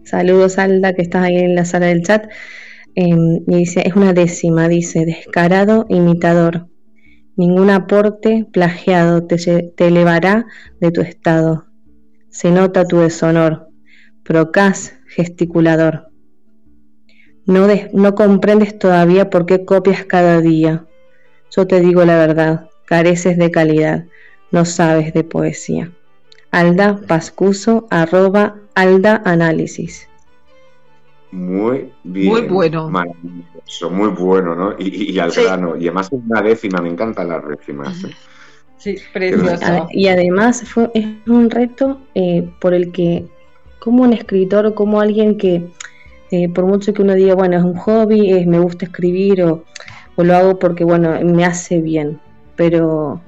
[0.04, 2.26] Saludos, Alda, que estás ahí en la sala del chat.
[2.94, 6.66] Em, y dice, es una décima, dice, descarado imitador.
[7.36, 10.46] Ningún aporte plagiado te, te elevará
[10.80, 11.66] de tu estado.
[12.28, 13.68] Se nota tu deshonor.
[14.24, 16.08] Procas gesticulador.
[17.46, 20.86] No, no comprendes todavía por qué copias cada día.
[21.54, 24.06] Yo te digo la verdad, careces de calidad,
[24.50, 25.92] no sabes de poesía.
[26.52, 30.08] Alda Pascuso, arroba Alda Análisis.
[31.32, 32.28] Muy bien.
[32.28, 32.90] Muy bueno.
[32.90, 34.74] Maravilloso, muy bueno, ¿no?
[34.78, 35.76] Y, al grano.
[35.76, 38.04] Y además una décima, me encantan las décimas.
[38.04, 38.10] ¿eh?
[38.76, 39.88] Sí, precioso.
[39.92, 43.26] Y además fue, es un reto eh, por el que,
[43.78, 45.70] como un escritor, como alguien que,
[46.30, 49.64] eh, por mucho que uno diga, bueno, es un hobby, es, me gusta escribir o,
[50.16, 52.20] o lo hago porque, bueno, me hace bien,
[52.56, 53.22] pero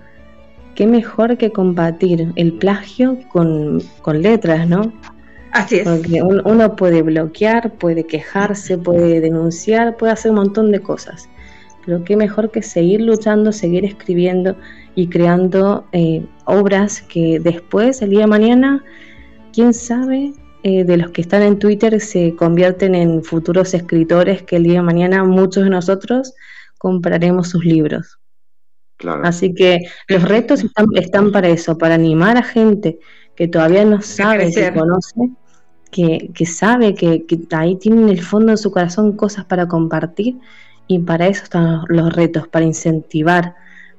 [0.74, 3.82] qué mejor que combatir el plagio con,
[4.12, 4.92] letras, ¿no?
[5.52, 5.88] Así es.
[5.88, 11.28] Porque uno puede bloquear, puede quejarse, puede denunciar, puede hacer un montón de cosas.
[11.84, 14.56] Pero qué mejor que seguir luchando, seguir escribiendo
[14.94, 18.84] y creando eh, obras que después, el día de mañana,
[19.52, 20.32] quién sabe,
[20.66, 24.76] eh, de los que están en Twitter se convierten en futuros escritores que el día
[24.76, 26.32] de mañana muchos de nosotros
[26.78, 28.18] compraremos sus libros.
[29.22, 30.64] Así que los retos
[30.94, 32.98] están, para eso, para animar a gente
[33.36, 35.30] que todavía no sabe, que conoce,
[35.90, 40.38] que, sabe que, ahí tiene en el fondo de su corazón cosas para compartir
[40.86, 43.54] y para eso están los, retos, para incentivar,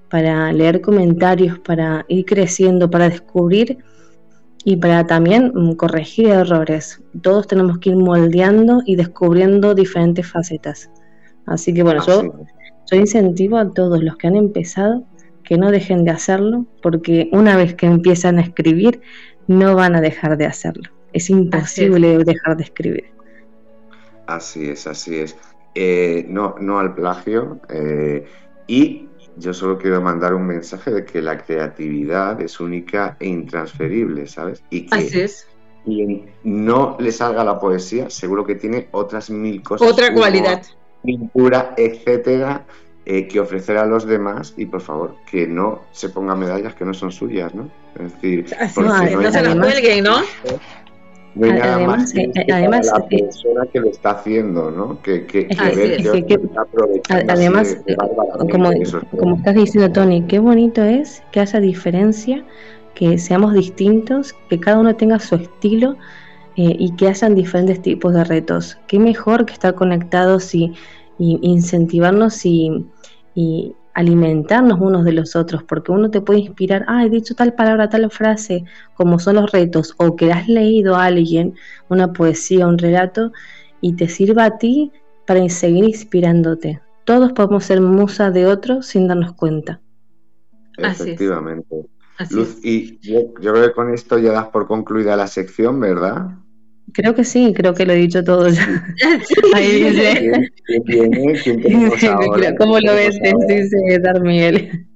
[0.09, 3.79] para leer comentarios, para ir creciendo, para descubrir
[4.63, 7.01] y para también mm, corregir errores.
[7.21, 10.89] Todos tenemos que ir moldeando y descubriendo diferentes facetas.
[11.45, 12.33] Así que bueno, yo
[12.91, 15.05] yo incentivo a todos los que han empezado
[15.45, 19.01] que no dejen de hacerlo, porque una vez que empiezan a escribir,
[19.47, 20.89] no van a dejar de hacerlo.
[21.13, 23.05] Es imposible dejar de escribir.
[24.25, 25.37] Así es, así es.
[25.75, 27.59] Eh, no, no al plagio.
[27.69, 28.25] Eh,
[28.67, 29.07] y
[29.37, 34.63] yo solo quiero mandar un mensaje de que la creatividad es única e intransferible, ¿sabes?
[34.71, 35.47] Y que así es.
[35.85, 39.87] quien no le salga la poesía, seguro que tiene otras mil cosas.
[39.87, 40.63] Otra cualidad
[41.05, 42.65] pintura, etcétera,
[43.05, 46.85] eh, que ofrecer a los demás y por favor que no se pongan medallas que
[46.85, 47.69] no son suyas, ¿no?
[47.99, 48.45] Es decir,
[48.77, 50.21] no, no, se las cuelguen, ¿no?
[51.35, 54.71] No hay nada además, más que eh, además, la eh, persona que lo está haciendo,
[54.71, 55.01] ¿no?
[55.01, 56.39] Que, que, que ver que, que
[57.09, 57.77] además,
[58.51, 58.71] como,
[59.19, 62.43] como estás diciendo, Tony, qué bonito es que haya diferencia,
[62.95, 65.97] que seamos distintos, que cada uno tenga su estilo
[66.55, 68.77] eh, y que hayan diferentes tipos de retos.
[68.87, 70.73] Qué mejor que estar conectados y,
[71.17, 72.85] y incentivarnos y,
[73.33, 77.53] y alimentarnos unos de los otros, porque uno te puede inspirar, ah, he dicho tal
[77.53, 81.55] palabra, tal frase, como son los retos, o que has leído a alguien
[81.89, 83.31] una poesía, un relato,
[83.79, 84.91] y te sirva a ti
[85.25, 86.81] para seguir inspirándote.
[87.05, 89.79] Todos podemos ser musa de otros sin darnos cuenta.
[90.77, 91.85] Efectivamente.
[92.31, 96.31] Luz, y yo, yo creo que con esto ya das por concluida la sección, ¿verdad?
[96.93, 98.85] Creo que sí, creo que lo he dicho todo ya.
[99.55, 100.51] Ahí dice.
[100.85, 101.11] ¿Quién,
[101.61, 102.55] tenemos ahora?
[102.55, 103.19] ¿Cómo lo ves?
[103.47, 104.87] Dice Darmiel.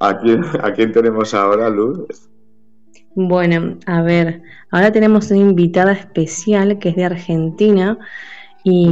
[0.00, 2.28] ¿A quién, ¿A quién tenemos ahora, Luz?
[3.14, 7.98] Bueno, a ver, ahora tenemos una invitada especial que es de Argentina.
[8.64, 8.90] Y,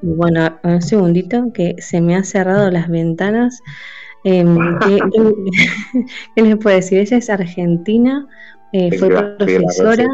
[0.00, 3.60] bueno, un segundito que se me han cerrado las ventanas.
[4.24, 4.44] Eh,
[4.86, 5.00] ¿qué,
[6.36, 7.00] qué, les puedo decir?
[7.00, 8.28] Ella es argentina,
[8.72, 10.06] eh, fue profesora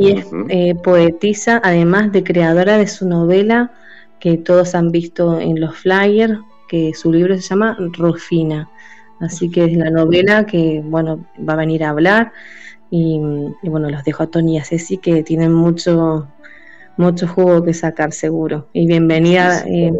[0.00, 3.70] y es eh, poetisa, además de creadora de su novela
[4.18, 8.70] que todos han visto en los flyers, que su libro se llama Rufina.
[9.20, 12.32] Así que es la novela que bueno va a venir a hablar
[12.90, 13.20] y,
[13.62, 16.26] bueno los dejo a Tony y a Ceci que tienen mucho
[16.96, 19.92] mucho jugo que sacar seguro y bienvenida eh,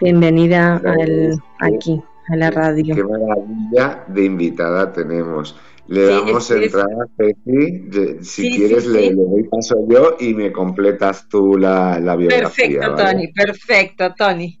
[0.00, 2.94] bienvenida al, aquí a la radio.
[2.94, 5.56] Qué maravilla de invitada tenemos.
[5.88, 8.22] Le damos entrada a Ceci.
[8.22, 12.80] Si quieres, le, doy paso yo y me completas tú la, la biografía.
[12.80, 13.32] Perfecto, Tony.
[13.32, 14.60] Perfecto, Tony.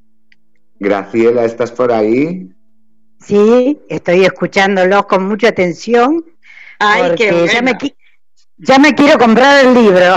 [0.80, 2.50] Graciela, ¿estás por ahí?
[3.20, 6.24] Sí, estoy escuchándolo con mucha atención.
[6.78, 7.52] Ay, qué bueno.
[7.52, 7.76] ya, me,
[8.56, 10.14] ya me quiero comprar el libro.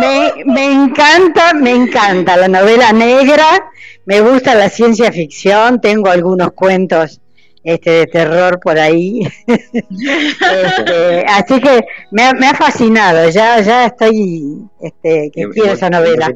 [0.00, 3.70] me, me, encanta, me encanta la novela negra
[4.06, 7.20] me gusta la ciencia ficción, tengo algunos cuentos
[7.62, 9.20] este, de terror por ahí.
[9.46, 16.28] este, así que me, me, ha fascinado, ya, ya estoy, este, que quiero esa novela.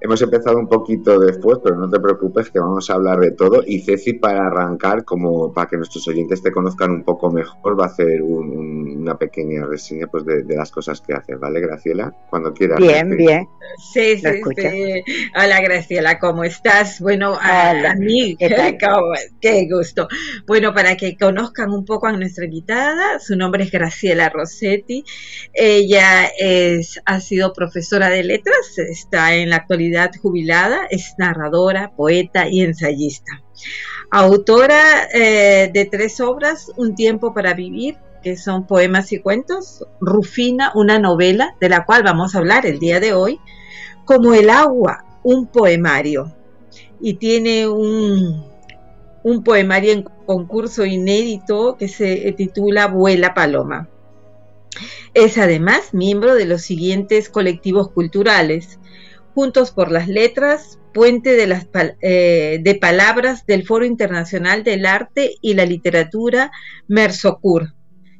[0.00, 3.64] Hemos empezado un poquito después, pero no te preocupes que vamos a hablar de todo.
[3.66, 7.84] Y Ceci, para arrancar, como para que nuestros oyentes te conozcan un poco mejor, va
[7.84, 12.14] a hacer una pequeña reseña pues, de, las cosas que haces, ¿vale, Graciela?
[12.30, 12.78] Cuando quieras.
[12.78, 13.48] Bien, bien.
[13.92, 15.02] Sí, sí, sí.
[15.36, 17.00] Hola, Graciela, ¿cómo estás?
[17.00, 18.36] Bueno, a, mí,
[19.40, 20.06] ¿Qué, gusto.
[20.46, 25.04] Bueno, para que conozcan un poco a nuestra invitada, su nombre es Graciela Rossetti.
[25.52, 29.87] Ella es, ha sido profesora de letras, está en la actualidad
[30.20, 33.42] jubilada, es narradora, poeta y ensayista.
[34.10, 40.72] Autora eh, de tres obras, Un tiempo para vivir, que son poemas y cuentos, Rufina,
[40.74, 43.38] una novela de la cual vamos a hablar el día de hoy,
[44.04, 46.34] como el agua, un poemario.
[47.00, 48.44] Y tiene un,
[49.22, 53.88] un poemario en concurso inédito que se titula Vuela Paloma.
[55.14, 58.78] Es además miembro de los siguientes colectivos culturales,
[59.38, 61.40] Juntos por las Letras, Puente
[62.00, 66.50] eh, de Palabras del Foro Internacional del Arte y la Literatura
[66.88, 67.72] Mersocur,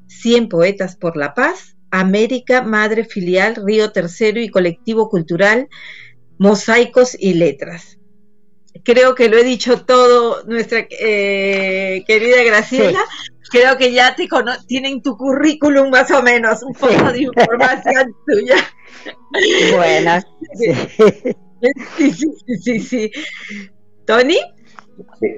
[0.07, 5.67] 100 Poetas por la Paz, América, Madre Filial, Río Tercero y Colectivo Cultural,
[6.39, 7.98] Mosaicos y Letras.
[8.85, 13.01] Creo que lo he dicho todo, nuestra eh, querida Graciela.
[13.51, 14.29] Creo que ya te
[14.67, 18.57] tienen tu currículum más o menos, un poco de información tuya.
[19.75, 20.27] Buenas.
[20.55, 23.11] Sí, sí, sí, sí.
[24.05, 24.39] ¿Tony?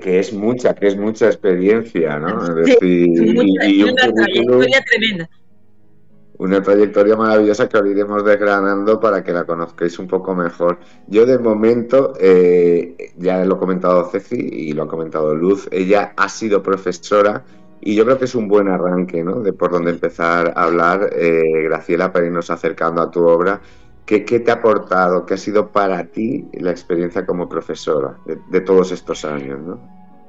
[0.02, 2.62] Que, es mucha, que es mucha experiencia, ¿no?
[2.80, 5.28] y, una trayectoria tremenda.
[6.40, 10.78] Una trayectoria maravillosa que os iremos desgranando para que la conozcáis un poco mejor.
[11.06, 16.14] Yo de momento, eh, ya lo ha comentado Ceci y lo ha comentado Luz, ella
[16.16, 17.44] ha sido profesora
[17.82, 19.40] y yo creo que es un buen arranque, ¿no?
[19.40, 23.60] De por dónde empezar a hablar, eh, Graciela, para irnos acercando a tu obra.
[24.06, 25.26] ¿Qué, ¿Qué, te ha aportado?
[25.26, 28.16] ¿Qué ha sido para ti la experiencia como profesora
[28.50, 29.78] de, todos estos años, ¿no?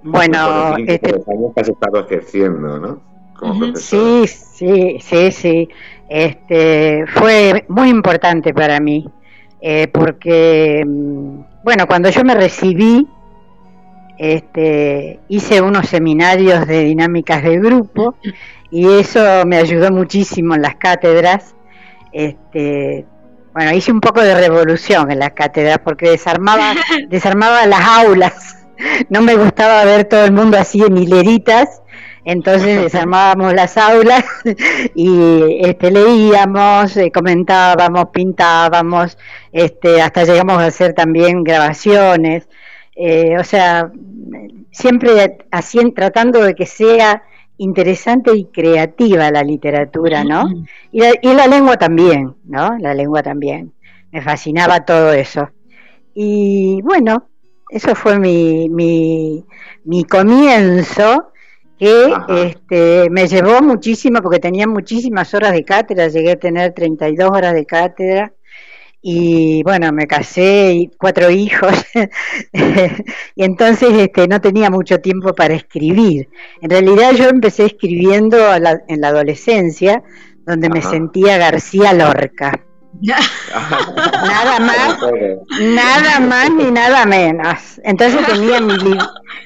[0.03, 1.09] Bueno, este...
[1.09, 3.11] años que has estado ejerciendo, ¿no?
[3.41, 5.69] Como sí, sí, sí, sí.
[6.13, 9.07] Este, fue muy importante para mí,
[9.61, 13.07] eh, porque, mm, bueno, cuando yo me recibí,
[14.17, 18.15] este, hice unos seminarios de dinámicas de grupo
[18.69, 21.55] y eso me ayudó muchísimo en las cátedras.
[22.11, 23.05] Este,
[23.53, 26.73] bueno, hice un poco de revolución en las cátedras porque desarmaba,
[27.07, 28.57] desarmaba las aulas.
[29.09, 31.81] No me gustaba ver todo el mundo así en hileritas,
[32.23, 34.23] entonces desarmábamos las aulas
[34.95, 39.17] y este, leíamos, eh, comentábamos, pintábamos,
[39.51, 42.47] este, hasta llegamos a hacer también grabaciones.
[42.95, 43.91] Eh, o sea,
[44.71, 47.23] siempre así, tratando de que sea
[47.57, 50.43] interesante y creativa la literatura, ¿no?
[50.91, 52.77] Y la, lengua también, ¿no?
[52.79, 53.73] La lengua también.
[54.11, 55.49] Me fascinaba todo eso.
[56.13, 57.27] Y bueno,
[57.69, 59.45] eso fue mi, mi,
[59.85, 61.30] mi comienzo,
[61.81, 62.13] que
[62.43, 67.55] este, me llevó muchísimo, porque tenía muchísimas horas de cátedra, llegué a tener 32 horas
[67.55, 68.33] de cátedra,
[69.01, 71.73] y bueno, me casé y cuatro hijos
[73.35, 76.29] y entonces este, no tenía mucho tiempo para escribir.
[76.61, 80.03] En realidad yo empecé escribiendo en la adolescencia,
[80.45, 82.63] donde me sentía García Lorca.
[83.01, 84.97] nada más,
[85.59, 87.81] nada más ni nada menos.
[87.83, 88.75] Entonces tenía mi,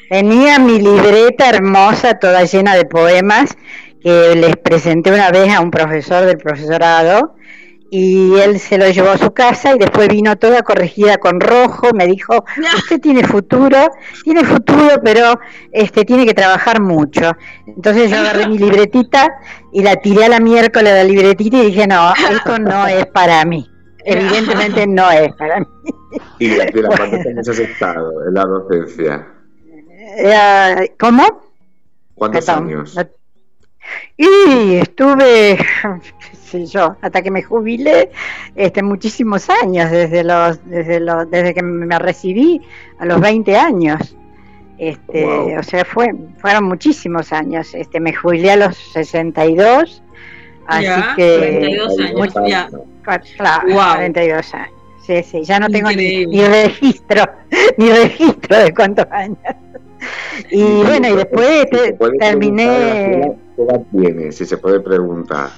[0.10, 3.56] tenía mi libreta hermosa, toda llena de poemas,
[4.02, 7.36] que les presenté una vez a un profesor del profesorado
[7.92, 11.94] y él se lo llevó a su casa y después vino toda corregida con rojo,
[11.94, 12.44] me dijo,
[12.78, 13.78] usted tiene futuro,
[14.24, 15.40] tiene futuro, pero
[15.72, 17.32] este tiene que trabajar mucho.
[17.68, 19.36] Entonces yo agarré mi libretita
[19.72, 23.06] y la tiré a la miércoles de la libretita y dije, no, esto no es
[23.08, 23.70] para mí.
[24.04, 25.66] Evidentemente no es para mí.
[26.40, 29.28] ¿Y la, tira, cuántos años has estado en la docencia?
[31.00, 31.24] ¿Cómo?
[32.16, 32.98] ¿Cuántos años?
[34.18, 35.58] Y estuve,
[36.64, 38.12] yo, hasta que me jubilé,
[38.56, 42.62] este, muchísimos años, desde los, desde los, desde que me recibí
[43.00, 44.16] a los 20 años.
[44.78, 47.74] Este, o sea, fue, fueron muchísimos años.
[47.74, 50.04] Este, me jubilé a los 62,
[50.68, 51.78] así que
[52.14, 52.70] 42 años, ya.
[53.38, 54.70] Claro, 42 años.
[55.06, 57.24] Sí, sí, ya no tengo ni, ni, registro,
[57.78, 59.38] ni registro de cuántos años.
[60.50, 61.68] Y bueno, y después
[62.20, 63.36] terminé.
[63.56, 65.50] ¿Qué edad tienes, si se puede preguntar?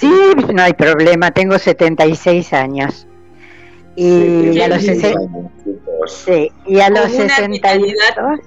[0.00, 0.10] Sí,
[0.54, 3.06] no hay problema, tengo 76 años.
[3.96, 5.20] Y a los 60,
[6.06, 8.40] sí, y a los 62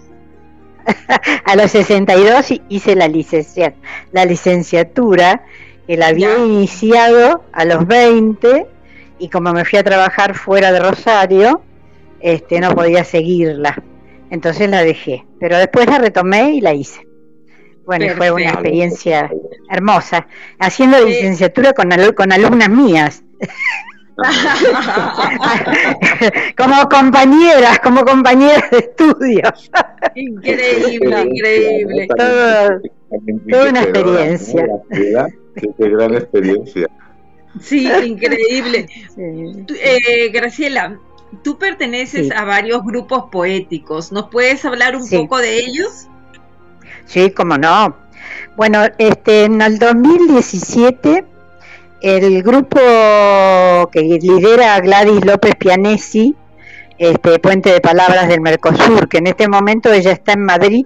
[1.46, 3.78] a los 62 hice la licenciatura,
[4.12, 5.46] la licenciatura
[5.88, 8.68] que la había iniciado a los 20
[9.20, 11.62] y como me fui a trabajar fuera de Rosario,
[12.20, 13.82] este no podía seguirla.
[14.32, 17.08] Entonces la dejé, pero después la retomé y la hice.
[17.86, 19.30] Bueno, fue una experiencia
[19.70, 20.28] hermosa,
[20.60, 23.24] haciendo licenciatura con, con alumnas mías.
[26.58, 29.42] como compañeras, como compañeras de estudio.
[30.16, 32.08] Increíble, increíble.
[32.16, 34.68] toda una experiencia.
[34.92, 36.90] Qué gran experiencia.
[37.60, 38.88] Sí, increíble.
[39.18, 41.00] Eh, Graciela,
[41.44, 44.12] tú perteneces a varios grupos poéticos.
[44.12, 46.08] ¿Nos puedes hablar un poco de ellos?
[47.06, 47.96] Sí, cómo no.
[48.56, 51.26] Bueno, este, en el 2017
[52.04, 52.80] el grupo
[53.92, 56.36] que lidera Gladys López Pianesi,
[56.98, 60.86] este Puente de Palabras del Mercosur, que en este momento ella está en Madrid,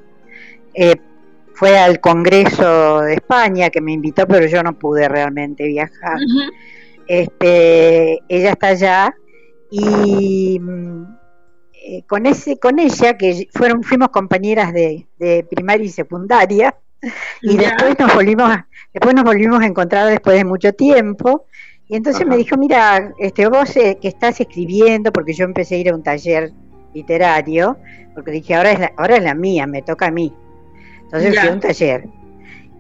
[0.75, 0.95] eh,
[1.55, 6.17] fue al Congreso de España que me invitó, pero yo no pude realmente viajar.
[7.07, 9.15] Este, ella está allá
[9.71, 11.16] y mm,
[11.89, 15.07] eh, con ese, con ella que fueron, fuimos compañeras de,
[15.49, 16.75] primaria y secundaria
[17.41, 21.45] y después nos volvimos, a, después nos volvimos a encontrar después de mucho tiempo
[21.87, 25.77] y entonces me dijo mira, este vos eh, que estás escribiendo porque yo empecé a
[25.77, 26.51] ir a un taller
[26.93, 27.77] literario
[28.13, 30.33] porque dije ahora es la, ahora es la mía, me toca a mí.
[31.03, 32.09] Entonces fui a un taller.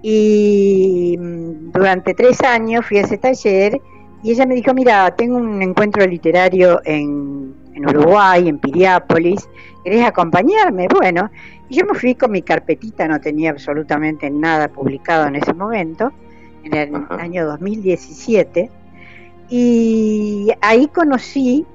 [0.01, 3.79] Y mm, durante tres años fui a ese taller
[4.21, 7.55] y ella me dijo, mira, tengo un encuentro literario en,
[7.85, 9.49] Uruguay, en Piriápolis,
[9.83, 10.87] ¿querés acompañarme?
[10.87, 11.29] Bueno,
[11.69, 16.11] y yo me fui con mi carpetita, no tenía absolutamente nada publicado en ese momento,
[16.63, 18.69] en el año 2017,
[19.49, 21.65] y ahí conocí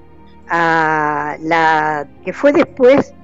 [0.48, 3.14] a la que fue después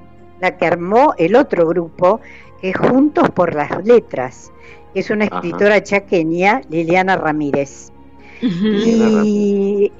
[0.40, 2.20] la que armó el otro grupo,
[2.60, 4.52] que es Juntos por las Letras,
[4.94, 7.92] que es una escritora chaqueña, Liliana Ramírez.
[8.40, 9.92] Y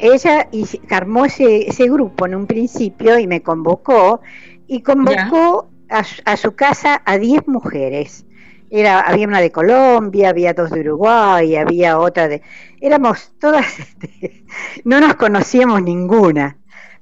[0.00, 0.48] ella
[0.90, 4.20] armó ese, ese grupo en un principio y me convocó
[4.66, 8.24] y convocó a, su casa a 10 mujeres.
[8.70, 12.42] Era, había una de Colombia, había dos de Uruguay, había otra de...
[12.80, 14.44] Éramos todas, este,
[14.84, 16.56] no nos conocíamos ninguna.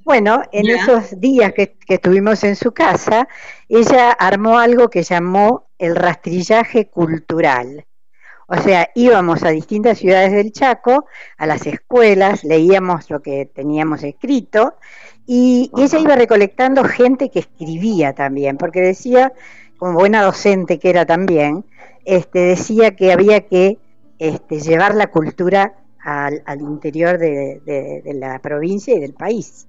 [0.04, 3.28] Bueno, en esos días que, que, estuvimos en su casa,
[3.68, 7.84] ella armó algo que llamó el rastrillaje cultural
[8.50, 11.04] O sea, íbamos a distintas ciudades del Chaco,
[11.36, 14.74] a las escuelas, leíamos lo que teníamos escrito
[15.26, 19.34] y ella iba recolectando gente que escribía también, porque decía,
[19.76, 21.66] como buena docente que era también,
[22.06, 23.76] este, decía que había que
[24.18, 29.66] este, llevar la cultura al, interior de, la provincia y del país.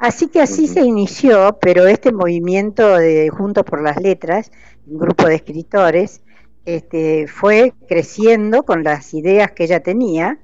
[0.00, 4.50] Así que así se inició, pero este movimiento de Juntos por las Letras,
[4.88, 6.22] un grupo de escritores,
[6.64, 10.38] este, fue creciendo con las ideas que ella tenía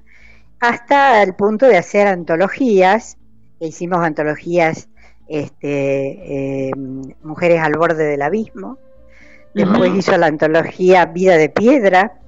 [0.59, 3.17] hasta el punto de hacer antologías,
[3.59, 4.89] hicimos antologías
[5.27, 8.77] este, em, Mujeres al borde del abismo,
[9.53, 12.19] después hizo la antología Vida de Piedra,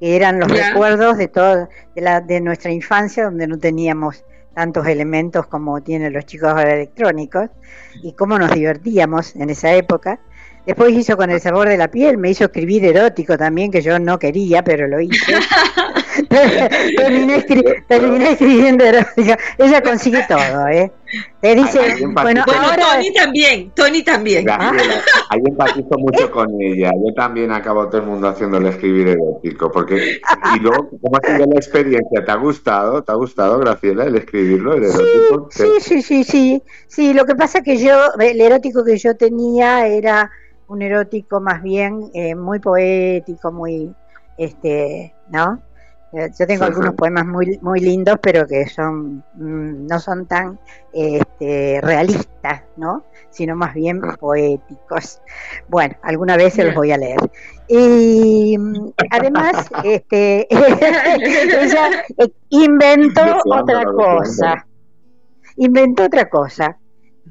[0.00, 4.86] que eran los recuerdos de, todo, de, la, de nuestra infancia donde no teníamos tantos
[4.86, 7.48] elementos como tienen los chicos electrónicos
[8.02, 10.20] y cómo nos divertíamos en esa época.
[10.68, 13.98] Después hizo con el sabor de la piel, me hizo escribir erótico también, que yo
[13.98, 15.32] no quería, pero lo hice.
[17.88, 19.32] terminé, escribiendo erótico.
[19.56, 20.92] Ella consigue todo, ¿eh?
[21.40, 22.96] Te dice, bueno, ahora...
[22.96, 24.46] Tony también, Tony también.
[24.50, 26.90] Ahí empatizo mucho con ella.
[27.02, 29.72] Yo también acabo todo el mundo haciéndole escribir erótico.
[29.72, 30.20] Porque,
[30.54, 32.26] y luego, ¿cómo ha sido la experiencia?
[32.26, 33.02] ¿Te ha gustado?
[33.02, 35.48] ¿Te ha gustado, Graciela, el escribirlo, el erótico?
[35.50, 36.62] Sí, sí, sí, sí.
[36.88, 40.30] Sí, lo que pasa es que yo, el erótico que yo tenía era
[40.68, 43.94] un erótico más bien eh, muy poético, muy,
[44.36, 45.60] este, ¿no?
[46.12, 50.58] Eh, yo tengo algunos poemas muy muy lindos, pero que son mm, no son tan
[50.92, 53.04] este, realistas, ¿no?
[53.28, 54.16] Sino más bien ah.
[54.18, 55.20] poéticos.
[55.68, 57.18] Bueno, alguna vez se los voy a leer.
[57.68, 62.04] Y mm, además, este, ella
[62.48, 64.66] inventó otra cosa.
[65.56, 66.78] Inventó otra cosa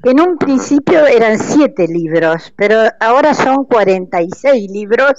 [0.04, 5.12] en un principio eran siete libros, pero ahora son 46 libros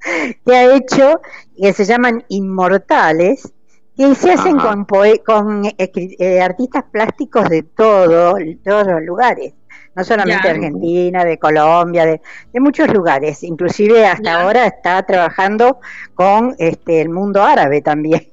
[0.44, 1.20] que ha hecho,
[1.56, 3.52] que se llaman Inmortales,
[3.96, 4.86] que se hacen con,
[5.24, 9.52] con eh, artistas plásticos de todo, todos los lugares,
[9.94, 12.20] no solamente de Argentina, de Colombia, de,
[12.60, 15.78] muchos lugares, inclusive hasta ahora está trabajando
[16.14, 18.31] con este, el mundo árabe también.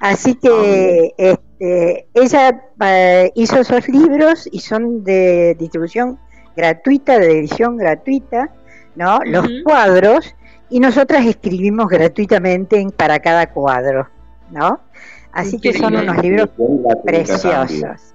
[0.00, 1.22] Así que ah,
[1.60, 6.18] este, ella eh, hizo esos libros y son de distribución
[6.56, 8.50] gratuita, de edición gratuita,
[8.96, 9.18] ¿no?
[9.24, 10.34] Los cuadros
[10.70, 14.08] y nosotras escribimos gratuitamente para cada cuadro,
[14.50, 14.80] ¿no?
[15.32, 16.48] Así que son unos libros
[17.04, 18.14] preciosos.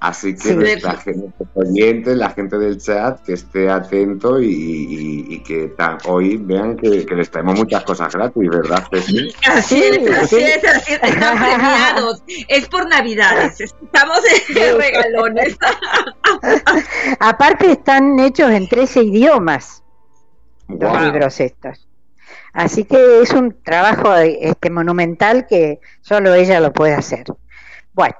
[0.00, 5.74] Así que la gente oyente, la gente del chat, que esté atento y, que
[6.06, 8.82] hoy vean que, les traemos muchas cosas gratis, ¿verdad?
[8.92, 12.22] Así es, así es, así es, están premiados.
[12.48, 15.58] Es por Navidades, estamos en regalones.
[17.20, 19.82] Aparte están hechos en 13 idiomas
[20.68, 21.88] los libros estos.
[22.52, 27.24] Así que es un trabajo este monumental que solo ella lo puede hacer.
[27.92, 28.14] Bueno,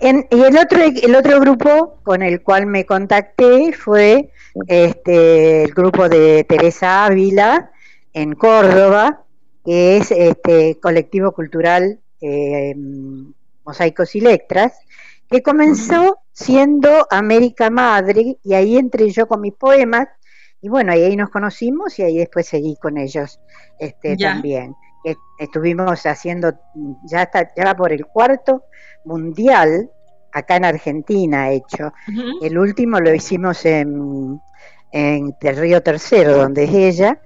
[0.00, 4.30] y el otro, el otro grupo con el cual me contacté fue
[4.66, 7.70] este, el grupo de Teresa Ávila
[8.12, 9.22] en Córdoba,
[9.64, 12.74] que es este colectivo cultural eh,
[13.64, 14.78] Mosaicos y Letras,
[15.30, 20.08] que comenzó siendo América Madre, y ahí entré yo con mis poemas,
[20.60, 23.40] y bueno, ahí nos conocimos y ahí después seguí con ellos
[23.78, 24.74] este, también.
[25.38, 26.52] Estuvimos haciendo,
[27.04, 28.64] ya, está, ya va por el cuarto
[29.06, 29.90] mundial
[30.32, 31.92] acá en Argentina hecho.
[32.42, 34.40] El último lo hicimos en,
[34.92, 37.18] en el Río Tercero, donde es ella,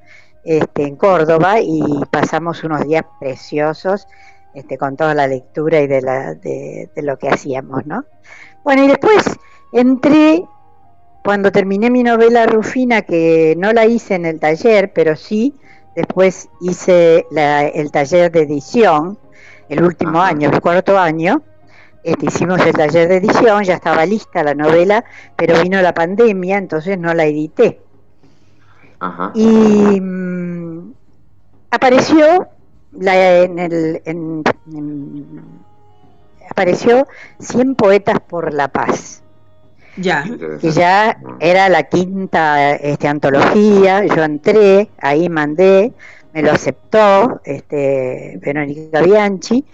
[0.44, 4.06] este, en Córdoba, y pasamos unos días preciosos
[4.54, 8.04] este, con toda la lectura y de, la, de, lo que hacíamos, ¿no?
[8.62, 9.24] Bueno, y después
[9.72, 10.44] entré,
[11.24, 15.54] cuando terminé mi novela Rufina, que no la hice en el taller, pero sí,
[15.96, 17.26] después hice
[17.74, 19.18] el taller de edición,
[19.68, 21.42] el último año, el cuarto año,
[22.02, 25.04] hicimos el taller de edición, ya estaba lista la novela,
[25.36, 27.80] pero vino la pandemia, entonces no la edité.
[29.34, 30.92] Y mm,
[31.70, 32.48] apareció
[32.92, 34.02] la, en el,
[36.50, 37.06] apareció
[37.38, 39.22] 100 poetas por la paz.
[39.96, 40.24] Ya.
[40.60, 45.92] Que ya era la quinta este, antología, yo entré, ahí mandé,
[46.32, 49.64] me lo aceptó este, Verónica Bianchi,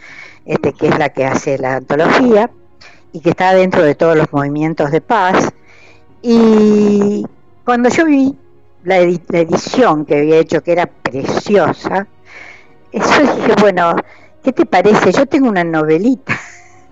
[0.46, 2.50] este, que es la que hace la antología
[3.12, 5.52] y que está dentro de todos los movimientos de paz.
[6.22, 7.26] Y
[7.64, 8.36] cuando yo vi
[8.84, 12.06] la, edición que había hecho, que era preciosa,
[12.92, 13.96] eso dije, bueno,
[14.42, 15.12] ¿qué te parece?
[15.12, 16.38] Yo tengo una novelita.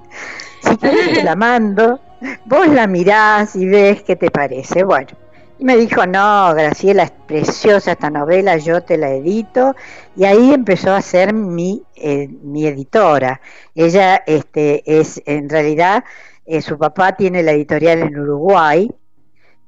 [0.61, 2.01] si quieres te la mando,
[2.47, 4.83] vos la mirás y ves qué te parece.
[4.83, 5.09] Bueno,
[5.57, 9.75] Y me dijo, no, Graciela, es preciosa esta novela, yo te la edito.
[10.17, 13.41] Y ahí empezó a ser mi, eh, mi editora.
[13.75, 16.05] Ella este, es, en realidad,
[16.45, 18.91] eh, su papá tiene la editorial en Uruguay,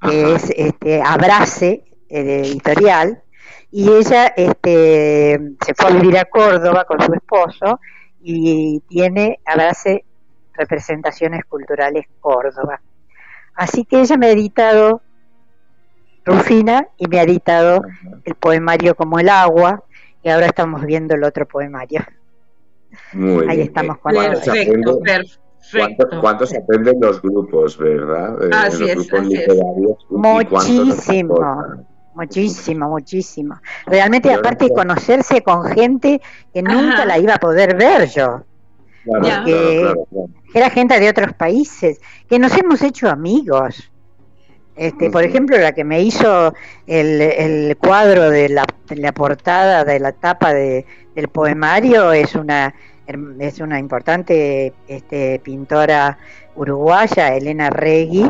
[0.01, 3.23] que es este, Abrace, editorial,
[3.71, 7.81] y ella este, se fue a vivir a Córdoba con su esposo
[8.21, 10.05] y tiene Abrace
[10.55, 12.81] Representaciones Culturales Córdoba.
[13.55, 15.03] Así que ella me ha editado
[16.27, 17.83] Rufina y me ha editado
[18.25, 19.85] el poemario como el agua
[20.23, 22.05] y ahora estamos viendo el otro poemario.
[23.13, 26.21] Muy Ahí estamos con perfecto, perfecto.
[26.21, 28.37] ¿Cuántos aprenden los grupos, verdad?
[28.53, 29.09] Así es,
[30.11, 31.37] Muchísimo.
[32.15, 33.61] Muchísimo, muchísimo.
[33.87, 36.21] Realmente, aparte de conocerse con gente
[36.53, 38.43] que nunca la iba a poder ver yo.
[40.55, 43.93] era gente de otros países, que nos hemos hecho amigos.
[44.77, 46.53] Este, por ejemplo, la que me hizo
[46.87, 50.85] el, el cuadro de la, la, portada de la tapa de,
[51.15, 52.75] del poemario es una
[53.39, 56.19] es una importante este, pintora
[56.57, 58.29] uruguaya, Elena Regui,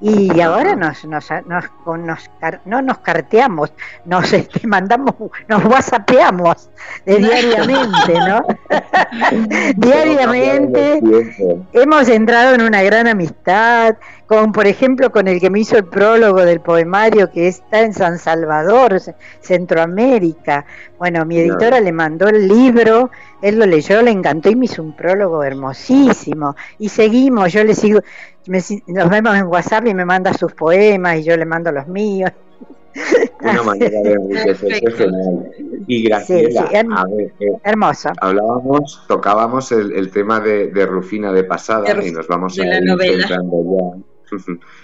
[0.00, 2.30] y ahora nos, nos, nos, nos
[2.66, 3.72] no nos carteamos,
[4.04, 5.14] nos este, mandamos,
[5.48, 6.68] nos whatsappeamos
[7.06, 8.46] diariamente, ¿no?
[9.76, 11.00] diariamente
[11.72, 13.96] hemos entrado en una gran amistad,
[14.26, 17.92] con por ejemplo con el que me hizo el prólogo del poemario que está en
[17.92, 19.00] San Salvador,
[19.40, 20.66] Centroamérica.
[20.98, 24.82] Bueno, mi editora le mandó el libro, él lo leyó, le encantó y me hizo
[24.82, 26.56] un prólogo hermosísimo.
[26.78, 28.00] Y seguimos, yo le sigo,
[28.46, 32.32] nos vemos en WhatsApp y me manda sus poemas y yo le mando los míos.
[33.42, 35.50] Una manera de enriquecerse genial.
[35.86, 36.62] Y Graciela,
[36.96, 38.10] a ver, eh, hermoso.
[38.20, 43.38] Hablábamos, tocábamos el, tema de, Rufina de pasada y nos vamos a ir ya.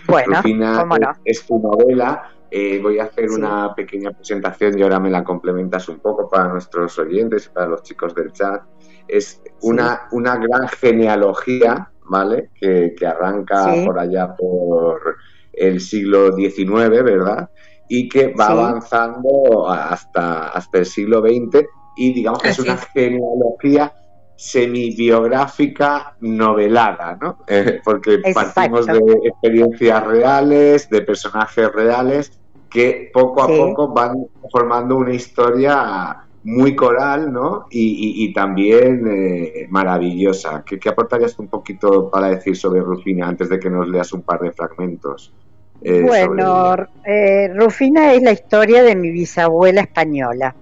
[0.07, 0.85] Bueno, Rufina
[1.25, 2.31] es, tu novela.
[2.51, 6.49] Eh, voy a hacer una pequeña presentación y ahora me la complementas un poco para
[6.49, 8.63] nuestros oyentes y para los chicos del chat.
[9.09, 12.51] Es una, una gran genealogía ¿vale?
[12.59, 15.17] Que, arranca por allá por
[15.53, 17.51] el siglo XIX, ¿verdad?
[17.89, 21.65] Y que va avanzando hasta, hasta el siglo XX
[21.97, 23.93] y digamos que es una genealogía
[24.37, 27.39] semi-biográfica novelada, ¿no?
[27.47, 34.97] Eh, porque partimos de experiencias reales, de personajes reales, que poco a poco van formando
[34.97, 37.67] una historia muy coral, ¿no?
[37.71, 40.65] Y, también eh, maravillosa.
[40.65, 44.41] ¿Qué, aportarías un poquito para decir sobre Rufina antes de que nos leas un par
[44.41, 45.33] de fragmentos?
[45.83, 50.55] Eh, bueno, eh, Rufina es la historia de mi bisabuela española.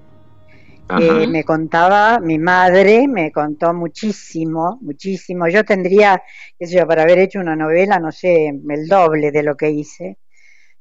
[1.29, 5.49] Me contaba, mi madre me contó muchísimo, muchísimo.
[5.49, 6.23] Yo tendría,
[6.59, 9.71] qué sé yo, para haber hecho una novela, no sé, el doble de lo que
[9.71, 10.19] hice.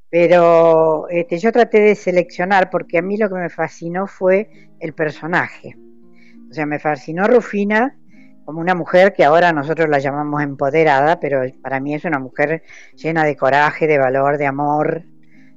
[0.10, 4.50] Pero este, yo traté de seleccionar porque a mí lo que me fascinó fue
[4.80, 5.76] el personaje.
[6.50, 7.96] O sea, me fascinó Rufina
[8.44, 12.64] como una mujer que ahora nosotros la llamamos empoderada, pero para mí es una mujer
[12.96, 15.04] llena de coraje, de valor, de amor,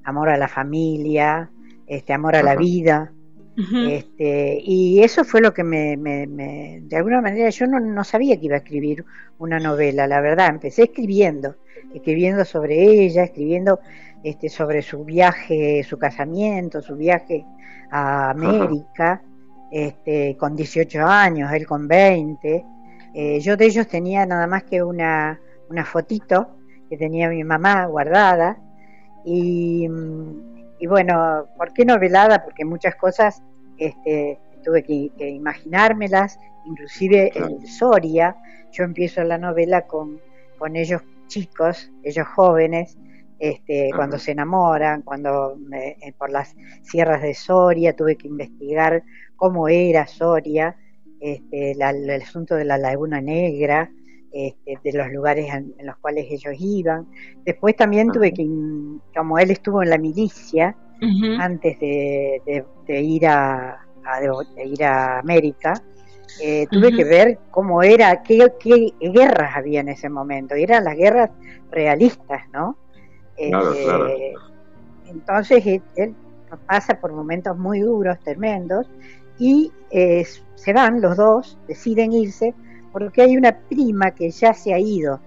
[0.04, 1.50] amor a la familia,
[1.86, 3.12] este amor a la vida.
[3.56, 8.46] Este, y eso fue lo que me, de alguna manera, yo no, no sabía que
[8.46, 9.04] iba a escribir
[9.38, 11.56] una novela, la verdad, empecé escribiendo,
[11.94, 13.80] escribiendo sobre ella, escribiendo
[14.22, 17.44] este, sobre su viaje, su casamiento, su viaje
[17.90, 19.22] a América,
[19.70, 22.64] este, con 18 años, él con 20.
[23.14, 26.56] Eh, yo de ellos tenía nada más que una, una fotito
[26.88, 28.58] que tenía mi mamá guardada.
[29.24, 29.88] Y,
[30.82, 32.42] y, bueno, ¿por qué novelada?
[32.42, 33.40] Porque muchas cosas
[33.78, 38.34] este, tuve que, imaginármelas, inclusive el Soria.
[38.72, 40.20] Yo empiezo la novela con,
[40.58, 42.98] con ellos chicos, ellos jóvenes,
[43.38, 49.04] este, cuando se enamoran, cuando eh, por las sierras de Soria tuve que investigar
[49.36, 50.74] cómo era Soria,
[51.20, 51.82] este, el
[52.22, 53.88] asunto de la Laguna Negra,
[54.32, 57.06] este, de los lugares en, los cuales ellos iban.
[57.44, 58.46] Después también tuve que,
[59.14, 60.76] como él estuvo en la milicia,
[61.40, 63.80] antes de, ir a,
[64.64, 65.74] ir a América,
[66.40, 70.56] eh, tuve que ver cómo era, qué, qué guerras había en ese momento.
[70.56, 71.30] Y eran las guerras
[71.70, 72.76] realistas, ¿no?
[73.36, 74.32] Eh,
[75.08, 76.14] entonces él,
[76.66, 78.86] pasa por momentos muy duros, tremendos,
[79.38, 82.54] y eh, se van los dos, deciden irse,
[82.92, 85.20] porque hay una prima que ya se ha ido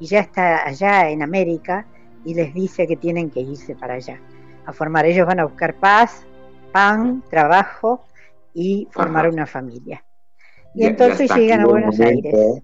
[0.00, 1.86] y ya está allá en América
[2.24, 4.20] y les dice que tienen que irse para allá
[4.66, 5.06] a formar.
[5.06, 6.24] Ellos van a buscar paz,
[6.72, 8.04] pan, trabajo
[8.52, 10.04] y formar una familia.
[10.74, 12.62] Y entonces llegan a Buenos Aires.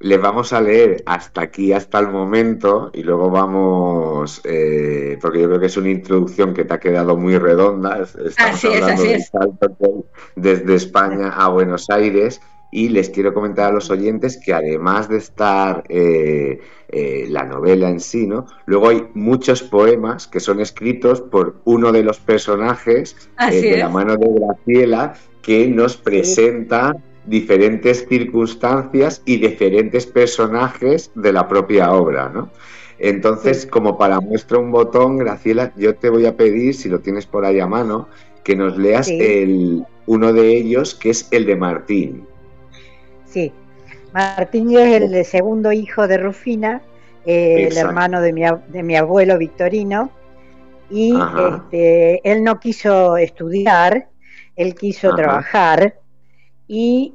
[0.00, 5.48] les vamos a leer hasta aquí, hasta el momento, y luego vamos, eh, porque yo
[5.48, 8.02] creo que es una introducción que te ha quedado muy redonda.
[8.02, 10.04] Estamos hablando de salto
[10.34, 12.40] desde España a Buenos Aires.
[12.76, 17.88] Y les quiero comentar a los oyentes que además de estar eh, eh, la novela
[17.88, 18.44] en sí, ¿no?
[18.66, 24.18] Luego hay muchos poemas que son escritos por uno de los personajes de la mano
[24.18, 26.94] de Graciela que nos presenta
[27.24, 32.50] diferentes circunstancias y diferentes personajes de la propia obra, ¿no?
[32.98, 37.24] Entonces, como para muestra un botón, Graciela, yo te voy a pedir, si lo tienes
[37.24, 38.08] por ahí a mano,
[38.44, 42.26] que nos leas el, uno de ellos, que es el de Martín.
[43.36, 43.52] Sí,
[44.14, 46.80] Martín es el segundo hijo de Rufina,
[47.26, 50.08] eh, el hermano de mi, de mi abuelo Victorino,
[50.88, 54.08] y este, él no quiso estudiar,
[54.56, 55.98] él quiso trabajar
[56.66, 57.12] y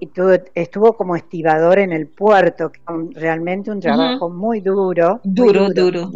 [0.54, 2.72] estuvo, como estibador en el puerto,
[3.16, 5.22] realmente un trabajo muy duro.
[5.24, 6.12] Duro, duro,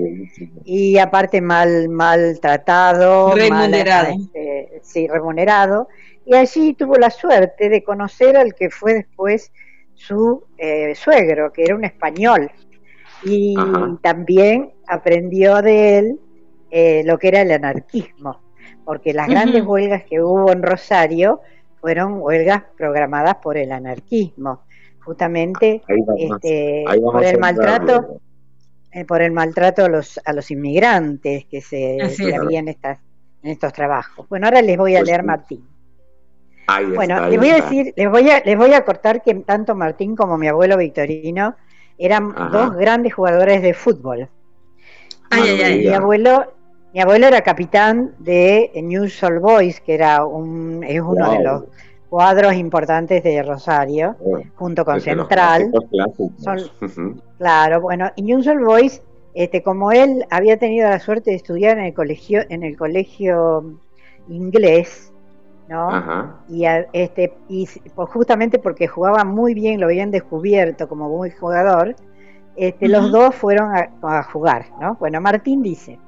[0.66, 3.34] Y aparte mal, mal tratado.
[3.34, 4.14] Remunerado.
[4.20, 5.88] Este, sí, remunerado.
[6.28, 9.52] Y allí tuvo la suerte de conocer al que fue después
[9.96, 12.52] su eh, suegro, que era un español.
[13.24, 13.56] Y
[14.02, 16.20] también aprendió de él
[16.70, 18.40] eh, lo que era el anarquismo,
[18.84, 21.42] porque las grandes huelgas que hubo en Rosario
[21.82, 24.62] fueron huelgas programadas por el anarquismo,
[25.00, 25.82] justamente
[26.18, 28.20] este, por el maltrato
[28.92, 31.98] eh, por el maltrato a los a los inmigrantes que se
[32.36, 33.00] habían estas
[33.44, 34.28] en estos trabajos.
[34.30, 35.64] Bueno, ahora les voy a pues leer Martín.
[36.96, 40.16] Bueno, les voy a decir, les voy a les voy a cortar que tanto Martín
[40.16, 41.56] como mi abuelo Victorino
[41.98, 44.30] eran dos grandes jugadores de fútbol.
[45.32, 46.56] mi abuelo
[46.96, 51.64] mi abuelo era capitán de News All Boys, que era un, es uno de los
[52.10, 54.16] cuadros importantes de Rosario,
[54.56, 55.74] junto con Central.
[57.38, 59.02] claro, bueno, y News All Boys,
[59.34, 63.78] este, como él había tenido la suerte de estudiar en el colegio, en el colegio
[64.30, 65.12] inglés,
[65.68, 66.36] ¿no?
[66.48, 71.96] Y, este, y pues justamente porque jugaba muy bien, lo habían descubierto como buen jugador,
[72.56, 74.96] este, los dos fueron a, a, jugar, ¿no?
[74.96, 76.00] Bueno, Martín dice,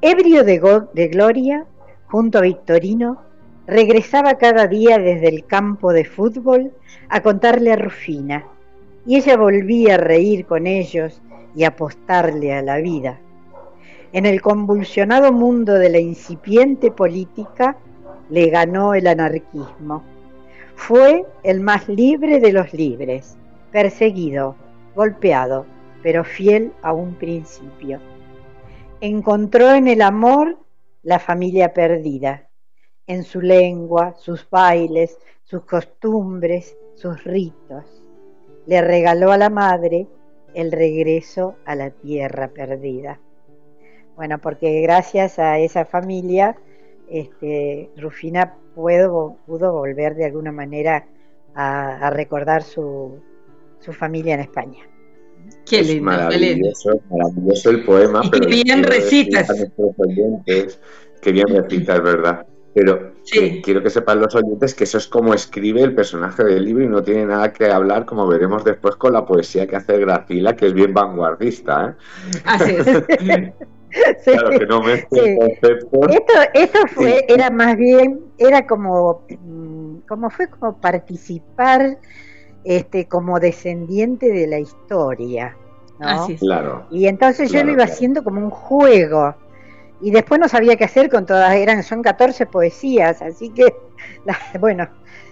[0.00, 0.60] Ebrio de,
[0.94, 1.66] de gloria,
[2.06, 3.22] junto a Victorino,
[3.66, 6.72] regresaba cada día desde el campo de fútbol
[7.08, 8.44] a contarle a Rufina,
[9.04, 11.20] y ella volvía a reír con ellos
[11.56, 13.18] y apostarle a la vida.
[14.12, 17.76] En el convulsionado mundo de la incipiente política
[18.30, 20.02] le ganó el anarquismo.
[20.74, 23.36] Fue el más libre de los libres,
[23.72, 24.56] perseguido,
[24.94, 25.66] golpeado,
[26.02, 28.00] pero fiel a un principio
[29.00, 30.58] encontró en el amor
[31.02, 32.48] la familia perdida,
[33.06, 37.84] en su lengua, sus bailes, sus costumbres, sus ritos.
[38.66, 40.08] Le regaló a la madre
[40.54, 43.20] el regreso a la tierra perdida.
[44.16, 46.56] Bueno, porque gracias a esa familia,
[47.10, 51.06] este, Rufina pudo, pudo volver de alguna manera
[51.54, 53.20] a, recordar su
[53.92, 54.88] familia en España.
[55.68, 58.22] Qué lindo, maravilloso, maravilloso el poema.
[58.24, 59.48] Y pero bien recitas.
[61.20, 62.46] Que bien recitas, ¿verdad?
[62.74, 63.12] Pero
[63.62, 66.88] quiero que sepan los oyentes que eso es como escribe el personaje del libro y
[66.88, 70.66] no tiene nada que hablar, como veremos después, con la poesía que hace Gracila, que
[70.66, 71.90] es bien vanguardista.
[71.90, 72.40] ¿eh?
[72.44, 73.52] Así es.
[74.24, 76.10] Claro, que no me conceptos.
[76.10, 81.98] Esto, esto fue, era más bien, era como, mm, como fue como participar
[82.64, 85.56] este, como descendiente de la historia.
[85.98, 86.26] ¿no?
[86.38, 86.86] Claro.
[86.90, 89.34] Y entonces yo lo iba haciendo como un juego.
[90.00, 93.74] Y después no sabía qué hacer con todas, eran, son 14 poesías, así que,
[94.60, 94.86] bueno,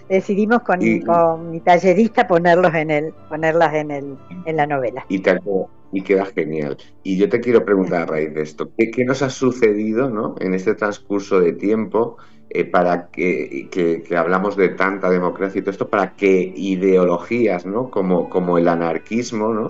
[0.09, 5.05] decidimos con, mi tallerista ponerlos en el, ponerlas en, el, en la novela.
[5.07, 5.21] Y,
[5.91, 6.77] y queda genial.
[7.03, 10.35] Y yo te quiero preguntar a raíz de esto, ¿qué, qué nos ha sucedido ¿no?
[10.39, 12.17] en este transcurso de tiempo?
[12.49, 17.91] Eh, para que, que, hablamos de tanta democracia y todo esto, para que ideologías ¿no?
[17.91, 19.67] como, como el anarquismo ¿no?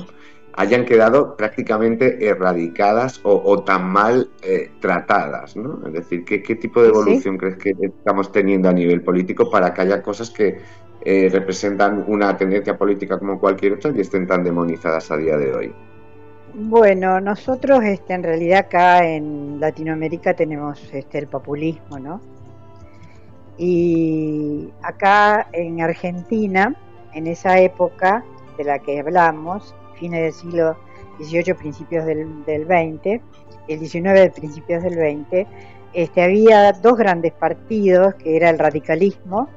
[0.53, 5.55] hayan quedado prácticamente erradicadas o, tan mal eh, tratadas.
[5.55, 5.81] ¿no?
[5.87, 9.73] Es decir, ¿qué, ¿qué, tipo de evolución crees que estamos teniendo a nivel político para
[9.73, 10.59] que haya cosas que
[11.01, 15.53] eh, representan una tendencia política como cualquier otra y estén tan demonizadas a día de
[15.53, 15.75] hoy?
[16.53, 22.21] Bueno, nosotros este, en realidad acá en Latinoamérica tenemos este, el populismo, ¿no?
[23.57, 26.75] Y acá en Argentina,
[27.13, 28.23] en esa época
[28.57, 30.77] de la que hablamos, fines del siglo
[31.19, 33.21] XVIII, principios del, del XX,
[33.67, 35.47] el XIX, principios del XX,
[35.93, 39.49] este, había dos grandes partidos, que era el radicalismo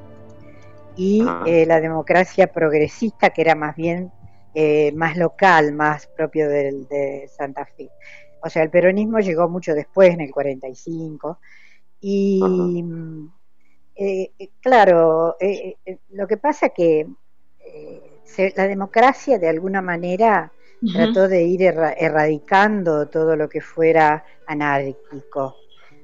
[0.95, 1.43] y ah.
[1.45, 4.11] eh, la democracia progresista, que era más bien
[4.53, 7.89] eh, más local, más propio de Santa Fe.
[8.43, 11.39] O sea, el peronismo llegó mucho después, en el 45,
[12.01, 12.41] y
[13.95, 15.37] eh, claro,
[16.09, 17.07] lo que pasa que
[18.55, 20.51] la democracia de alguna manera
[20.91, 25.55] trató de ir erradicando todo lo que fuera anárquico,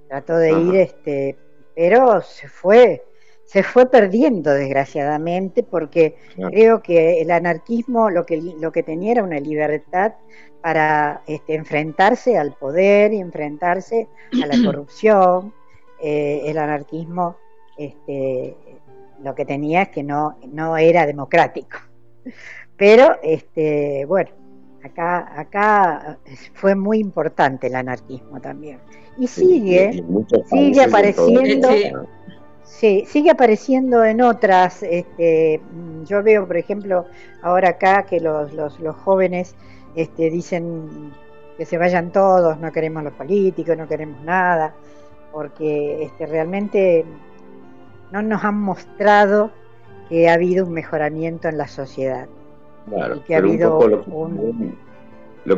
[0.07, 1.38] trató de ir, este,
[1.76, 3.03] pero se fue,
[3.48, 6.15] se fue perdiendo desgraciadamente porque
[6.52, 10.14] creo que el anarquismo lo que, lo que tenía era una libertad
[10.61, 14.10] para este, enfrentarse al poder y enfrentarse
[14.44, 15.53] a la corrupción.
[16.03, 17.38] Eh, el anarquismo
[17.78, 18.56] este,
[19.24, 21.78] lo que tenía es que no, no era democrático.
[22.76, 24.30] Pero, este, bueno,
[24.84, 26.19] acá, acá
[26.53, 28.80] fue muy importante el anarquismo también.
[29.18, 30.03] Y sigue,
[30.49, 31.91] sigue apareciendo, sí,
[32.68, 34.84] sigue apareciendo en otras.
[34.84, 35.61] Este,
[36.06, 37.06] yo veo, por ejemplo,
[37.41, 39.56] ahora acá que los, los, los jóvenes
[39.95, 41.11] este, dicen
[41.57, 44.76] que se vayan todos, no queremos los políticos, no queremos nada,
[45.34, 47.03] porque este, realmente
[48.11, 49.52] no nos han mostrado
[50.07, 52.27] que ha habido un mejoramiento en la sociedad.
[52.89, 54.11] Claro, que ha habido un, lo, que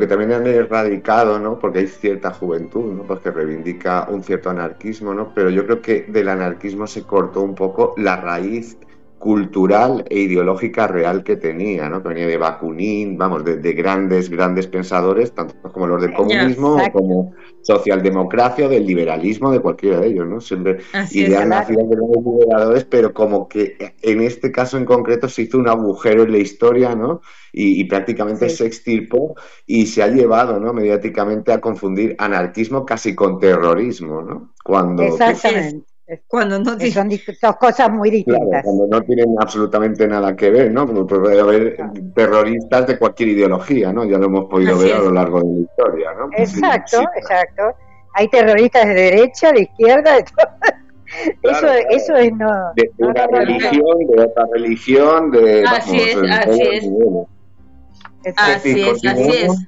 [0.07, 1.57] también han erradicado, ¿no?
[1.57, 3.03] Porque hay cierta juventud, ¿no?
[3.03, 5.33] Pues que reivindica un cierto anarquismo, ¿no?
[5.33, 8.77] Pero yo creo que del anarquismo se cortó un poco la raíz
[9.19, 12.01] cultural e ideológica real que tenía, ¿no?
[12.01, 17.33] que venía de Bakunin, vamos, de, grandes, grandes pensadores, tanto como los del comunismo como
[17.61, 20.39] socialdemocracia del liberalismo, de cualquiera de ellos, ¿no?
[20.39, 20.77] Siempre
[21.11, 25.57] ideas nacidas de los liberadores, pero como que en este caso en concreto se hizo
[25.57, 27.21] un agujero en la historia, ¿no?
[27.51, 29.35] Y, prácticamente se extirpó
[29.65, 30.71] y se ha llevado, ¿no?
[30.71, 34.53] Mediáticamente a confundir anarquismo casi con terrorismo, ¿no?
[34.63, 35.88] Cuando Exactamente.
[36.27, 38.63] Cuando no son dos cosas muy distintas.
[38.63, 40.87] cuando no tienen absolutamente nada que ver, ¿no?
[40.87, 41.77] Como puede haber
[42.15, 44.05] terroristas de cualquier ideología, ¿no?
[44.05, 46.29] Ya lo hemos podido ver a lo largo de la historia, ¿no?
[46.37, 47.75] Exacto, exacto.
[48.15, 50.47] Hay terroristas de derecha, de izquierda, de todo.
[51.51, 52.73] eso, eso es no.
[52.75, 55.63] De una religión, de otra religión, de.
[55.65, 56.89] Así es, así es.
[58.35, 59.67] Así es, así es.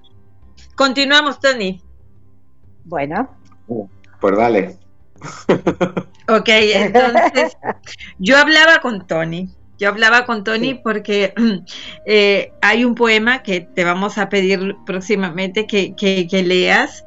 [0.76, 1.80] Continuamos, Tony.
[2.86, 3.30] Bueno.
[4.20, 4.76] Pues dale.
[6.32, 7.58] ok, entonces
[8.20, 9.50] yo hablaba con Tony.
[9.78, 11.34] Yo hablaba con Tony porque
[12.06, 17.04] eh, hay un poema que te vamos a pedir próximamente que, leas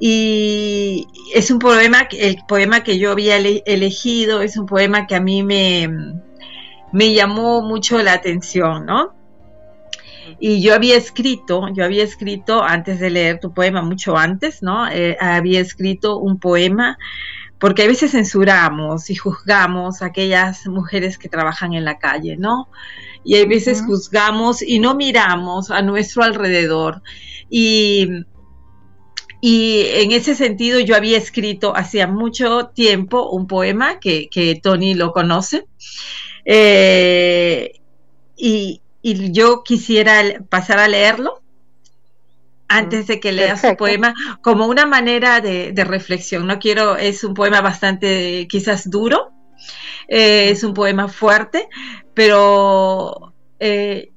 [0.00, 5.20] y es un poema, el poema que yo había elegido, es un poema que a
[5.20, 5.88] mí me,
[6.92, 9.14] me llamó mucho la atención, ¿no?
[10.38, 14.88] Y yo había escrito, yo había escrito antes de leer tu poema, mucho antes, ¿no?
[14.88, 16.98] Eh, había escrito un poema
[17.58, 22.68] porque a veces censuramos y juzgamos a aquellas mujeres que trabajan en la calle, ¿no?
[23.24, 27.02] Y a veces juzgamos y no miramos a nuestro alrededor.
[27.48, 28.08] Y,
[29.40, 35.12] y en ese sentido yo había escrito hacía mucho tiempo un poema que, Tony lo
[35.12, 35.66] conoce.
[36.44, 37.80] Eh,
[38.36, 41.42] y, y yo quisiera pasar a leerlo
[42.68, 46.46] antes de que lea su poema como una manera de, reflexión.
[46.46, 49.32] No quiero, es un poema bastante quizás duro,
[50.08, 51.68] eh, es un poema fuerte,
[52.14, 54.12] pero eh,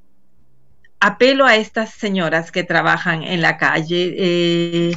[1.00, 4.96] apelo a estas señoras que trabajan en la calle, eh,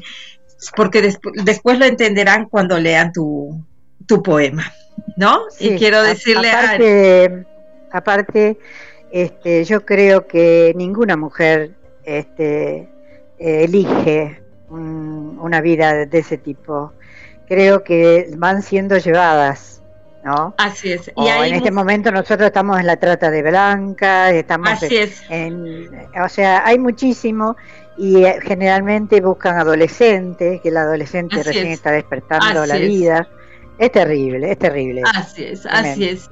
[0.77, 1.03] porque
[1.45, 3.65] después lo entenderán cuando lean tu,
[4.07, 4.73] tu poema,
[5.16, 5.43] ¿no?
[5.59, 7.47] y quiero decirle aparte,
[7.91, 8.59] aparte
[9.12, 11.73] este, yo creo que ninguna mujer
[12.05, 12.89] este,
[13.43, 14.40] elige
[14.70, 16.93] una vida de ese tipo.
[17.47, 19.82] Creo que van siendo llevadas,
[20.24, 20.55] ¿no?
[20.56, 21.10] Así es.
[21.16, 25.23] Y en este momento nosotros estamos en la trata de blancas, estamos Así es.
[26.23, 27.56] o sea, hay muchísimo
[27.98, 33.28] y eh, generalmente buscan adolescentes, que el adolescente recién está despertando la vida.
[33.28, 33.41] Es
[33.90, 35.02] terrible, es terrible.
[35.04, 36.28] Así es, así es.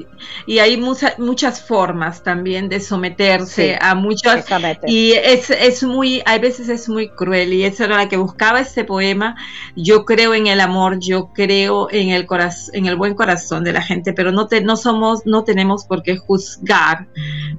[0.47, 4.45] Y hay muchas formas también de someterse a muchos.
[4.87, 7.53] Y es, es muy, a veces es muy cruel.
[7.53, 9.37] Y eso era lo que buscaba este poema.
[9.75, 13.73] Yo creo en el amor, yo creo en el corazón, en el buen corazón de
[13.73, 17.09] la gente, pero no te, no somos, no tenemos por qué juzgar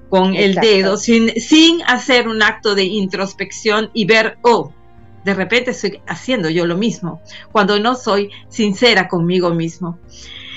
[0.09, 4.71] con el dedo sin, sin hacer un acto de introspección y ver, oh,
[5.23, 7.21] de repente estoy haciendo yo lo mismo,
[7.51, 9.99] cuando no soy sincera conmigo mismo,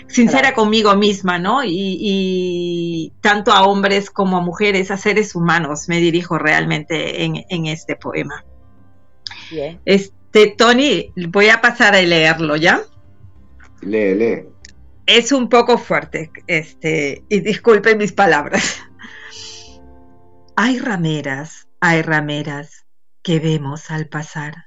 [0.06, 1.60] sincera conmigo misma, ¿no?
[1.64, 7.96] Y, tanto a hombres como a mujeres, a seres humanos, me dirijo realmente en, este
[7.96, 8.44] poema.
[9.84, 12.82] Este, Tony, voy a pasar a leerlo, ¿ya?
[13.82, 14.48] Lee, lee.
[15.06, 18.82] Es un poco fuerte, este, y disculpen mis palabras.
[20.56, 22.83] Hay rameras hay rameras
[23.24, 24.66] que vemos al pasar,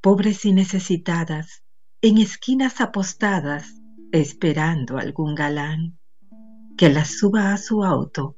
[0.00, 1.64] pobres y necesitadas,
[2.00, 3.74] en esquinas apostadas,
[4.12, 5.98] esperando algún galán
[6.78, 8.36] que las suba a su auto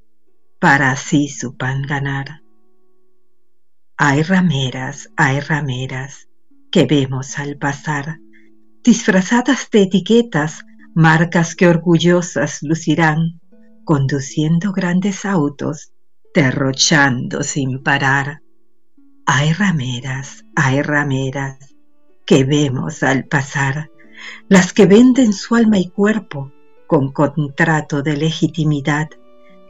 [0.59, 2.43] para así su pan ganar.
[3.99, 6.29] Hay rameras, hay rameras
[6.71, 8.19] que vemos al pasar,
[8.83, 10.65] disfrazadas de etiquetas,
[10.95, 13.41] marcas que orgullosas lucirán,
[13.85, 15.93] conduciendo grandes autos,
[16.35, 18.42] derrochando sin parar.
[19.27, 21.57] Hay rameras, hay rameras
[22.27, 23.89] que vemos al pasar,
[24.49, 26.51] las que venden su alma y cuerpo
[26.89, 29.11] con contrato de legitimidad,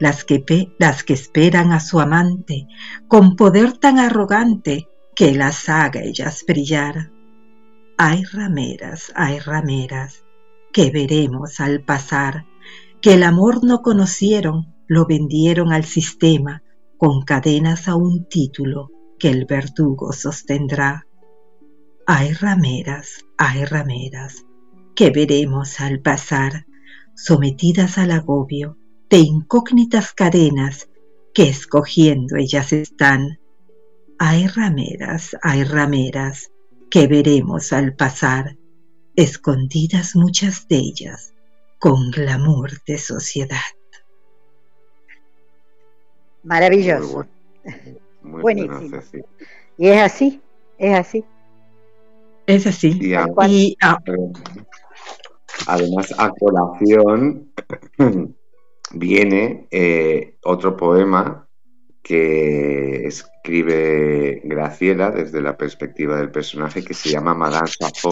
[0.01, 2.67] las que, las que esperan a su amante
[3.09, 7.11] con poder tan arrogante que las haga ellas brillar.
[7.99, 10.25] Hay rameras, hay rameras
[10.73, 12.47] que veremos al pasar,
[13.03, 16.63] que el amor no conocieron, lo vendieron al sistema
[16.97, 18.91] con cadenas a un título
[19.23, 21.07] que el verdugo sostendrá.
[22.09, 24.45] Hay rameras, hay rameras
[24.97, 26.67] que veremos al pasar,
[27.15, 28.77] sometidas al agobio
[29.09, 30.89] de incógnitas cadenas
[31.33, 33.39] que escogiendo ellas están.
[34.19, 36.51] Hay rameras, hay rameras
[36.91, 38.57] que veremos al pasar,
[39.15, 41.33] escondidas muchas de ellas
[41.79, 43.71] con glamour de sociedad.
[46.43, 47.25] Maravilloso.
[48.23, 49.01] Buenísimo.
[49.79, 50.41] Y es así,
[50.79, 51.25] es así.
[52.47, 52.99] Es así.
[53.01, 53.99] Y, ah,
[55.67, 57.53] además, a colación
[58.93, 61.49] viene eh, otro poema
[62.03, 68.11] que escribe Graciela desde la perspectiva del personaje que se llama Madame Safo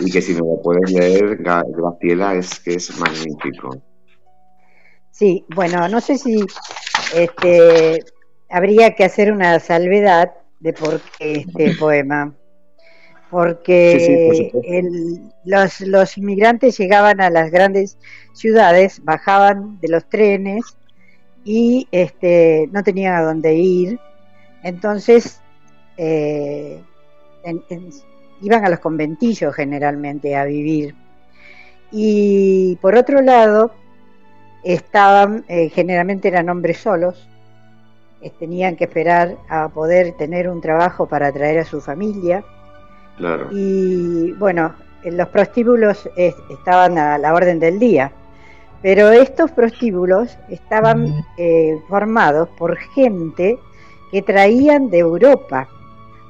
[0.00, 3.80] y que si no lo pueden leer, Graciela, es que es magnífico.
[5.10, 6.44] Sí, bueno, no sé si
[7.14, 8.04] este,
[8.50, 12.34] habría que hacer una salvedad de por qué este poema.
[13.30, 14.50] Porque
[15.44, 17.96] los, los inmigrantes llegaban a las grandes
[18.32, 20.76] ciudades, bajaban de los trenes
[21.44, 24.00] y este, no tenían a dónde ir.
[24.64, 25.40] Entonces,
[25.96, 26.82] eh,
[28.42, 30.94] iban a los conventillos generalmente a vivir.
[31.92, 33.72] Y por otro lado,
[34.64, 37.29] estaban, eh, generalmente eran hombres solos,
[38.38, 42.44] tenían que esperar a poder tener un trabajo para traer a su familia.
[43.50, 44.74] Y bueno,
[45.04, 48.12] los prostíbulos estaban a la orden del día,
[48.82, 53.58] pero estos prostíbulos estaban eh, formados por gente
[54.10, 55.68] que traían de Europa,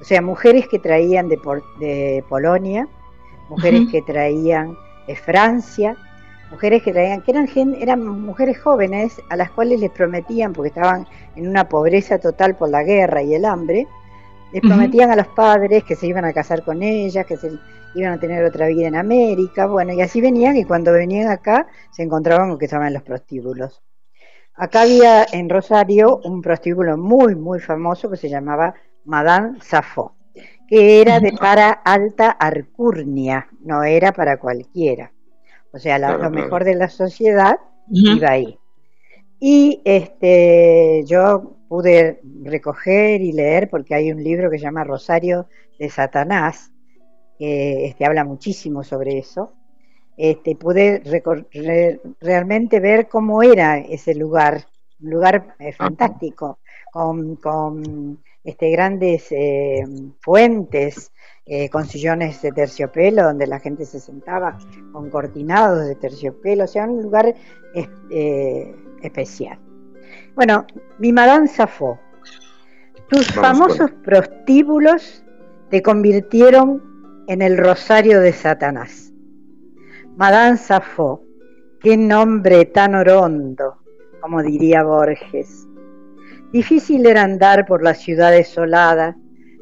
[0.00, 1.38] o sea, mujeres que traían de,
[1.78, 2.88] de Polonia,
[3.48, 4.76] mujeres que traían
[5.06, 5.96] de Francia,
[6.50, 7.48] mujeres que traían, que eran,
[7.78, 11.06] eran mujeres jóvenes a las cuales les prometían, porque estaban
[11.36, 13.86] en una pobreza total por la guerra y el hambre,
[14.52, 17.52] les prometían a los padres que se iban a casar con ellas, que se
[17.94, 21.66] iban a tener otra vida en América, bueno, y así venían y cuando venían acá
[21.92, 23.82] se encontraban con que estaban en los prostíbulos.
[24.54, 28.74] Acá había en Rosario un prostíbulo muy, muy famoso que se llamaba
[29.04, 30.16] Madame Safo,
[30.68, 35.12] que era de para alta arcurnia, no era para cualquiera.
[35.72, 37.58] O sea, lo mejor de la sociedad
[37.90, 38.58] iba ahí.
[39.38, 45.48] Y este, yo pude recoger y leer, porque hay un libro que se llama Rosario
[45.78, 46.72] de Satanás,
[47.38, 49.54] que este, habla muchísimo sobre eso.
[50.16, 51.02] Este, pude
[52.20, 54.66] realmente ver cómo era ese lugar,
[55.00, 56.58] un lugar eh, fantástico,
[56.92, 59.82] con, con este, grandes eh,
[60.20, 61.12] fuentes,
[61.52, 64.56] eh, con sillones de terciopelo donde la gente se sentaba,
[64.92, 67.34] con cortinados de terciopelo, o sea, un lugar
[67.74, 69.58] eh, especial.
[70.36, 70.64] Bueno,
[71.00, 71.98] mi Madame Safo,
[73.08, 75.24] tus famosos prostíbulos
[75.70, 79.12] te convirtieron en el rosario de Satanás.
[80.16, 81.24] Madame Safo,
[81.80, 83.78] qué nombre tan orondo,
[84.20, 85.66] como diría Borges.
[86.52, 89.16] Difícil era andar por la ciudad desolada,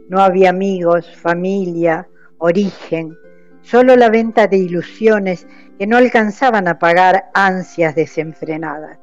[0.08, 2.08] no había amigos, familia,
[2.38, 3.16] origen,
[3.62, 5.46] solo la venta de ilusiones
[5.78, 8.98] que no alcanzaban a pagar ansias desenfrenadas.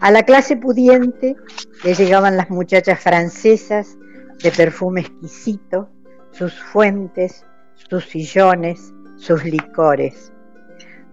[0.00, 1.36] A la clase pudiente
[1.84, 3.96] le llegaban las muchachas francesas
[4.42, 5.90] de perfume exquisito,
[6.30, 7.44] sus fuentes,
[7.74, 10.32] sus sillones, sus licores.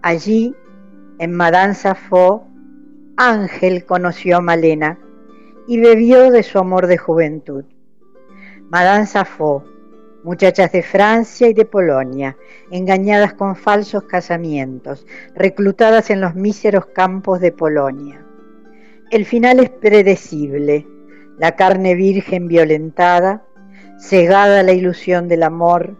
[0.01, 0.55] Allí,
[1.19, 2.47] en Madame Safo,
[3.17, 4.99] Ángel conoció a Malena
[5.67, 7.65] y bebió de su amor de juventud.
[8.69, 9.63] Madame Safo,
[10.23, 12.35] muchachas de Francia y de Polonia,
[12.71, 15.05] engañadas con falsos casamientos,
[15.35, 18.25] reclutadas en los míseros campos de Polonia.
[19.11, 20.87] El final es predecible.
[21.37, 23.43] la carne virgen violentada,
[23.99, 25.97] cegada la ilusión del amor,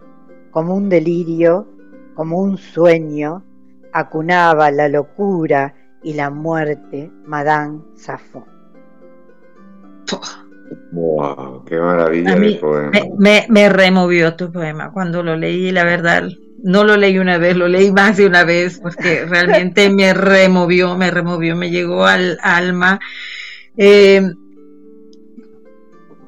[0.50, 1.68] como un delirio,
[2.14, 3.44] como un sueño,
[3.92, 8.48] acunaba la locura y la muerte Madame Safo.
[10.92, 11.66] ¡Wow!
[11.66, 12.92] ¡Qué maravilla de poema!
[13.18, 16.28] Me, removió tu poema cuando lo leí, la verdad.
[16.64, 20.98] No lo leí una vez, lo leí más de una vez porque realmente me removió,
[20.98, 23.00] me removió, me llegó al alma.
[23.78, 24.22] Eh,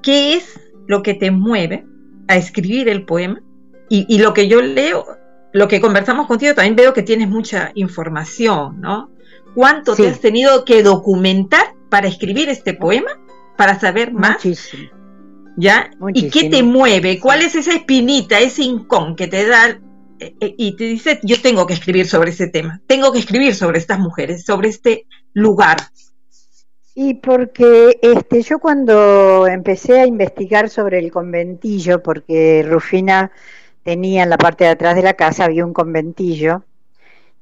[0.04, 1.86] ¿Qué es lo que te mueve
[2.28, 3.42] a escribir el poema?
[3.90, 5.06] Y, lo que yo leo,
[5.54, 9.12] lo que conversamos contigo, también veo que tienes mucha información, ¿no?
[9.56, 13.12] ¿Cuánto te has tenido que documentar para escribir este poema?
[13.58, 14.46] Para saber más.
[14.46, 14.90] Muchísimo.
[15.58, 15.90] ¿Ya?
[16.14, 17.20] ¿Y qué te mueve?
[17.20, 19.70] ¿Cuál es esa espinita, ese incón que te da
[20.20, 23.56] eh, eh, y te dice, yo tengo que escribir sobre ese tema, tengo que escribir
[23.56, 25.78] sobre estas mujeres, sobre este lugar?
[26.94, 33.32] Y porque este, yo cuando empecé a investigar sobre el conventillo, porque Rufina
[33.84, 36.64] tenía en la parte de atrás de la casa, había un conventillo,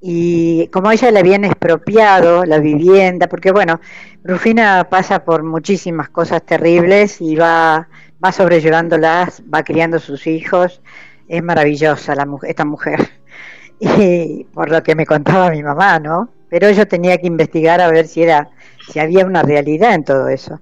[0.07, 3.81] y como ella le habían expropiado la vivienda, porque bueno,
[4.23, 7.89] Rufina pasa por muchísimas cosas terribles y va,
[8.23, 10.79] va sobrellevándolas, va criando sus hijos,
[11.27, 12.99] es maravillosa la, esta mujer,
[13.79, 16.29] y por lo que me contaba mi mamá, ¿no?
[16.49, 18.51] Pero yo tenía que investigar a ver si era,
[18.87, 20.59] si había una realidad en todo eso.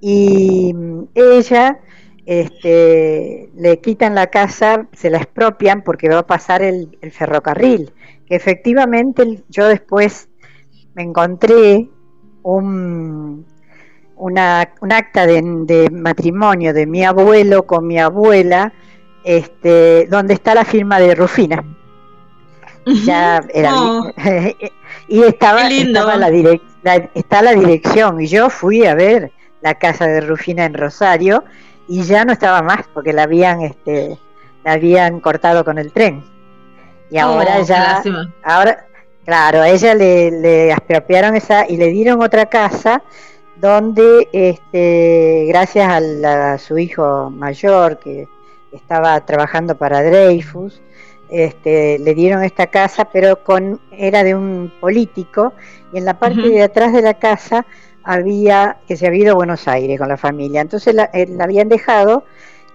[0.00, 0.72] Y
[1.16, 1.80] ella
[2.26, 7.92] este, le quitan la casa, se la expropian porque va a pasar el, ferrocarril.
[8.26, 10.28] Que efectivamente yo después
[10.94, 11.88] me encontré
[12.42, 13.46] un,
[14.16, 18.72] una, un acta de, matrimonio de mi abuelo con mi abuela,
[19.24, 21.64] este, donde está la firma de Rufina.
[23.04, 23.72] Ya era,
[25.08, 26.30] y estaba, estaba la,
[27.14, 31.42] está la dirección y yo fui a ver la casa de Rufina en Rosario
[31.88, 34.16] y ya no estaba más porque la habían este
[34.64, 36.22] la habían cortado con el tren
[37.10, 38.02] y ahora oh, ya
[38.42, 38.86] ahora
[39.24, 43.02] claro a ella le, le expropiaron esa y le dieron otra casa
[43.56, 45.88] donde este gracias
[46.24, 48.28] a, su hijo mayor que
[48.72, 50.80] estaba trabajando para Dreyfus
[51.28, 55.52] este, le dieron esta casa pero con era de un político
[55.92, 57.66] y en la parte de atrás de la casa
[58.06, 60.60] había, que se había ido a Buenos Aires con la familia.
[60.60, 62.24] Entonces la, eh, la, habían dejado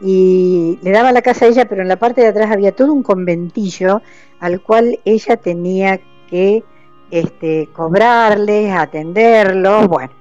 [0.02, 2.92] y le daba la casa a ella, pero en la parte de atrás había todo
[2.92, 4.02] un conventillo
[4.40, 6.00] al cual ella tenía
[6.30, 6.64] que
[7.12, 10.14] este, cobrarles, atenderlos, bueno,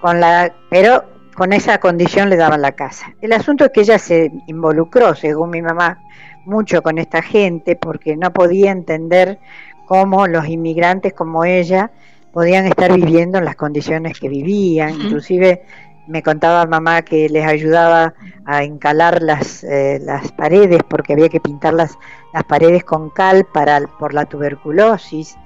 [0.00, 1.04] con la, pero
[1.34, 3.14] con esa condición le daban la casa.
[3.20, 6.02] El asunto es que ella se involucró, según mi mamá,
[6.44, 9.38] mucho con esta gente porque no podía entender
[9.86, 11.90] cómo los inmigrantes como ella
[12.32, 15.62] podían estar viviendo en las condiciones que vivían, inclusive
[16.10, 18.14] me contaba mamá que les ayudaba
[18.44, 21.96] a encalar las, eh, las paredes porque había que pintar las,
[22.34, 25.36] las paredes con cal para, por la tuberculosis.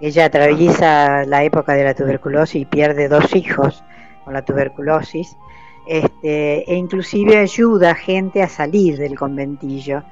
[0.00, 3.82] Ella atraviesa la época de la tuberculosis y pierde dos hijos
[4.24, 5.36] con la tuberculosis.
[5.86, 10.04] Este, e inclusive ayuda a gente a salir del conventillo.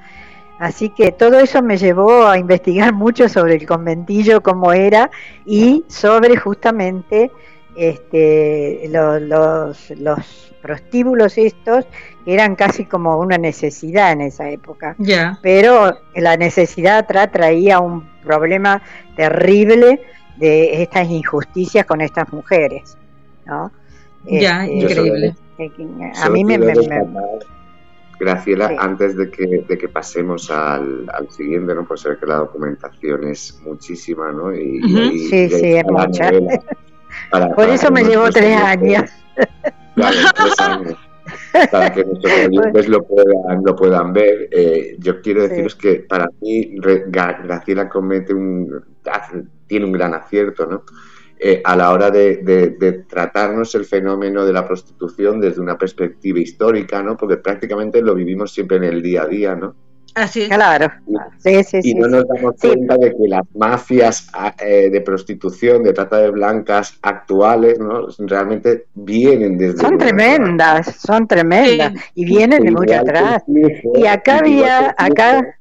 [0.57, 5.09] Así que todo eso me llevó a investigar mucho sobre el conventillo, cómo era,
[5.45, 7.31] y sobre justamente
[7.79, 11.85] este, los, los, prostíbulos estos,
[12.25, 14.95] eran casi como una necesidad en esa época.
[15.41, 18.81] Pero la necesidad atrás traía un problema
[19.15, 20.01] terrible
[20.37, 22.97] de estas injusticias con estas mujeres.
[23.45, 23.71] ¿no?
[24.25, 25.35] Ya, este, increíble.
[26.21, 26.73] a mí me, me
[28.19, 31.87] Graciela, antes de que, de que pasemos al, al, siguiente, ¿no?
[31.87, 34.53] Por ser que la documentación es muchísima, ¿no?
[34.53, 34.81] Y,
[35.29, 36.29] sí, sí, es mucha.
[37.55, 39.03] Por eso me llevó tres años.
[39.95, 40.97] tres años.
[41.71, 44.49] Para que nuestros oyentes lo puedan, lo puedan ver.
[44.51, 48.83] Eh, yo quiero deciros que para mí Graciela comete un,
[49.67, 50.83] tiene un gran acierto, ¿no?
[51.41, 57.01] Eh, a la hora de, tratarnos el fenómeno de la prostitución desde una perspectiva histórica,
[57.01, 57.15] ¿no?
[57.15, 59.73] Porque prácticamente lo vivimos siempre en el día a día, ¿no?
[60.19, 60.49] Así es.
[60.49, 60.91] Claro.
[61.81, 66.17] Y, no nos damos cuenta de que las mafias ah, eh, de prostitución, de trata
[66.17, 68.07] de blancas actuales, ¿no?
[68.19, 69.77] Realmente vienen desde...
[69.77, 71.93] Son tremendas, son tremendas.
[72.15, 73.43] Y vienen de mucho atrás.
[73.47, 75.57] Y acá había, acá,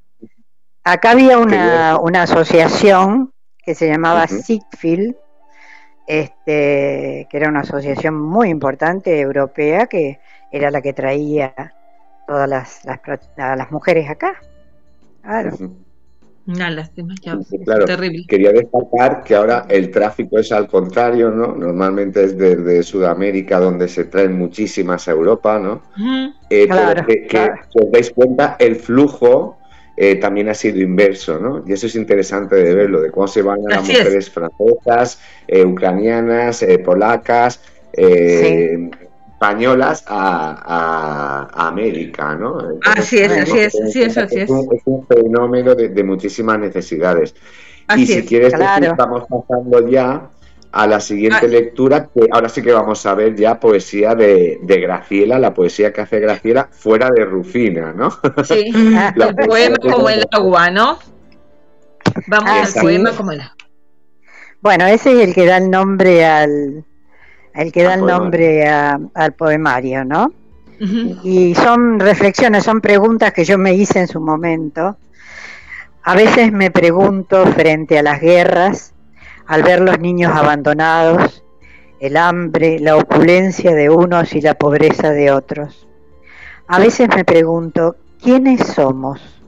[0.82, 3.32] acá había una, una asociación
[3.64, 5.14] que se llamaba uh
[6.08, 10.20] este, que era una asociación muy importante europea que
[10.50, 11.52] era la que traía
[12.26, 13.00] todas las, las,
[13.36, 14.40] las mujeres acá.
[15.28, 15.56] Claro.
[16.46, 18.24] Una lástima, ya, claro, terrible.
[18.26, 21.54] Quería destacar que ahora el tráfico es al contrario, ¿no?
[21.54, 25.82] Normalmente es desde Sudamérica donde se traen muchísimas a Europa, ¿no?
[26.48, 29.58] Eh, pero que, si os dais cuenta, el flujo
[29.94, 31.62] eh, también ha sido inverso, ¿no?
[31.66, 35.66] Y eso es interesante de verlo, de cómo se van a las mujeres francesas, eh,
[35.66, 37.60] ucranianas, polacas,
[39.38, 42.58] españolas a, América, ¿no?
[42.84, 44.50] así es, así es, así es, así es.
[44.50, 47.36] Un, es un fenómeno de, muchísimas necesidades.
[47.96, 50.28] y si quieres decir, estamos pasando ya
[50.72, 51.48] a la siguiente ah.
[51.48, 56.00] lectura, que ahora sí que vamos a ver ya poesía de, Graciela, la poesía que
[56.00, 58.10] hace Graciela fuera de Rufina, ¿no?
[58.42, 58.72] Sí,
[59.16, 60.98] el poema como el agua, ¿no?
[62.26, 63.56] Vamos al poema como el agua.
[64.60, 66.84] Bueno, ese es el que da el nombre al,
[67.58, 70.32] el que da el nombre al poemario, ¿no?
[71.24, 74.96] Y son reflexiones, son preguntas que yo me hice en su momento.
[76.04, 78.94] A veces me pregunto frente a las guerras,
[79.44, 81.42] al ver los niños abandonados,
[81.98, 85.88] el hambre, la opulencia de unos y la pobreza de otros.
[86.68, 89.42] A veces me pregunto, ¿quiénes somos?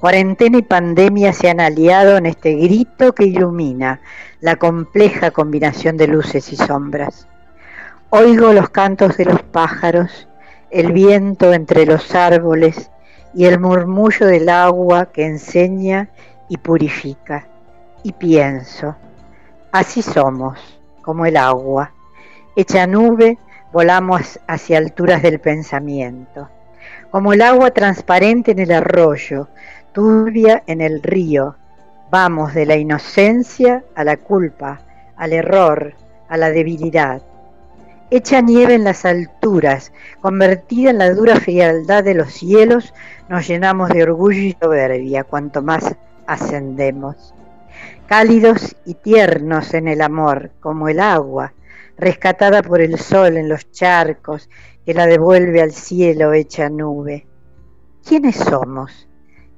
[0.00, 4.00] Cuarentena y pandemia se han aliado en este grito que ilumina
[4.40, 7.28] la compleja combinación de luces y sombras.
[8.16, 10.28] Oigo los cantos de los pájaros,
[10.70, 12.88] el viento entre los árboles
[13.34, 16.10] y el murmullo del agua que enseña
[16.48, 17.48] y purifica.
[18.04, 18.94] Y pienso,
[19.72, 20.60] así somos,
[21.02, 21.90] como el agua.
[22.54, 23.36] Hecha nube,
[23.72, 26.48] volamos hacia alturas del pensamiento.
[27.10, 29.48] Como el agua transparente en el arroyo,
[29.90, 31.56] turbia en el río,
[32.12, 34.82] vamos de la inocencia a la culpa,
[35.16, 35.94] al error,
[36.28, 37.20] a la debilidad
[38.16, 42.94] Hecha nieve en las alturas, convertida en la dura frialdad de los cielos,
[43.28, 47.34] nos llenamos de orgullo y soberbia cuanto más ascendemos.
[48.06, 51.54] Cálidos y tiernos en el amor, como el agua,
[51.98, 54.48] rescatada por el sol en los charcos,
[54.86, 57.26] que la devuelve al cielo hecha nube.
[58.06, 59.08] ¿Quiénes somos?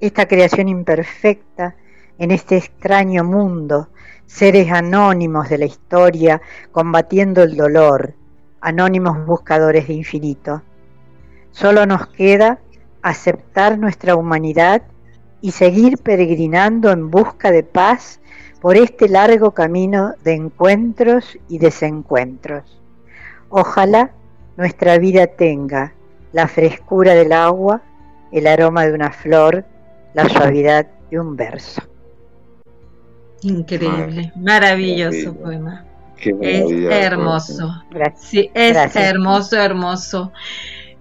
[0.00, 1.76] Esta creación imperfecta
[2.16, 3.90] en este extraño mundo,
[4.24, 6.40] seres anónimos de la historia,
[6.72, 8.14] combatiendo el dolor,
[8.66, 10.60] anónimos buscadores de infinito.
[11.52, 12.58] Solo nos queda
[13.00, 14.82] aceptar nuestra humanidad
[15.40, 18.18] y seguir peregrinando en busca de paz
[18.60, 22.82] por este largo camino de encuentros y desencuentros.
[23.50, 24.10] Ojalá
[24.56, 25.94] nuestra vida tenga
[26.32, 27.82] la frescura del agua,
[28.32, 29.64] el aroma de una flor,
[30.12, 31.82] la suavidad de un verso.
[33.42, 35.84] Increíble, maravilloso poema
[36.18, 37.82] es hermoso.
[38.16, 40.32] Sí, es hermoso, hermoso.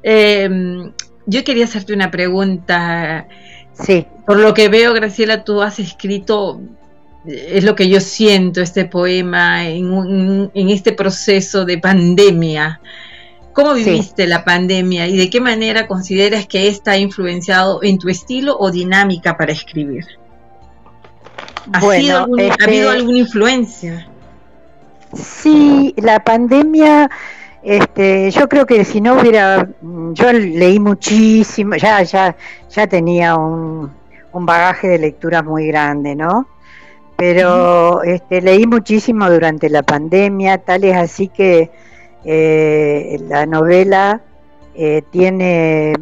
[0.03, 0.91] Em,
[1.25, 3.27] yo quería hacerte una pregunta.
[3.73, 4.05] Sí.
[4.25, 6.61] Por lo que veo, Graciela, tú has escrito,
[7.25, 12.81] es lo que yo siento, este poema en, este proceso de pandemia.
[13.53, 18.09] ¿Cómo viviste la pandemia y de qué manera consideras que está ha influenciado en tu
[18.09, 20.05] estilo o dinámica para escribir?
[21.71, 24.09] ¿Ha, ¿Ha habido este alguna influencia?
[25.15, 27.09] Sí, la pandemia,
[27.63, 32.35] este, yo creo que si no hubiera, yo leí muchísimo, ya, ya,
[32.69, 33.91] ya tenía un,
[34.33, 36.47] bagaje de lectura muy grande, ¿no?
[37.15, 41.71] Pero este, leí muchísimo durante la pandemia, tal es así que
[42.25, 44.19] eh, la novela
[44.73, 45.93] eh, tiene,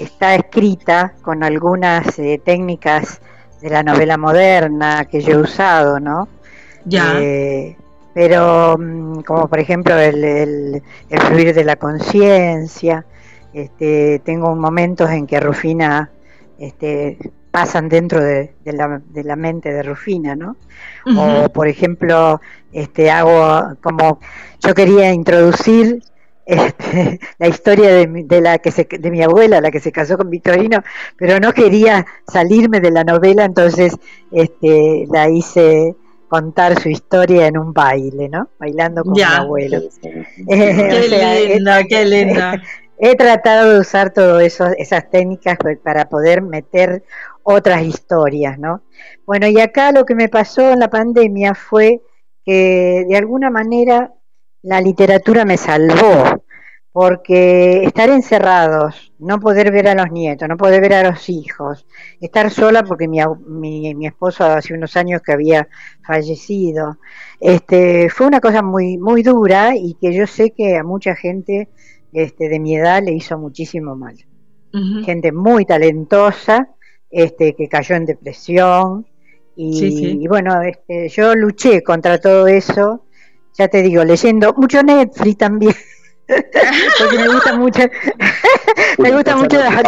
[0.00, 3.20] está escrita con algunas eh, técnicas
[3.60, 6.26] de la novela moderna que yo he usado, ¿no?
[6.84, 7.14] Ya
[8.14, 10.82] pero mm, como por ejemplo el, el,
[11.20, 13.04] fluir de la conciencia,
[13.52, 16.10] este, tengo momentos en que Rufina
[16.58, 17.18] este,
[17.50, 20.56] pasan dentro de, la, de, la, mente de Rufina, ¿no?
[21.16, 22.40] O por ejemplo,
[22.72, 24.20] este, hago como
[24.60, 26.02] yo quería introducir
[26.46, 30.16] este, la historia de, de, la que se, de mi abuela, la que se casó
[30.16, 30.82] con Victorino,
[31.16, 33.96] pero no quería salirme de la novela, entonces
[34.30, 35.96] este, la hice
[36.28, 38.48] contar su historia en un baile, ¿no?
[38.58, 39.80] Bailando con mi abuelo.
[40.48, 42.40] qué lindo, qué lindo.
[42.98, 47.04] He, tratado de usar todas esas técnicas para poder meter
[47.42, 48.82] otras historias, ¿no?
[49.26, 52.00] Bueno, y acá lo que me pasó en la pandemia fue
[52.44, 54.12] que de alguna manera
[54.62, 56.44] la literatura me salvó,
[56.92, 61.86] porque estar encerrados, no poder ver a los nietos, no poder ver a los hijos,
[62.24, 65.68] estar sola porque mi, mi, esposo hace unos años que había
[66.06, 66.98] fallecido,
[67.40, 71.68] este, fue una cosa muy, muy dura y que yo sé que a mucha gente
[72.12, 74.16] este, de mi edad le hizo muchísimo mal.
[75.04, 76.68] Gente muy talentosa,
[77.08, 79.06] este, que cayó en depresión.
[79.54, 83.04] Y, bueno, este, yo luché contra todo eso,
[83.56, 85.74] ya te digo, leyendo mucho Netflix también.
[86.26, 87.82] Porque me gusta mucho
[88.98, 89.82] me gusta mucho las,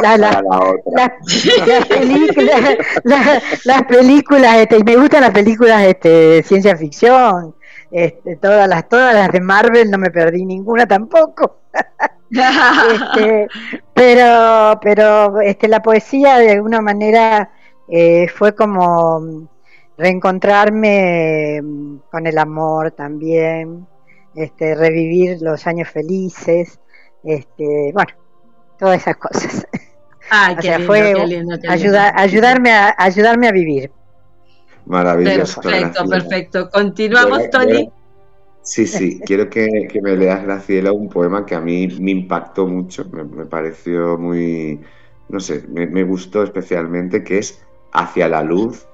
[1.88, 2.76] películas
[3.64, 7.54] las, películas este, y me gustan las películas este, de ciencia ficción
[7.90, 11.60] este, todas las todas las de Marvel no me perdí ninguna tampoco.
[12.28, 13.46] Este,
[13.94, 17.52] pero pero este la poesía de alguna manera
[17.88, 19.48] eh, fue como
[19.96, 23.86] reencontrarme mm, con el amor también
[24.36, 26.78] este, revivir los años felices,
[27.24, 28.12] este, bueno,
[28.78, 29.66] todas esas cosas.
[30.30, 31.14] Ah, qué fue
[31.68, 33.90] ayudarme, a, ayudarme a vivir.
[34.86, 35.60] Maravilloso.
[35.60, 36.70] Perfecto, perfecto.
[36.70, 37.90] Continuamos, Tony.
[38.66, 43.04] Sí, sí, quiero que, me leas, Graciela, un poema que a mí me impactó mucho,
[43.10, 44.80] me, pareció muy,
[45.28, 48.86] no sé, me, gustó especialmente, que es Hacia la luz,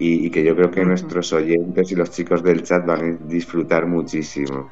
[0.00, 3.86] y, que yo creo que nuestros oyentes y los chicos del chat van a disfrutar
[3.86, 4.68] muchísimo.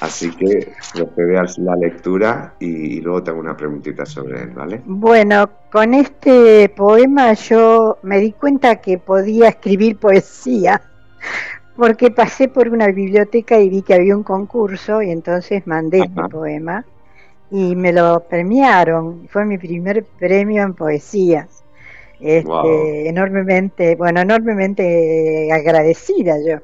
[0.00, 4.80] Así que procede a la lectura y, luego tengo una preguntita sobre él, ¿vale?
[4.86, 10.80] Bueno, con este poema yo me di cuenta que podía escribir poesía,
[11.76, 16.22] porque pasé por una biblioteca y vi que había un concurso y entonces mandé este
[16.30, 16.84] poema
[17.50, 19.28] y me lo premiaron.
[19.28, 21.46] Fue mi primer premio en poesía.
[22.18, 26.58] Este, enormemente, bueno, enormemente agradecida yo.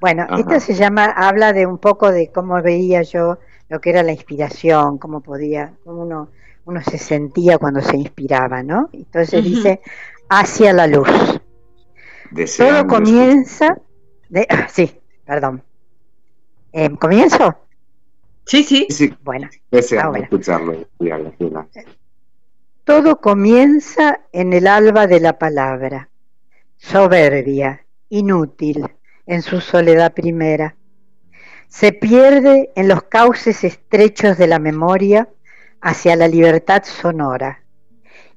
[0.00, 4.02] Bueno, esto se llama, habla de un poco de cómo veía yo lo que era
[4.02, 6.28] la inspiración, cómo podía, cómo uno,
[6.66, 8.90] uno se sentía cuando se inspiraba, ¿no?
[8.92, 9.80] Entonces dice,
[10.28, 11.08] hacia la luz.
[12.58, 13.78] Todo comienza,
[14.28, 15.62] de, sí, perdón.
[16.72, 17.56] Eh, ¿Comienzo?
[18.44, 18.86] Sí, sí.
[18.90, 19.14] sí.
[19.22, 19.48] Bueno.
[19.70, 20.86] Deseando ah, escucharlo.
[22.84, 26.10] Todo comienza en el alba de la palabra,
[26.76, 28.84] soberbia, inútil,
[29.26, 30.76] en su soledad primera.
[31.68, 35.28] Se pierde en los cauces estrechos de la memoria
[35.80, 37.62] hacia la libertad sonora.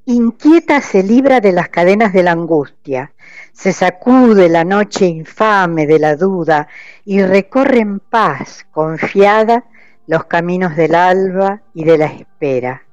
[0.06, 3.14] Inquieta se libra de las cadenas de la angustia,
[3.54, 6.68] se sacude la noche infame de la duda
[7.06, 9.66] y recorre en paz, confiada,
[10.08, 12.84] los caminos del alba y de la espera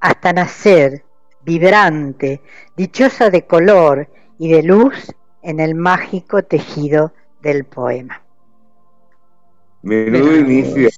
[0.00, 1.04] hasta nacer,
[1.42, 2.40] vibrante,
[2.76, 4.08] dichosa de color
[4.38, 8.20] y de luz en el mágico tejido del poema.
[9.82, 10.88] Menudo inicio,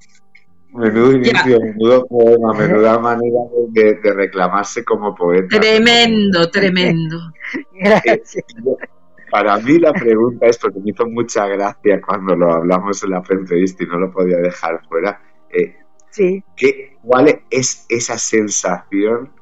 [0.72, 5.60] menudo inicio, menudo poema, menuda manera de, reclamarse como poeta.
[5.60, 7.18] Tremendo, tremendo.
[7.72, 8.36] Gracias.
[8.38, 8.86] Eh,
[9.30, 13.22] para mí la pregunta es, porque me hizo mucha gracia cuando lo hablamos en la
[13.28, 15.76] entrevista y no lo podía dejar fuera, eh,
[16.10, 16.42] Sí.
[16.56, 19.32] ¿Qué, ¿Cuál es esa sensación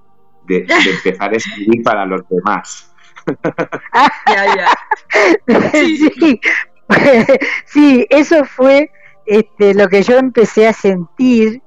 [0.46, 0.66] de,
[1.04, 2.84] empezar a escribir para los demás?
[5.72, 6.40] Sí.
[8.10, 8.90] eso fue
[9.26, 11.62] este, lo que yo empecé a sentir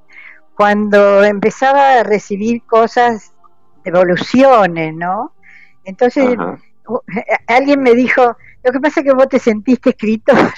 [0.56, 3.34] cuando empezaba a recibir cosas,
[3.84, 5.34] devoluciones, ¿no?
[5.84, 6.38] Entonces,
[7.48, 10.38] alguien me dijo, lo que pasa es que vos te sentiste escritor.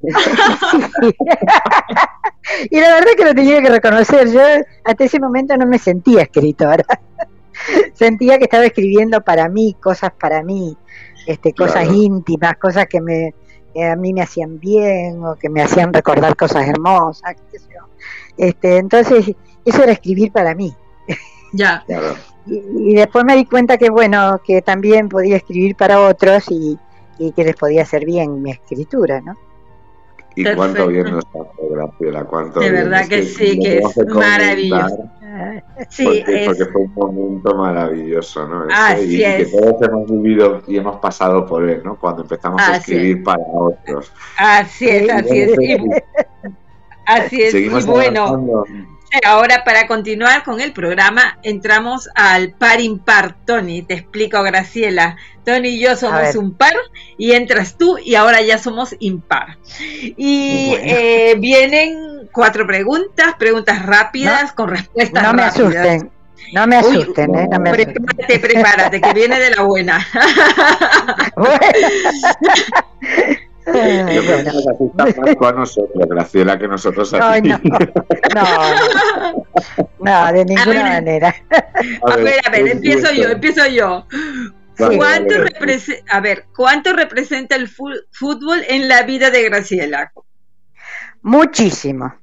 [2.70, 4.30] y la verdad que lo tenía que reconocer.
[4.30, 4.40] Yo
[4.84, 6.84] hasta ese momento no me sentía escritora.
[7.92, 10.76] sentía que estaba escribiendo para mí, cosas para mí,
[11.30, 13.34] este, cosas íntimas, cosas que me
[13.76, 17.36] a mí me hacían bien o que me hacían recordar cosas hermosas.
[18.36, 19.32] Este, entonces,
[19.64, 20.74] eso era escribir para mí.
[21.52, 21.84] Ya.
[22.46, 26.78] y, después me di cuenta que, bueno, que también podía escribir para otros y,
[27.18, 29.36] y que les podía hacer bien mi escritura, ¿no?
[30.36, 35.10] Y cuánto bien nos hace, Graciela, cuánto De verdad que, sí, que es maravilloso.
[35.88, 38.66] Sí, porque, fue un momento maravilloso, ¿no?
[39.00, 41.96] y, que todos hemos vivido y hemos pasado por él, ¿no?
[41.98, 44.12] Cuando empezamos a escribir para otros.
[44.36, 45.52] Así es, así es.
[47.06, 47.54] Así es.
[47.54, 48.64] y bueno,
[49.24, 53.36] Ahora, para continuar con el programa, entramos al par impar.
[53.44, 55.16] Tony, te explico, Graciela.
[55.44, 56.74] Tony y yo somos un par
[57.18, 59.58] y entras tú y ahora ya somos impar.
[60.16, 66.10] Y eh, vienen cuatro preguntas, preguntas rápidas con respuestas no me Asusten.
[66.52, 67.48] No me asusten, ¿eh?
[67.50, 70.00] No me prepárate, prepárate, que viene de la buena.
[73.74, 77.48] Yo creo que nos asusta más a nosotros, Graciela, que nosotros a ti.
[77.50, 77.58] no.
[78.38, 79.46] no,
[80.00, 81.34] no, de ninguna manera.
[82.02, 84.06] A ver, a ver, empiezo yo, empiezo yo.
[84.96, 85.34] ¿Cuánto
[86.10, 90.12] a ver, ¿cuánto representa el fútbol en la vida de Graciela?
[91.22, 92.14] Muchísimo.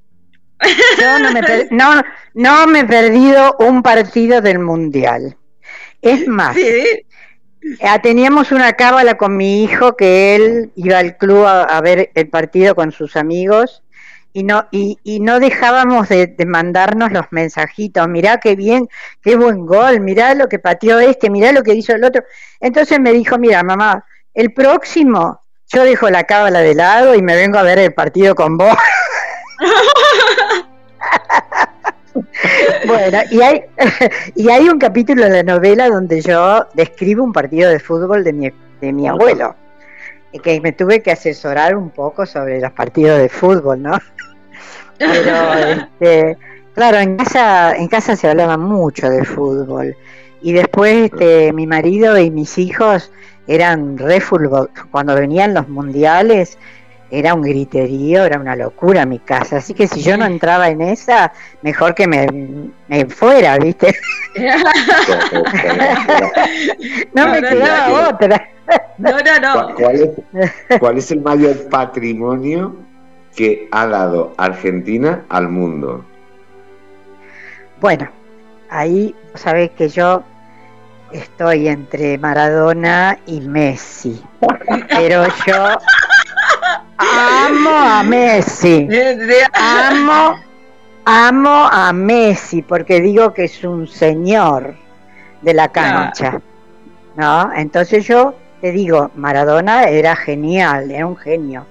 [1.00, 2.02] Yo no me, no,
[2.34, 5.38] no me he perdido un partido del Mundial.
[6.02, 6.58] Es más,
[8.02, 12.76] teníamos una cábala con mi hijo que él iba al club a, ver el partido
[12.76, 13.84] con sus amigos
[14.34, 18.88] y no y, no dejábamos de, mandarnos los mensajitos, mirá qué bien,
[19.22, 22.24] qué buen gol, mirá lo que pateó este, mirá lo que hizo el otro.
[22.60, 27.36] Entonces me dijo, mira mamá, el próximo yo dejo la cábala de lado y me
[27.36, 28.78] vengo a ver el partido con vos.
[32.88, 33.62] bueno, y hay,
[34.36, 38.34] y hay un capítulo en la novela donde yo describo un partido de fútbol de
[38.34, 38.50] mi,
[38.82, 39.56] de mi abuelo,
[40.32, 43.98] y que me tuve que asesorar un poco sobre los partidos de fútbol, ¿no?
[44.98, 46.38] Pero, este,
[46.74, 49.96] claro, en casa, en casa se hablaba mucho de fútbol.
[50.42, 53.12] Y después este, mi marido y mis hijos
[53.48, 54.70] eran re fútbol.
[54.92, 56.58] Cuando venían los mundiales,
[57.10, 59.58] era un griterío, era una locura mi casa.
[59.58, 63.96] Así que si yo no entraba en esa, mejor que me, fuera, ¿viste?
[67.14, 68.50] no, me quedaba otra.
[68.98, 69.74] No, no, no.
[70.80, 72.76] ¿Cuál es, el mayor patrimonio
[73.36, 76.04] que ha dado Argentina al mundo?
[77.80, 78.10] Bueno,
[78.70, 80.24] ahí sabes que yo
[81.12, 84.22] estoy entre Maradona y Messi.
[84.90, 85.78] Pero yo
[86.98, 88.88] amo a Messi.
[89.54, 90.40] Amo,
[91.06, 94.76] amo a Messi porque digo que es un señor
[95.42, 96.42] de la cancha.
[97.16, 97.52] ¿No?
[97.54, 101.66] Entonces yo te digo, Maradona era genial, era un genio.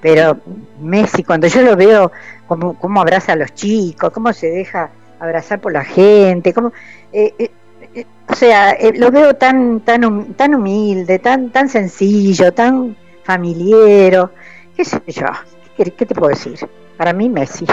[0.00, 0.38] Pero
[0.80, 2.12] Messi, cuando yo lo veo,
[2.46, 6.72] cómo, cómo abraza a los chicos, cómo se deja abrazar por la gente, cómo,
[7.12, 7.50] eh, eh,
[7.94, 14.30] eh, o sea, lo veo tan, tan, tan humilde, tan, tan sencillo, tan familiero
[14.78, 15.26] qué sé yo,
[15.76, 16.56] ¿qué, te puedo decir?
[16.96, 17.66] Para mí Messi.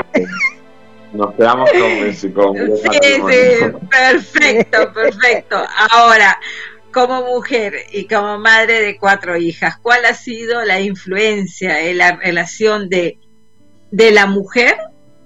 [1.14, 2.32] Nos quedamos con Messi.
[2.32, 5.56] Con sí, sí, perfecto, perfecto.
[5.92, 6.40] Ahora,
[6.92, 12.16] como mujer y como madre de cuatro hijas, ¿cuál ha sido la influencia en la
[12.16, 13.20] relación de,
[13.92, 14.76] de la mujer,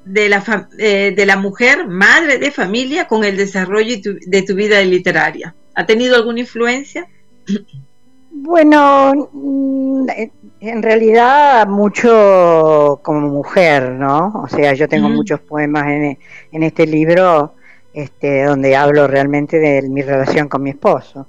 [0.03, 4.81] de la, eh, de la mujer, madre de familia, con el desarrollo de tu vida
[4.81, 5.56] literaria?
[5.76, 7.07] ¿Ha tenido alguna influencia?
[8.41, 10.07] Bueno, mm,
[10.61, 14.34] en realidad mucho como mujer, ¿no?
[14.44, 16.18] O sea, yo tengo muchos poemas en,
[16.52, 17.56] en, este libro
[17.94, 21.28] este, donde hablo realmente de mi relación con mi esposo.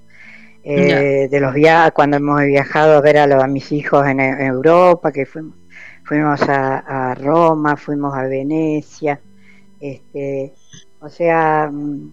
[0.62, 5.27] Eh, de los viajes, cuando hemos viajado a ver a, mis hijos en, Europa, que
[5.27, 5.57] fuimos,
[6.05, 9.20] fuimos a, Roma, fuimos a Venecia,
[9.81, 10.53] este,
[11.01, 12.12] o sea, mm,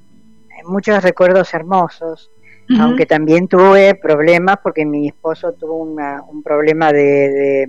[0.65, 2.32] muchos recuerdos hermosos
[2.80, 7.68] aunque también tuve problemas porque mi esposo tuvo un problema de,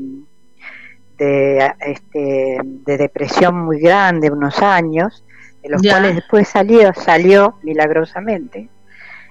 [1.19, 5.25] de, este, de depresión muy grande, unos años,
[5.62, 8.69] de los cuales después salió, salió milagrosamente.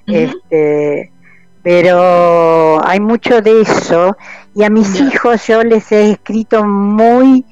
[0.05, 1.11] este,
[1.63, 4.15] pero hay mucho de eso
[4.55, 7.45] y a mis hijos yo les he escrito muy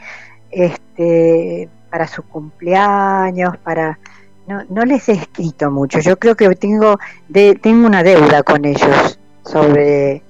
[0.52, 4.00] este, para su cumpleaños, para
[4.48, 6.00] no, no les he escrito mucho.
[6.00, 10.22] Yo creo que tengo, de, tengo una deuda con ellos sobre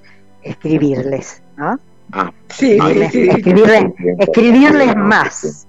[0.42, 1.78] escribirles, ¿no?
[2.12, 5.66] Ah, sí, escribirles, escribirles más.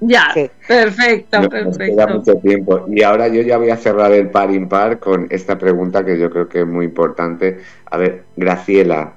[0.00, 0.32] Ya,
[0.66, 2.08] perfecto, perfecto.
[2.08, 2.86] mucho tiempo.
[2.88, 6.30] Y ahora yo ya voy a cerrar el par impar con esta pregunta que yo
[6.30, 7.58] creo que es muy importante.
[7.90, 9.14] A ver, Graciela,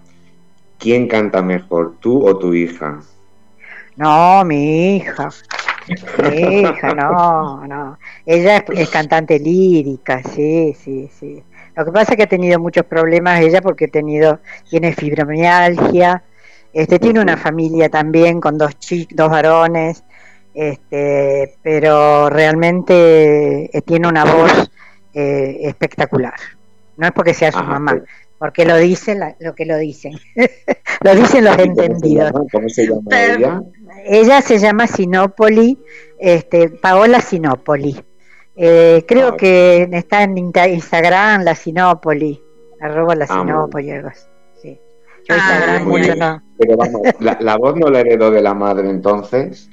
[0.80, 3.00] ¿quién canta mejor, tú o tu hija?
[3.96, 5.30] No, mi hija.
[5.88, 8.00] Hija, no, no.
[8.26, 11.44] Ella es, cantante lírica, sí, sí, sí.
[11.76, 16.24] Lo que pasa es que ha tenido muchos problemas ella porque ha tenido, tiene fibromialgia,
[16.74, 20.04] este, tiene una familia también con dos chicos, dos varones,
[20.54, 24.72] este, pero realmente eh, tiene una voz
[25.14, 26.36] eh, espectacular.
[26.98, 28.02] No es porque sea su mamá,
[28.40, 30.14] porque lo dicen lo que lo dicen.
[31.02, 32.32] lo dicen los entendidos.
[32.52, 33.62] ¿Cómo se llama ella?
[34.06, 35.78] Ella se llama Sinopoli,
[36.20, 38.04] este, Paola Sinopoli.
[38.56, 39.38] Eh, creo ah.
[39.38, 42.42] que está en Instagram la Sinopoli,
[42.80, 44.26] arroba la ah, Sinopoli, algo así.
[44.62, 44.80] Sí.
[45.28, 46.44] Yo ah, Instagram mucho no.
[46.60, 49.70] Pero vamos, ¿la, voz no la heredó de la madre entonces?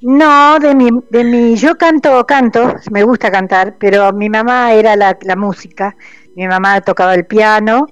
[0.00, 4.94] No, de mi, de mi, yo canto, canto, me gusta cantar, pero mi mamá era
[4.94, 5.96] la, la música,
[6.36, 7.86] mi mamá tocaba el piano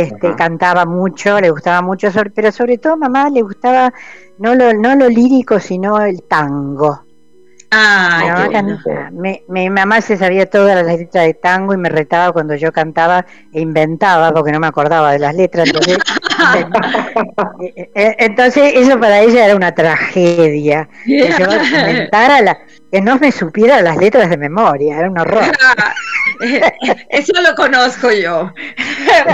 [0.00, 3.92] este, cantaba mucho, le gustaba mucho, pero sobre todo a mamá le gustaba
[4.38, 7.04] no lo, no lo lírico, sino el tango.
[7.70, 8.50] Ah,
[9.12, 13.26] mi, mamá se sabía todas las letras de tango y me retaba cuando yo cantaba
[13.52, 15.68] e inventaba porque no me acordaba de las letras.
[15.68, 15.98] Entonces,
[17.60, 20.88] eh, eh, entonces eso para ella era una tragedia.
[21.04, 21.46] Que yo
[21.78, 22.58] inventara, la,
[22.94, 25.50] que no me supiera las letras de memoria, era un horror.
[27.08, 28.52] Eso lo conozco yo.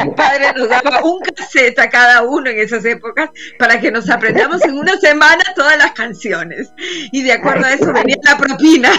[0.02, 4.08] Mi padre nos daba un cassette a cada uno en esas épocas para que nos
[4.08, 6.72] aprendamos en una semana todas las canciones.
[7.12, 8.92] Y de acuerdo a eso venía la propina.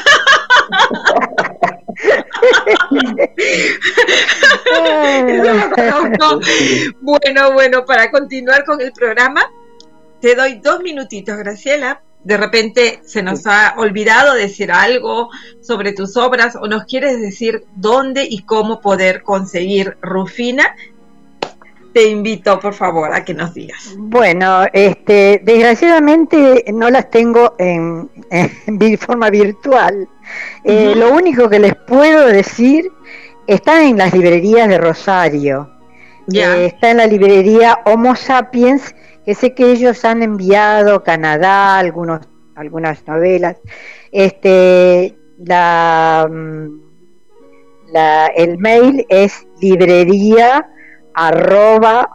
[7.02, 9.42] bueno, bueno, para continuar con el programa,
[10.20, 12.04] te doy dos minutitos, Graciela.
[12.24, 15.30] De repente se nos ha olvidado decir algo
[15.62, 20.76] sobre tus obras o nos quieres decir dónde y cómo poder conseguir Rufina.
[21.94, 23.96] Te invito, por favor, a que nos digas.
[23.98, 30.08] Bueno, este, desgraciadamente no las tengo en, en forma virtual.
[30.64, 32.90] Eh, lo único que les puedo decir
[33.48, 35.70] está en las librerías de Rosario.
[36.34, 38.96] Eh, está en la librería Homo Sapiens,
[39.36, 42.22] sé que ellos han enviado a Canadá algunos,
[42.56, 43.58] algunas novelas.
[44.12, 46.82] Este, la, mm,
[47.92, 50.70] la, el mail es librería
[51.14, 52.10] arroba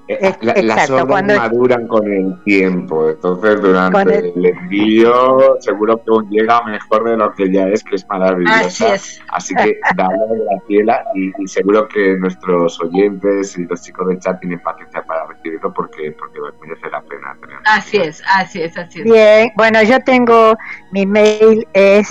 [0.09, 4.47] Eh, las obras maduran con el tiempo, entonces durante el...
[4.47, 8.94] envío seguro que llega mejor de lo que ya es, que es maravillosa.
[9.33, 10.17] Así, que dale
[10.49, 15.26] Graciela y, y seguro que nuestros oyentes y los chicos del chat tienen paciencia para
[15.26, 17.62] recibirlo porque, porque merece la pena tenerlo.
[17.65, 19.05] Así es, así es, así es.
[19.07, 20.57] Bien, bueno, yo tengo,
[20.93, 22.09] mi mail es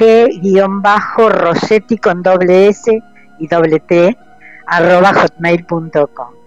[0.00, 3.00] g-rosetti con doble s
[3.38, 4.18] y doble t
[4.66, 6.41] arroba hotmail.com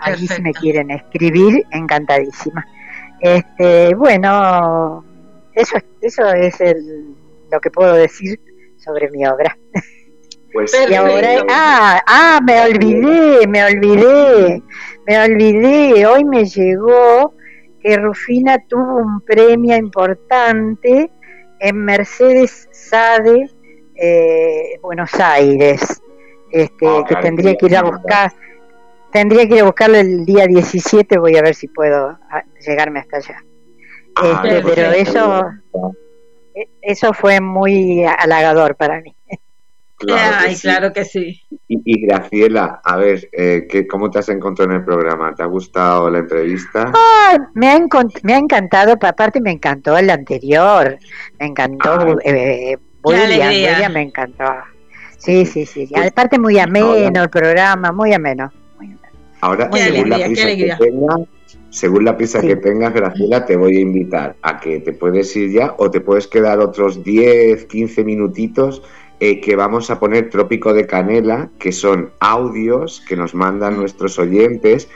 [0.00, 2.66] Allí si me quieren escribir, encantadísima.
[3.20, 5.04] Este, bueno,
[5.54, 7.14] eso, eso es el,
[7.50, 8.40] lo que puedo decir
[8.76, 9.56] sobre mi obra.
[10.52, 14.62] Pues y ahora, ah, ah, me olvidé, me olvidé,
[15.06, 16.06] me olvidé.
[16.06, 17.34] Hoy me llegó
[17.80, 21.10] que Rufina tuvo un premio importante
[21.60, 23.50] en Mercedes Sade,
[23.94, 26.00] eh, Buenos Aires,
[26.50, 28.32] este, ah, que tendría que ir a buscar.
[29.12, 33.00] Tendría que ir a buscarlo el día 17, voy a ver si puedo ah, llegarme
[33.00, 33.44] hasta allá.
[34.16, 35.44] Ah, este, pero eso,
[36.54, 39.14] e, eso fue muy halagador para mí.
[39.98, 41.42] Claro Ay, claro que sí.
[41.66, 45.34] Y, Graciela, a ver, eh, ¿cómo te has encontrado en el programa?
[45.34, 46.92] ¿Te ha gustado la entrevista?
[47.54, 47.80] me, ha
[48.22, 50.98] me ha encantado, aparte me encantó el anterior,
[51.40, 54.44] me encantó, eh, eh me encantó.
[55.18, 58.52] Sí, sí, sí, pues aparte muy ameno el programa, muy ameno.
[59.40, 61.20] Ahora, según, la prisa que tengas,
[61.70, 65.52] según la prisa que tengas, Graciela, te voy a invitar a que te puedes ir
[65.52, 68.82] ya o te puedes quedar otros 10, 15 minutitos
[69.20, 74.18] eh, que vamos a poner Trópico de Canela, que son audios que nos mandan nuestros
[74.18, 74.88] oyentes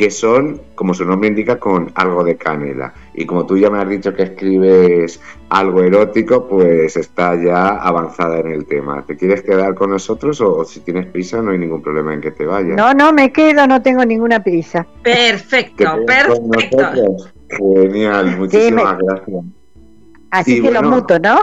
[0.00, 2.94] que son, como su nombre indica, con algo de canela.
[3.20, 8.40] Y como tú ya me has dicho que escribes algo erótico, pues está ya avanzada
[8.40, 9.04] en el tema.
[9.06, 12.30] ¿Te quieres quedar con nosotros o, si tienes prisa no hay ningún problema en que
[12.30, 12.76] te vayas?
[12.76, 14.86] No, no, me quedo, no tengo ninguna prisa.
[15.02, 17.16] Perfecto, perfecto.
[17.50, 19.44] Genial, muchísimas gracias.
[20.30, 21.40] Así que lo muto, ¿no?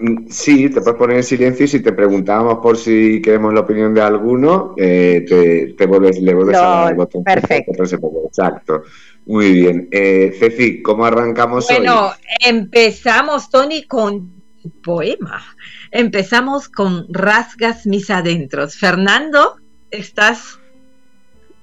[0.00, 3.60] Mm, sí, te puedes poner en silencio y si te preguntamos por si queremos la
[3.60, 7.24] opinión de alguno, eh, te, vuelves, le vuelves a dar el botón.
[7.24, 7.82] Perfecto.
[7.82, 8.82] Exacto.
[9.28, 9.88] Muy bien.
[9.92, 12.12] Eh, Ceci, ¿cómo arrancamos bueno,
[12.44, 14.42] empezamos, Tony, con
[14.82, 15.44] poema.
[15.90, 18.76] Empezamos con Rasgas mis adentros.
[18.76, 19.56] Fernando,
[19.90, 20.58] ¿estás,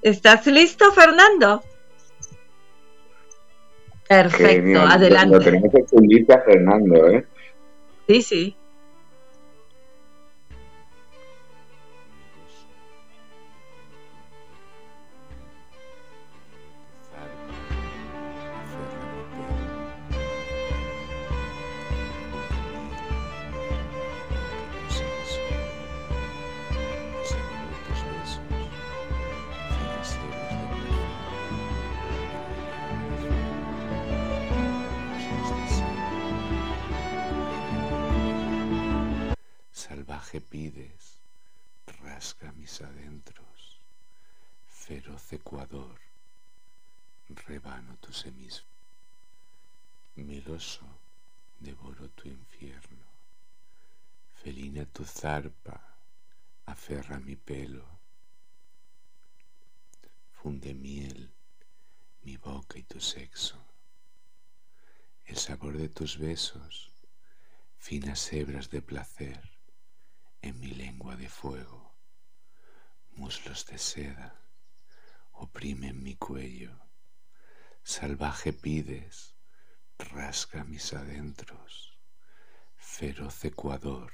[0.03, 1.63] ¿estás listo, Fernando?
[4.07, 5.35] Perfecto, adelante.
[5.35, 7.25] Lo, tenemos que Fernando, ¿eh?
[8.07, 8.55] Sí, sí.
[40.41, 41.17] Pides,
[42.01, 43.79] rasga mis adentros,
[44.67, 45.99] feroz Ecuador,
[47.47, 48.75] rebano tus hemisferios,
[50.15, 50.85] miloso
[51.59, 53.05] devoro tu infierno,
[54.41, 55.81] Felina tu zarpa
[56.65, 57.85] aferra mi pelo,
[60.31, 61.31] funde miel
[62.23, 63.57] mi boca y tu sexo,
[65.25, 66.91] el sabor de tus besos,
[67.79, 69.54] finas hebras de placer
[70.45, 71.95] en mi lengua de fuego,
[73.17, 74.45] muslos de seda
[75.31, 76.73] oprimen mi cuello,
[77.83, 79.35] salvaje pides,
[79.97, 81.97] rasga mis adentros,
[82.77, 84.11] feroz ecuador,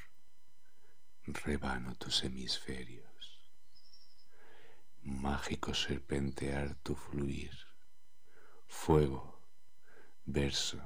[1.25, 3.41] rebano tus hemisferios,
[5.01, 7.55] mágico serpentear tu fluir,
[8.67, 9.43] fuego,
[10.25, 10.81] verso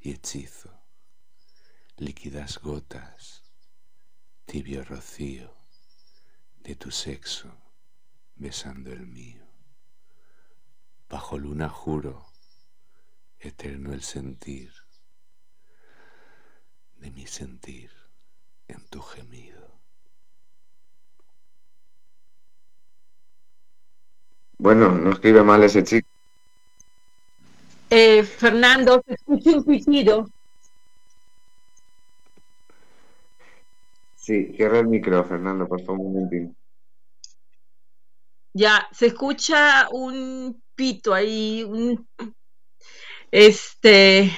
[0.00, 0.84] y hechizo,
[1.96, 3.45] líquidas gotas,
[4.46, 5.52] tibio rocío
[6.62, 7.52] de tu sexo
[8.36, 9.44] besando el mío.
[11.08, 12.26] Bajo luna juro,
[13.40, 14.72] eterno el sentir
[16.96, 17.90] de mi sentir
[18.68, 19.80] en tu gemido.
[24.58, 26.08] Bueno, no escribe mal ese chico.
[27.90, 29.64] Eh, Fernando, te escucho un
[34.26, 36.56] Sí, cierra el micro, Fernando, por favor, un momentín.
[38.54, 42.08] Ya, se escucha un pito ahí, un...
[43.30, 44.32] Este...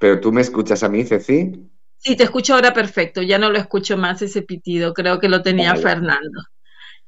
[0.00, 1.70] ¿Pero tú me escuchas a mí, Ceci?
[1.98, 5.40] Sí, te escucho ahora perfecto, ya no lo escucho más ese pitido, creo que lo
[5.40, 5.82] tenía Vale.
[5.82, 6.42] Fernando.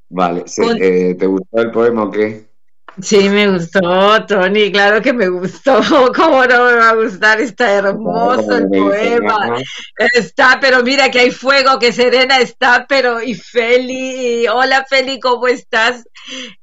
[0.09, 2.52] Vale, sí, Con- eh, ¿te gustó el poema o qué?
[3.01, 5.81] Sí, me gustó, Tony, claro que me gustó.
[6.15, 7.41] ¿Cómo no me va a gustar?
[7.41, 9.57] Está hermoso el poema.
[9.97, 15.19] Está, pero mira que hay fuego, que Serena está, pero y Feli, y hola Feli,
[15.21, 16.05] ¿cómo estás?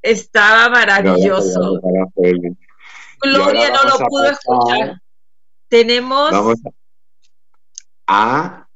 [0.01, 1.81] Estaba maravilloso.
[3.21, 5.01] Gloria no lo pudo escuchar.
[5.67, 6.59] Tenemos, Vamos
[8.07, 8.67] a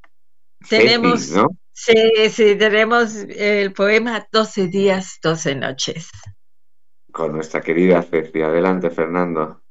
[0.70, 1.32] tenemos,
[1.74, 6.10] sí, sí, tenemos el poema 12 días, 12 noches.
[7.14, 8.42] Con nuestra querida Ceci.
[8.42, 9.62] Adelante, Fernando.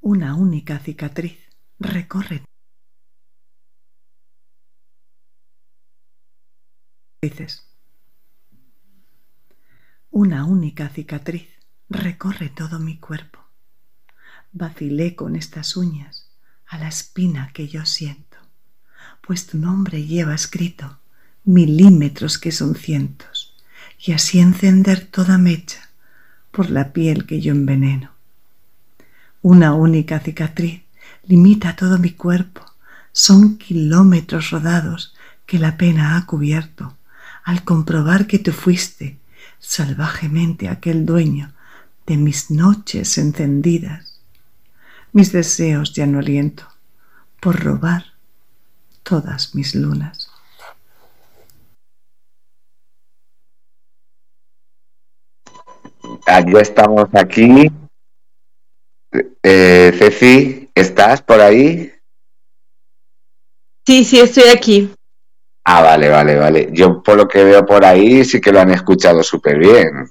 [0.00, 1.38] Una única cicatriz
[1.78, 2.42] recorre
[7.22, 7.72] Dices.
[10.10, 11.48] Una única cicatriz
[11.88, 13.38] recorre todo mi cuerpo.
[14.50, 16.28] Vacilé con estas uñas
[16.66, 18.38] a la espina que yo siento,
[19.24, 21.05] pues tu nombre lleva escrito
[21.46, 23.54] milímetros que son cientos,
[23.98, 25.88] y así encender toda mecha
[26.50, 28.10] por la piel que yo enveneno.
[29.42, 30.82] Una única cicatriz
[31.24, 32.62] limita todo mi cuerpo.
[33.12, 35.14] Son kilómetros rodados
[35.46, 36.96] que la pena ha cubierto
[37.44, 39.18] al comprobar que tú fuiste
[39.60, 41.52] salvajemente aquel dueño
[42.06, 44.20] de mis noches encendidas.
[45.12, 46.66] Mis deseos ya no aliento
[47.40, 48.06] por robar
[49.02, 50.28] todas mis lunas.
[56.40, 57.70] Ya estamos aquí.
[59.42, 61.92] Eh, Ceci, ¿estás por ahí?
[63.86, 64.92] Sí, sí, estoy aquí.
[65.64, 66.68] Ah, vale, vale, vale.
[66.72, 70.08] Yo por lo que veo por ahí sí que lo han escuchado súper bien.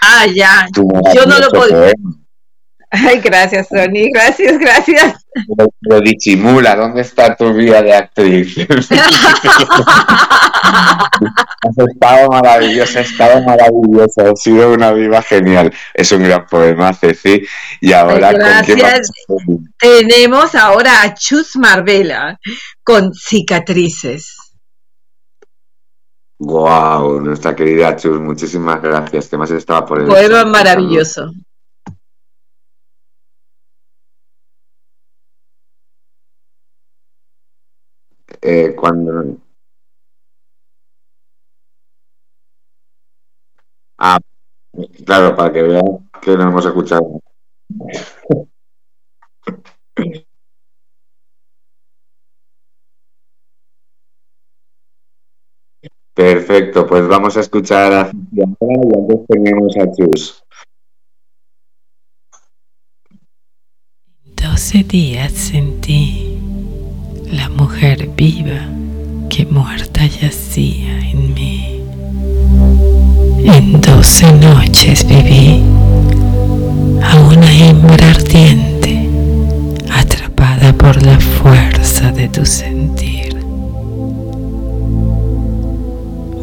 [0.00, 0.66] Ah, ya.
[0.74, 1.76] Yo no lo podía.
[1.76, 2.19] poema.
[2.92, 4.10] Ay, gracias, Tony.
[4.12, 5.26] Gracias, gracias.
[5.56, 8.56] Lo, lo disimula, ¿dónde está tu vida de actriz?
[11.62, 15.72] Has estado maravillosa, has estado maravillosa, has sido una viva genial.
[15.94, 17.42] Es un gran poema, Ceci.
[17.80, 19.10] Y ahora, Ay, ¿con quién gracias.
[19.78, 22.38] Tenemos ahora a Chus Marbella
[22.82, 24.36] con cicatrices.
[26.38, 29.28] Guau, nuestra querida Chus, muchísimas gracias.
[29.28, 31.30] Que más estaba por el Poema maravilloso.
[38.42, 39.38] Eh, cuando.
[43.98, 44.18] Ah,
[45.04, 47.20] claro, para que vean que no hemos escuchado.
[56.14, 60.42] Perfecto, pues vamos a escuchar a y antes tenemos a Chus.
[64.24, 66.29] Doce días sentí
[67.32, 68.60] la mujer viva
[69.28, 71.80] que muerta yacía en mí.
[73.44, 75.62] En doce noches viví
[77.02, 79.08] a una hembra ardiente
[79.92, 83.36] atrapada por la fuerza de tu sentir.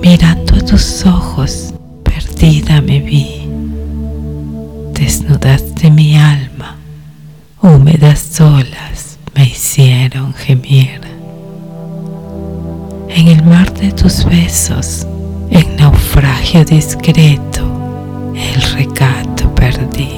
[0.02, 3.50] Mirando a tus ojos, perdida me vi.
[4.94, 6.78] Desnudaste mi alma,
[7.62, 9.07] húmedas olas
[9.38, 11.00] me hicieron gemir.
[13.08, 15.06] En el mar de tus besos,
[15.52, 17.62] en naufragio discreto,
[18.34, 20.10] el recato perdí.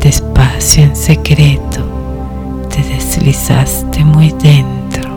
[0.00, 1.84] Despacio en secreto,
[2.70, 5.10] te deslizaste muy dentro,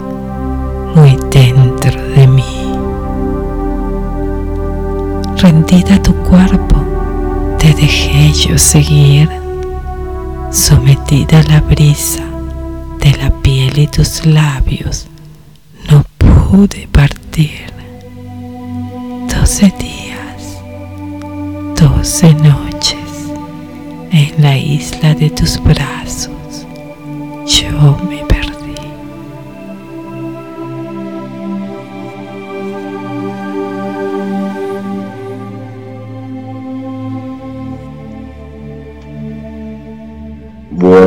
[0.96, 2.74] muy dentro de mí.
[5.38, 6.84] Rendida tu cuerpo,
[7.58, 9.39] te dejé yo seguir,
[10.52, 12.24] sometida a la brisa
[13.00, 15.08] de la piel y tus labios,
[15.90, 17.70] no pude partir.
[19.28, 20.58] Doce días,
[21.76, 23.32] doce noches,
[24.12, 26.66] en la isla de tus brazos,
[27.46, 28.29] yo me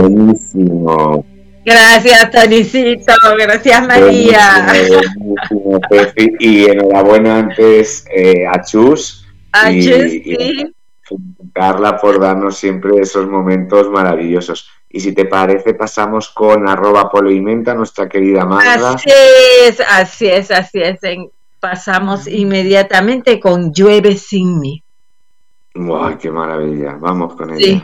[0.08, 1.24] Buenísimo.
[1.64, 3.12] Gracias, Tonicito.
[3.39, 4.66] Gracias, María.
[4.66, 6.32] Buenísimo, Pepi.
[6.40, 9.26] Y enhorabuena antes eh, a Chus.
[9.52, 10.74] A y- Chus, y sí.
[11.52, 14.68] Carla por darnos siempre esos momentos maravillosos.
[14.89, 18.94] Y si te parece, pasamos con arroba polo y menta, nuestra querida Magda.
[18.94, 19.10] Así
[19.66, 20.98] es, así es, así es.
[21.60, 24.82] Pasamos inmediatamente con Llueve sin mí.
[25.74, 26.97] ¡Ay, qué maravilla!
[26.98, 27.82] Vamos con Sí.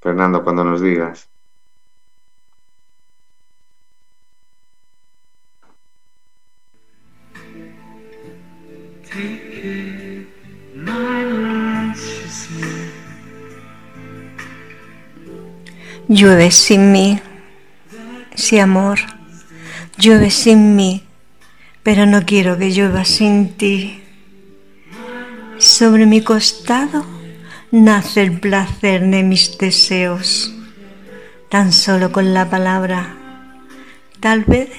[0.00, 1.28] Fernando, cuando nos digas.
[16.08, 17.20] Llueve sin mí,
[18.34, 18.98] sí amor,
[19.98, 21.02] llueve sin mí,
[21.82, 24.04] pero no quiero que llueva sin ti.
[25.58, 27.15] Sobre mi costado
[27.84, 30.54] nace el placer de mis deseos,
[31.50, 33.14] tan solo con la palabra.
[34.18, 34.70] Tal vez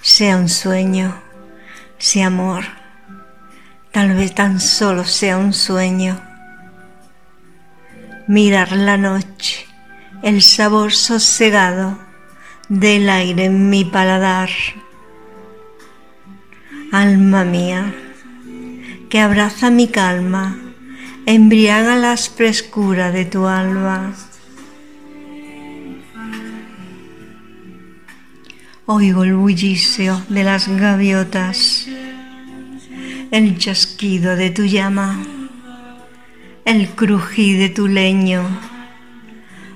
[0.00, 1.20] sea un sueño,
[1.98, 2.64] sí amor,
[3.90, 6.20] tal vez tan solo sea un sueño.
[8.28, 9.66] Mirar la noche,
[10.22, 11.98] el sabor sosegado
[12.68, 14.50] del aire en mi paladar.
[16.92, 17.92] Alma mía,
[19.08, 20.69] que abraza mi calma,
[21.26, 24.14] embriaga la frescura de tu alma.
[28.86, 31.86] Oigo el bullicio de las gaviotas,
[33.30, 35.22] el chasquido de tu llama,
[36.64, 38.42] el crujir de tu leño.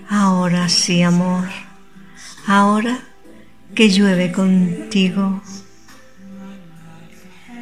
[0.09, 1.49] Ahora sí, amor,
[2.47, 2.99] ahora
[3.75, 5.41] que llueve contigo.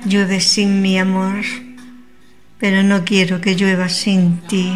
[0.05, 1.45] Llueve sin mi amor,
[2.63, 4.73] pero no quiero que llueva sin ti.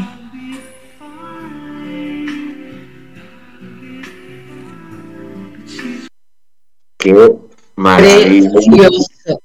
[6.99, 7.33] ¡Qué
[7.77, 8.51] maravilla!
[8.51, 9.41] Precioso.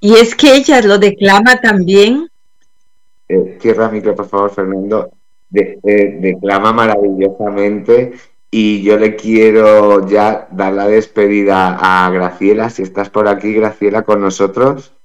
[0.00, 2.30] Y es que ella lo declama también.
[3.28, 5.10] Eh, cierra micro, por favor, Fernando.
[5.50, 8.14] De- eh, declama maravillosamente
[8.50, 12.70] y yo le quiero ya dar la despedida a Graciela.
[12.70, 14.95] Si estás por aquí, Graciela, con nosotros.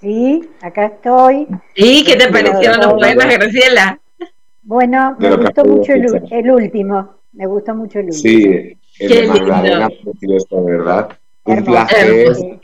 [0.00, 1.48] Sí, acá estoy.
[1.74, 3.26] ¿Y qué te parecieron los poemas.
[3.26, 4.00] Graciela?
[4.62, 7.14] Bueno, me gustó mucho el, último.
[7.32, 8.22] Me gustó mucho el último.
[8.22, 9.26] Sí, el de.
[9.26, 11.18] Magdalena, precioso, ¿verdad?
[11.44, 12.60] Un placer Hermoso.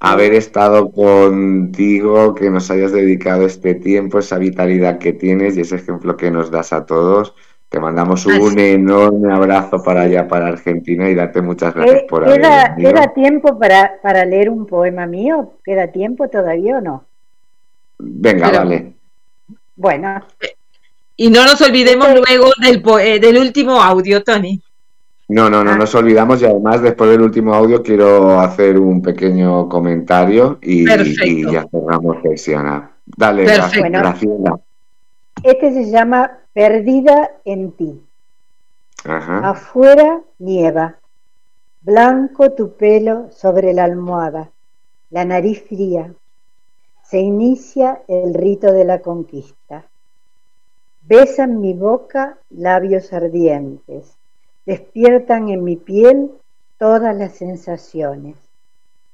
[0.00, 5.76] haber estado contigo, que nos hayas dedicado este tiempo, esa vitalidad que tienes y ese
[5.76, 7.34] ejemplo que nos das a todos.
[7.68, 8.60] Te mandamos un Así.
[8.60, 12.92] enorme abrazo para allá, para Argentina y darte muchas gracias Eh, por haber ¿Queda, venido.
[12.92, 15.54] queda tiempo para, para leer un poema mío?
[15.64, 17.04] ¿Queda tiempo todavía o no?
[17.98, 18.92] Venga, Pero- vale.
[19.76, 20.22] Bueno,
[21.16, 24.60] Y no nos olvidemos luego del, po- eh, del último audio, Tony.
[25.28, 25.76] No, no, no Ah.
[25.76, 31.66] nos olvidamos y además después del último audio quiero hacer un pequeño comentario y, ya
[31.70, 32.84] cerramos sesión.
[33.06, 33.88] Dale, Perfecto.
[33.88, 34.58] Gra- Graciela.
[35.42, 38.02] Este se llama Perdida en ti.
[39.04, 39.50] Ajá.
[39.50, 40.96] Afuera nieva,
[41.82, 44.50] blanco tu pelo sobre la almohada,
[45.10, 46.14] la nariz fría.
[47.02, 49.84] Se inicia el rito de la conquista.
[51.02, 54.16] Besan mi boca labios ardientes,
[54.64, 56.30] despiertan en mi piel
[56.78, 58.36] todas las sensaciones.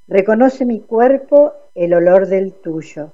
[0.07, 3.11] Reconoce mi cuerpo el olor del tuyo.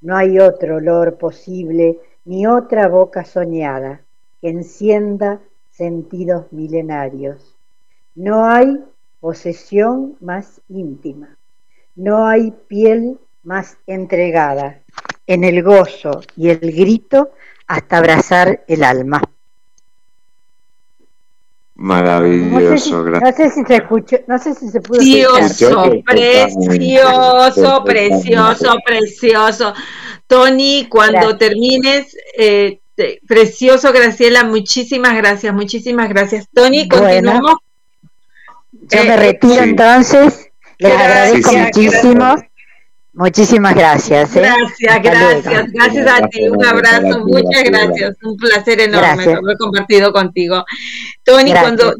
[0.00, 4.00] No hay otro olor posible ni otra boca soñada
[4.40, 7.54] que encienda sentidos milenarios.
[8.14, 8.82] No hay
[9.20, 11.36] posesión más íntima.
[11.96, 14.80] No hay piel más entregada.
[15.26, 17.30] En el gozo y el grito
[17.66, 19.22] hasta abrazar el alma.
[21.76, 29.74] Maravilloso, no sé, si, se escuchó, no sé si se pudo Precioso, precioso, precioso, precioso.
[30.28, 32.78] Tony, cuando termines, eh,
[33.26, 36.46] precioso, Graciela, muchísimas gracias, muchísimas gracias.
[36.54, 37.56] Tony, continuamos.
[38.70, 42.36] Yo me eh, retiro entonces, les agradezco muchísimo.
[43.14, 44.34] Muchísimas gracias.
[44.34, 44.40] ¿eh?
[44.40, 46.48] Gracias, gracias, gracias a ti.
[46.48, 48.16] Un abrazo, muchas gracias.
[48.22, 50.64] Un placer enorme haber compartido contigo.
[51.22, 51.94] Tony, cuando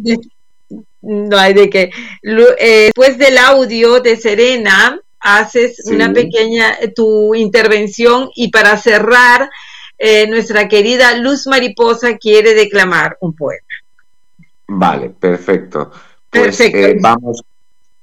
[1.02, 1.90] no hay de qué.
[2.22, 9.50] Eh, después del audio de Serena, haces una pequeña tu intervención y para cerrar,
[9.96, 13.62] eh, nuestra querida Luz Mariposa quiere declamar un poema.
[14.66, 15.92] Vale, perfecto.
[16.28, 17.00] Pues, perfecto.
[17.00, 17.44] vamos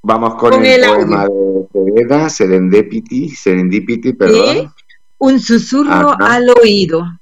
[0.03, 4.73] Vamos con, el, poema de Serena, Serendipity, Serendipity, perdón.
[5.19, 7.19] Un susurro al oído.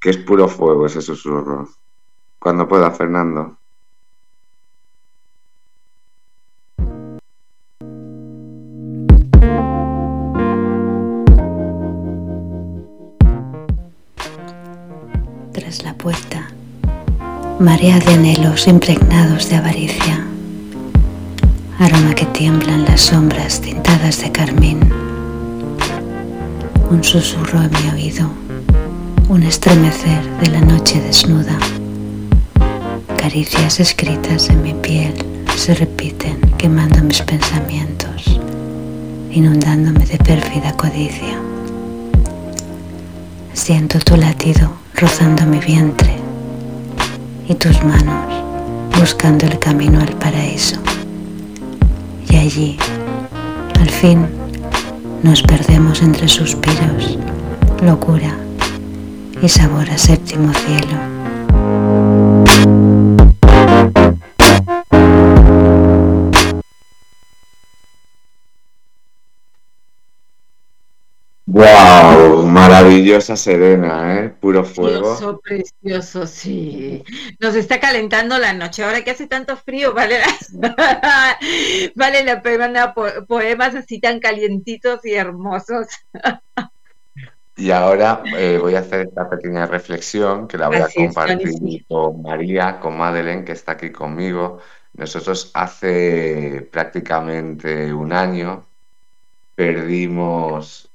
[0.00, 1.68] Que es puro fuego ese susurro.
[2.38, 3.58] Cuando pueda, Fernando.
[15.52, 16.48] Tras la puerta,
[17.60, 20.27] marea de anhelos impregnados de avaricia
[21.78, 24.80] aroma que tiemblan las sombras tintadas de carmín.
[26.90, 28.28] Un susurro en mi oído,
[29.28, 31.56] un estremecer de la noche desnuda.
[33.16, 35.14] Caricias escritas en mi piel
[35.54, 38.40] se repiten quemando mis pensamientos,
[39.30, 41.38] inundándome de pérfida codicia.
[43.52, 46.16] Siento tu latido rozando mi vientre
[47.48, 48.34] y tus manos
[48.98, 50.80] buscando el camino al paraíso
[52.38, 52.76] allí,
[53.80, 54.26] al fin,
[55.22, 57.18] nos perdemos entre suspiros,
[57.82, 58.36] locura
[59.42, 62.27] y sabor a séptimo cielo.
[71.98, 72.46] ¡Wow!
[72.46, 74.28] Maravillosa Serena, ¿eh?
[74.28, 75.10] Puro fuego.
[75.10, 77.04] Precioso, precioso, sí.
[77.40, 78.84] Nos está calentando la noche.
[78.84, 81.38] Ahora que hace tanto frío, vale la,
[81.94, 85.86] vale la pena poemas así tan calientitos y hermosos.
[87.56, 92.22] Y ahora eh, voy a hacer esta pequeña reflexión que la voy a compartir con
[92.22, 94.60] María, con Madeleine, que está aquí conmigo.
[94.92, 98.64] Nosotros hace prácticamente un año
[99.56, 100.87] perdimos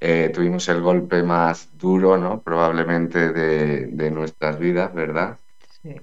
[0.00, 2.40] eh, tuvimos el golpe más duro, ¿no?
[2.40, 5.38] Probablemente de, nuestras vidas, ¿verdad?
[5.82, 5.94] Sí.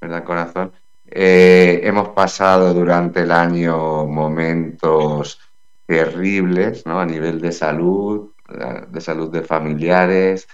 [0.00, 0.72] ¿Verdad, corazón?
[1.06, 5.40] Eh, hemos pasado durante el año momentos
[5.86, 7.00] terribles, ¿no?
[7.00, 8.32] A nivel de salud,
[8.88, 10.46] de salud de familiares.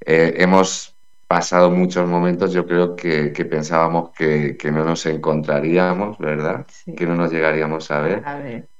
[0.00, 0.96] Eh, hemos
[1.26, 6.66] pasado muchos momentos, yo creo que, pensábamos que, no nos encontraríamos, ¿verdad?
[6.96, 8.22] Que no nos llegaríamos a ver.
[8.24, 8.71] A ver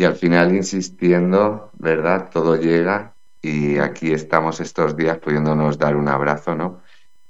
[0.00, 2.30] y al final insistiendo, ¿verdad?
[2.32, 3.12] Todo llega
[3.42, 6.80] y aquí estamos estos días pudiéndonos dar un abrazo, ¿no?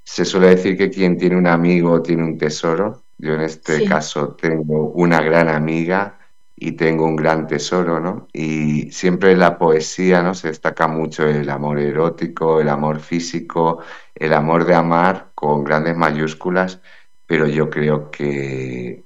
[0.05, 3.03] Se suele decir que quien tiene un amigo tiene un tesoro.
[3.17, 6.17] Yo en este caso tengo una gran amiga
[6.55, 8.29] y tengo un gran tesoro, ¿no?
[8.31, 10.33] Y siempre en la poesía, ¿no?
[10.33, 13.79] Se destaca mucho el amor erótico, el amor físico,
[14.15, 16.79] el amor de amar con grandes mayúsculas,
[17.27, 19.03] pero yo creo que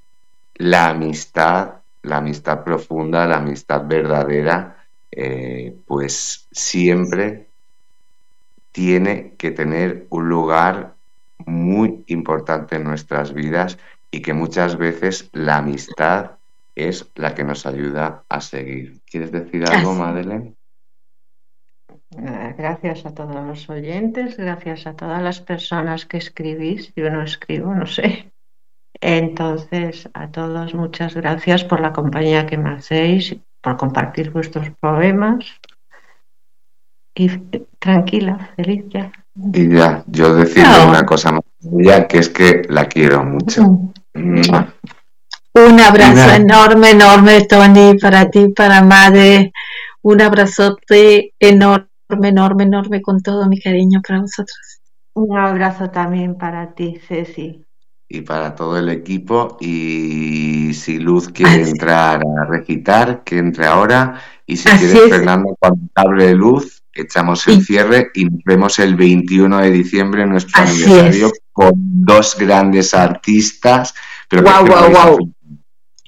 [0.53, 1.74] la amistad
[2.06, 7.48] la amistad profunda, la amistad verdadera, eh, pues siempre
[8.72, 10.95] tiene que tener un lugar
[11.45, 13.77] muy importante en nuestras vidas
[14.11, 16.32] y que muchas veces la amistad
[16.75, 19.01] es la que nos ayuda a seguir.
[19.06, 20.56] ¿Quieres decir algo, Madeleine?
[22.17, 26.93] Eh, gracias a todos los oyentes, gracias a todas las personas que escribís.
[26.95, 28.32] Yo no escribo, no sé.
[29.01, 35.45] Entonces, a todos muchas gracias por la compañía que me hacéis, por compartir vuestros poemas.
[37.17, 37.30] Y
[37.80, 39.11] tranquila, feliz ya.
[39.35, 43.64] Y ya, yo decirle una cosa más, ya que es que la quiero mucho.
[44.14, 49.53] Un abrazo enorme, enorme, Tony, para ti, para Madre.
[50.01, 54.82] Un abrazote enorme, enorme, enorme, con todo mi cariño para vosotros.
[55.14, 57.65] Un abrazo también para ti, Ceci
[58.08, 59.58] y para todo el equipo.
[59.59, 64.22] Y si Luz quiere entrar a recitar, que entre ahora.
[64.45, 69.58] Y si quiere, Fernando, cuando hable Luz, echamos el cierre y nos vemos el 21
[69.59, 73.93] de diciembre en nuestro aniversario con dos grandes artistas.
[74.30, 75.32] Pero wow, wow, wow.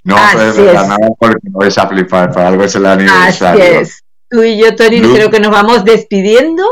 [0.03, 3.61] No nada porque no vais a flipar, para algo es el aniversario.
[3.61, 4.03] Así es.
[4.30, 6.64] Tú y yo, Tony, creo que nos vamos despidiendo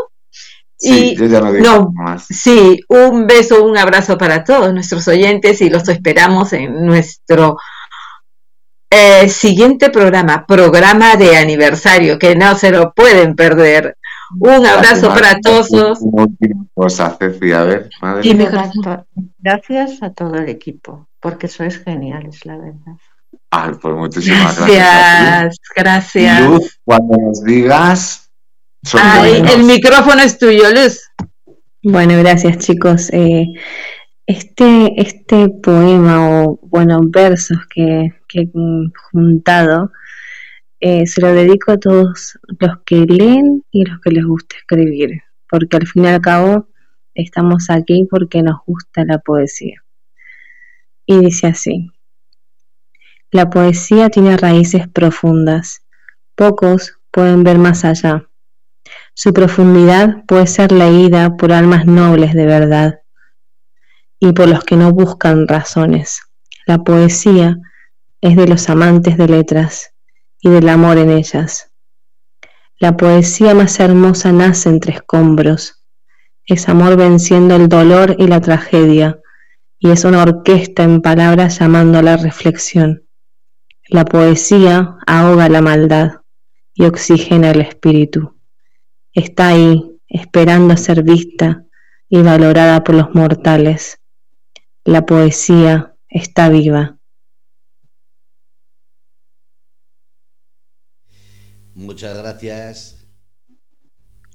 [0.78, 2.26] Sí, yo ya no digo más.
[2.26, 7.58] Sí, un beso, un abrazo para todos nuestros oyentes y los esperamos en nuestro
[8.90, 13.98] eh, siguiente programa, programa de aniversario, que no se lo pueden perder.
[14.40, 15.70] Un abrazo para todos.
[16.74, 17.90] Cosa, Ceci, a ver,
[19.40, 22.98] Gracias a todo el equipo, porque sois geniales, la verdad.
[23.50, 25.58] Ay, pues muchísimas gracias.
[25.76, 28.25] Gracias, Luz, cuando nos digas.
[28.94, 31.10] El micrófono es tuyo, Luz.
[31.84, 33.10] Bueno, gracias, chicos.
[33.12, 33.48] Eh,
[34.28, 38.50] este, este poema o, bueno, versos que, que he
[39.12, 39.92] juntado,
[40.80, 45.22] eh, se lo dedico a todos los que leen y los que les gusta escribir,
[45.50, 46.68] porque al fin y al cabo
[47.14, 49.84] estamos aquí porque nos gusta la poesía.
[51.06, 51.92] Y dice así,
[53.32, 55.82] la poesía tiene raíces profundas,
[56.36, 58.28] pocos pueden ver más allá.
[59.18, 63.00] Su profundidad puede ser leída por almas nobles de verdad
[64.20, 66.22] y por los que no buscan razones.
[66.68, 67.58] La poesía
[68.20, 69.94] es de los amantes de letras
[70.42, 71.72] y del amor en ellas.
[72.78, 75.82] La poesía más hermosa nace entre escombros.
[76.46, 79.22] Es amor venciendo el dolor y la tragedia,
[79.80, 83.08] y es una orquesta en palabras llamando a la reflexión.
[83.88, 86.22] La poesía ahoga la maldad
[86.74, 88.35] y oxigena el espíritu.
[89.16, 91.64] Está ahí, esperando ser vista
[92.10, 94.00] y valorada por los mortales.
[94.84, 96.98] La poesía está viva.
[101.74, 103.08] Muchas gracias.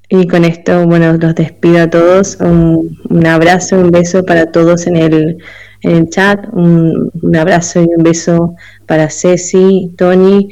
[0.09, 2.39] Y con esto, bueno, los despido a todos.
[2.41, 5.39] Un, abrazo, un beso para todos en el,
[5.83, 6.47] en el chat.
[6.52, 10.49] Un, abrazo y un beso para Ceci, Tony,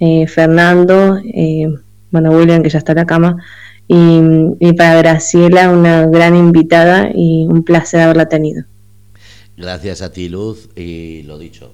[0.00, 1.68] eh, Fernando, eh,
[2.10, 3.36] bueno, William, que ya está en la cama.
[3.88, 4.20] Y,
[4.60, 8.64] y para Graciela, una gran invitada y un placer haberla tenido.
[9.56, 11.72] Gracias a ti, Luz, y lo dicho,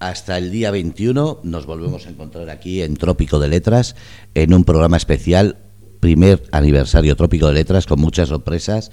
[0.00, 3.96] hasta el día 21 nos volvemos a encontrar aquí en Trópico de Letras,
[4.34, 5.58] en un programa especial,
[6.00, 8.90] primer aniversario Trópico de Letras, con muchas sorpresas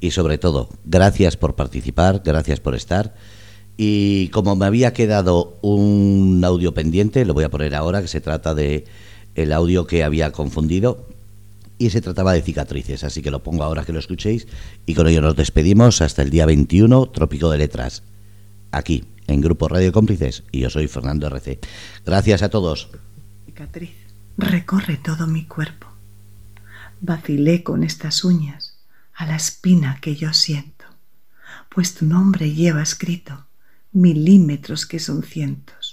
[0.00, 3.14] y sobre todo, gracias por participar, gracias por estar.
[3.76, 8.20] Y como me había quedado un audio pendiente, lo voy a poner ahora, que se
[8.20, 8.84] trata de
[9.34, 11.06] el audio que había confundido
[11.78, 14.46] y se trataba de cicatrices, así que lo pongo ahora que lo escuchéis
[14.86, 18.02] y con ello nos despedimos hasta el día 21, Trópico de Letras,
[18.72, 21.58] aquí en Grupo Radio Cómplices y yo soy Fernando RC.
[22.04, 22.88] Gracias a todos.
[23.44, 23.90] Cicatriz
[24.36, 25.86] recorre todo mi cuerpo.
[27.00, 28.78] Vacilé con estas uñas
[29.14, 30.84] a la espina que yo siento,
[31.68, 33.46] pues tu nombre lleva escrito
[33.92, 35.85] milímetros que son cientos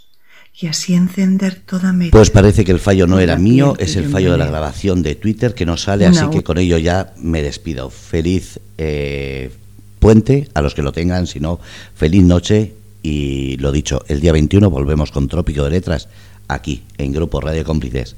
[0.59, 4.05] y así encender toda mi Pues parece que el fallo no era mío, es el
[4.05, 7.41] fallo de la grabación de Twitter que no sale, así que con ello ya me
[7.41, 7.89] despido.
[7.89, 9.51] Feliz eh,
[9.99, 11.59] puente a los que lo tengan, si no,
[11.95, 16.07] feliz noche y lo dicho, el día 21 volvemos con Trópico de Letras
[16.47, 18.15] aquí en Grupo Radio Cómplices.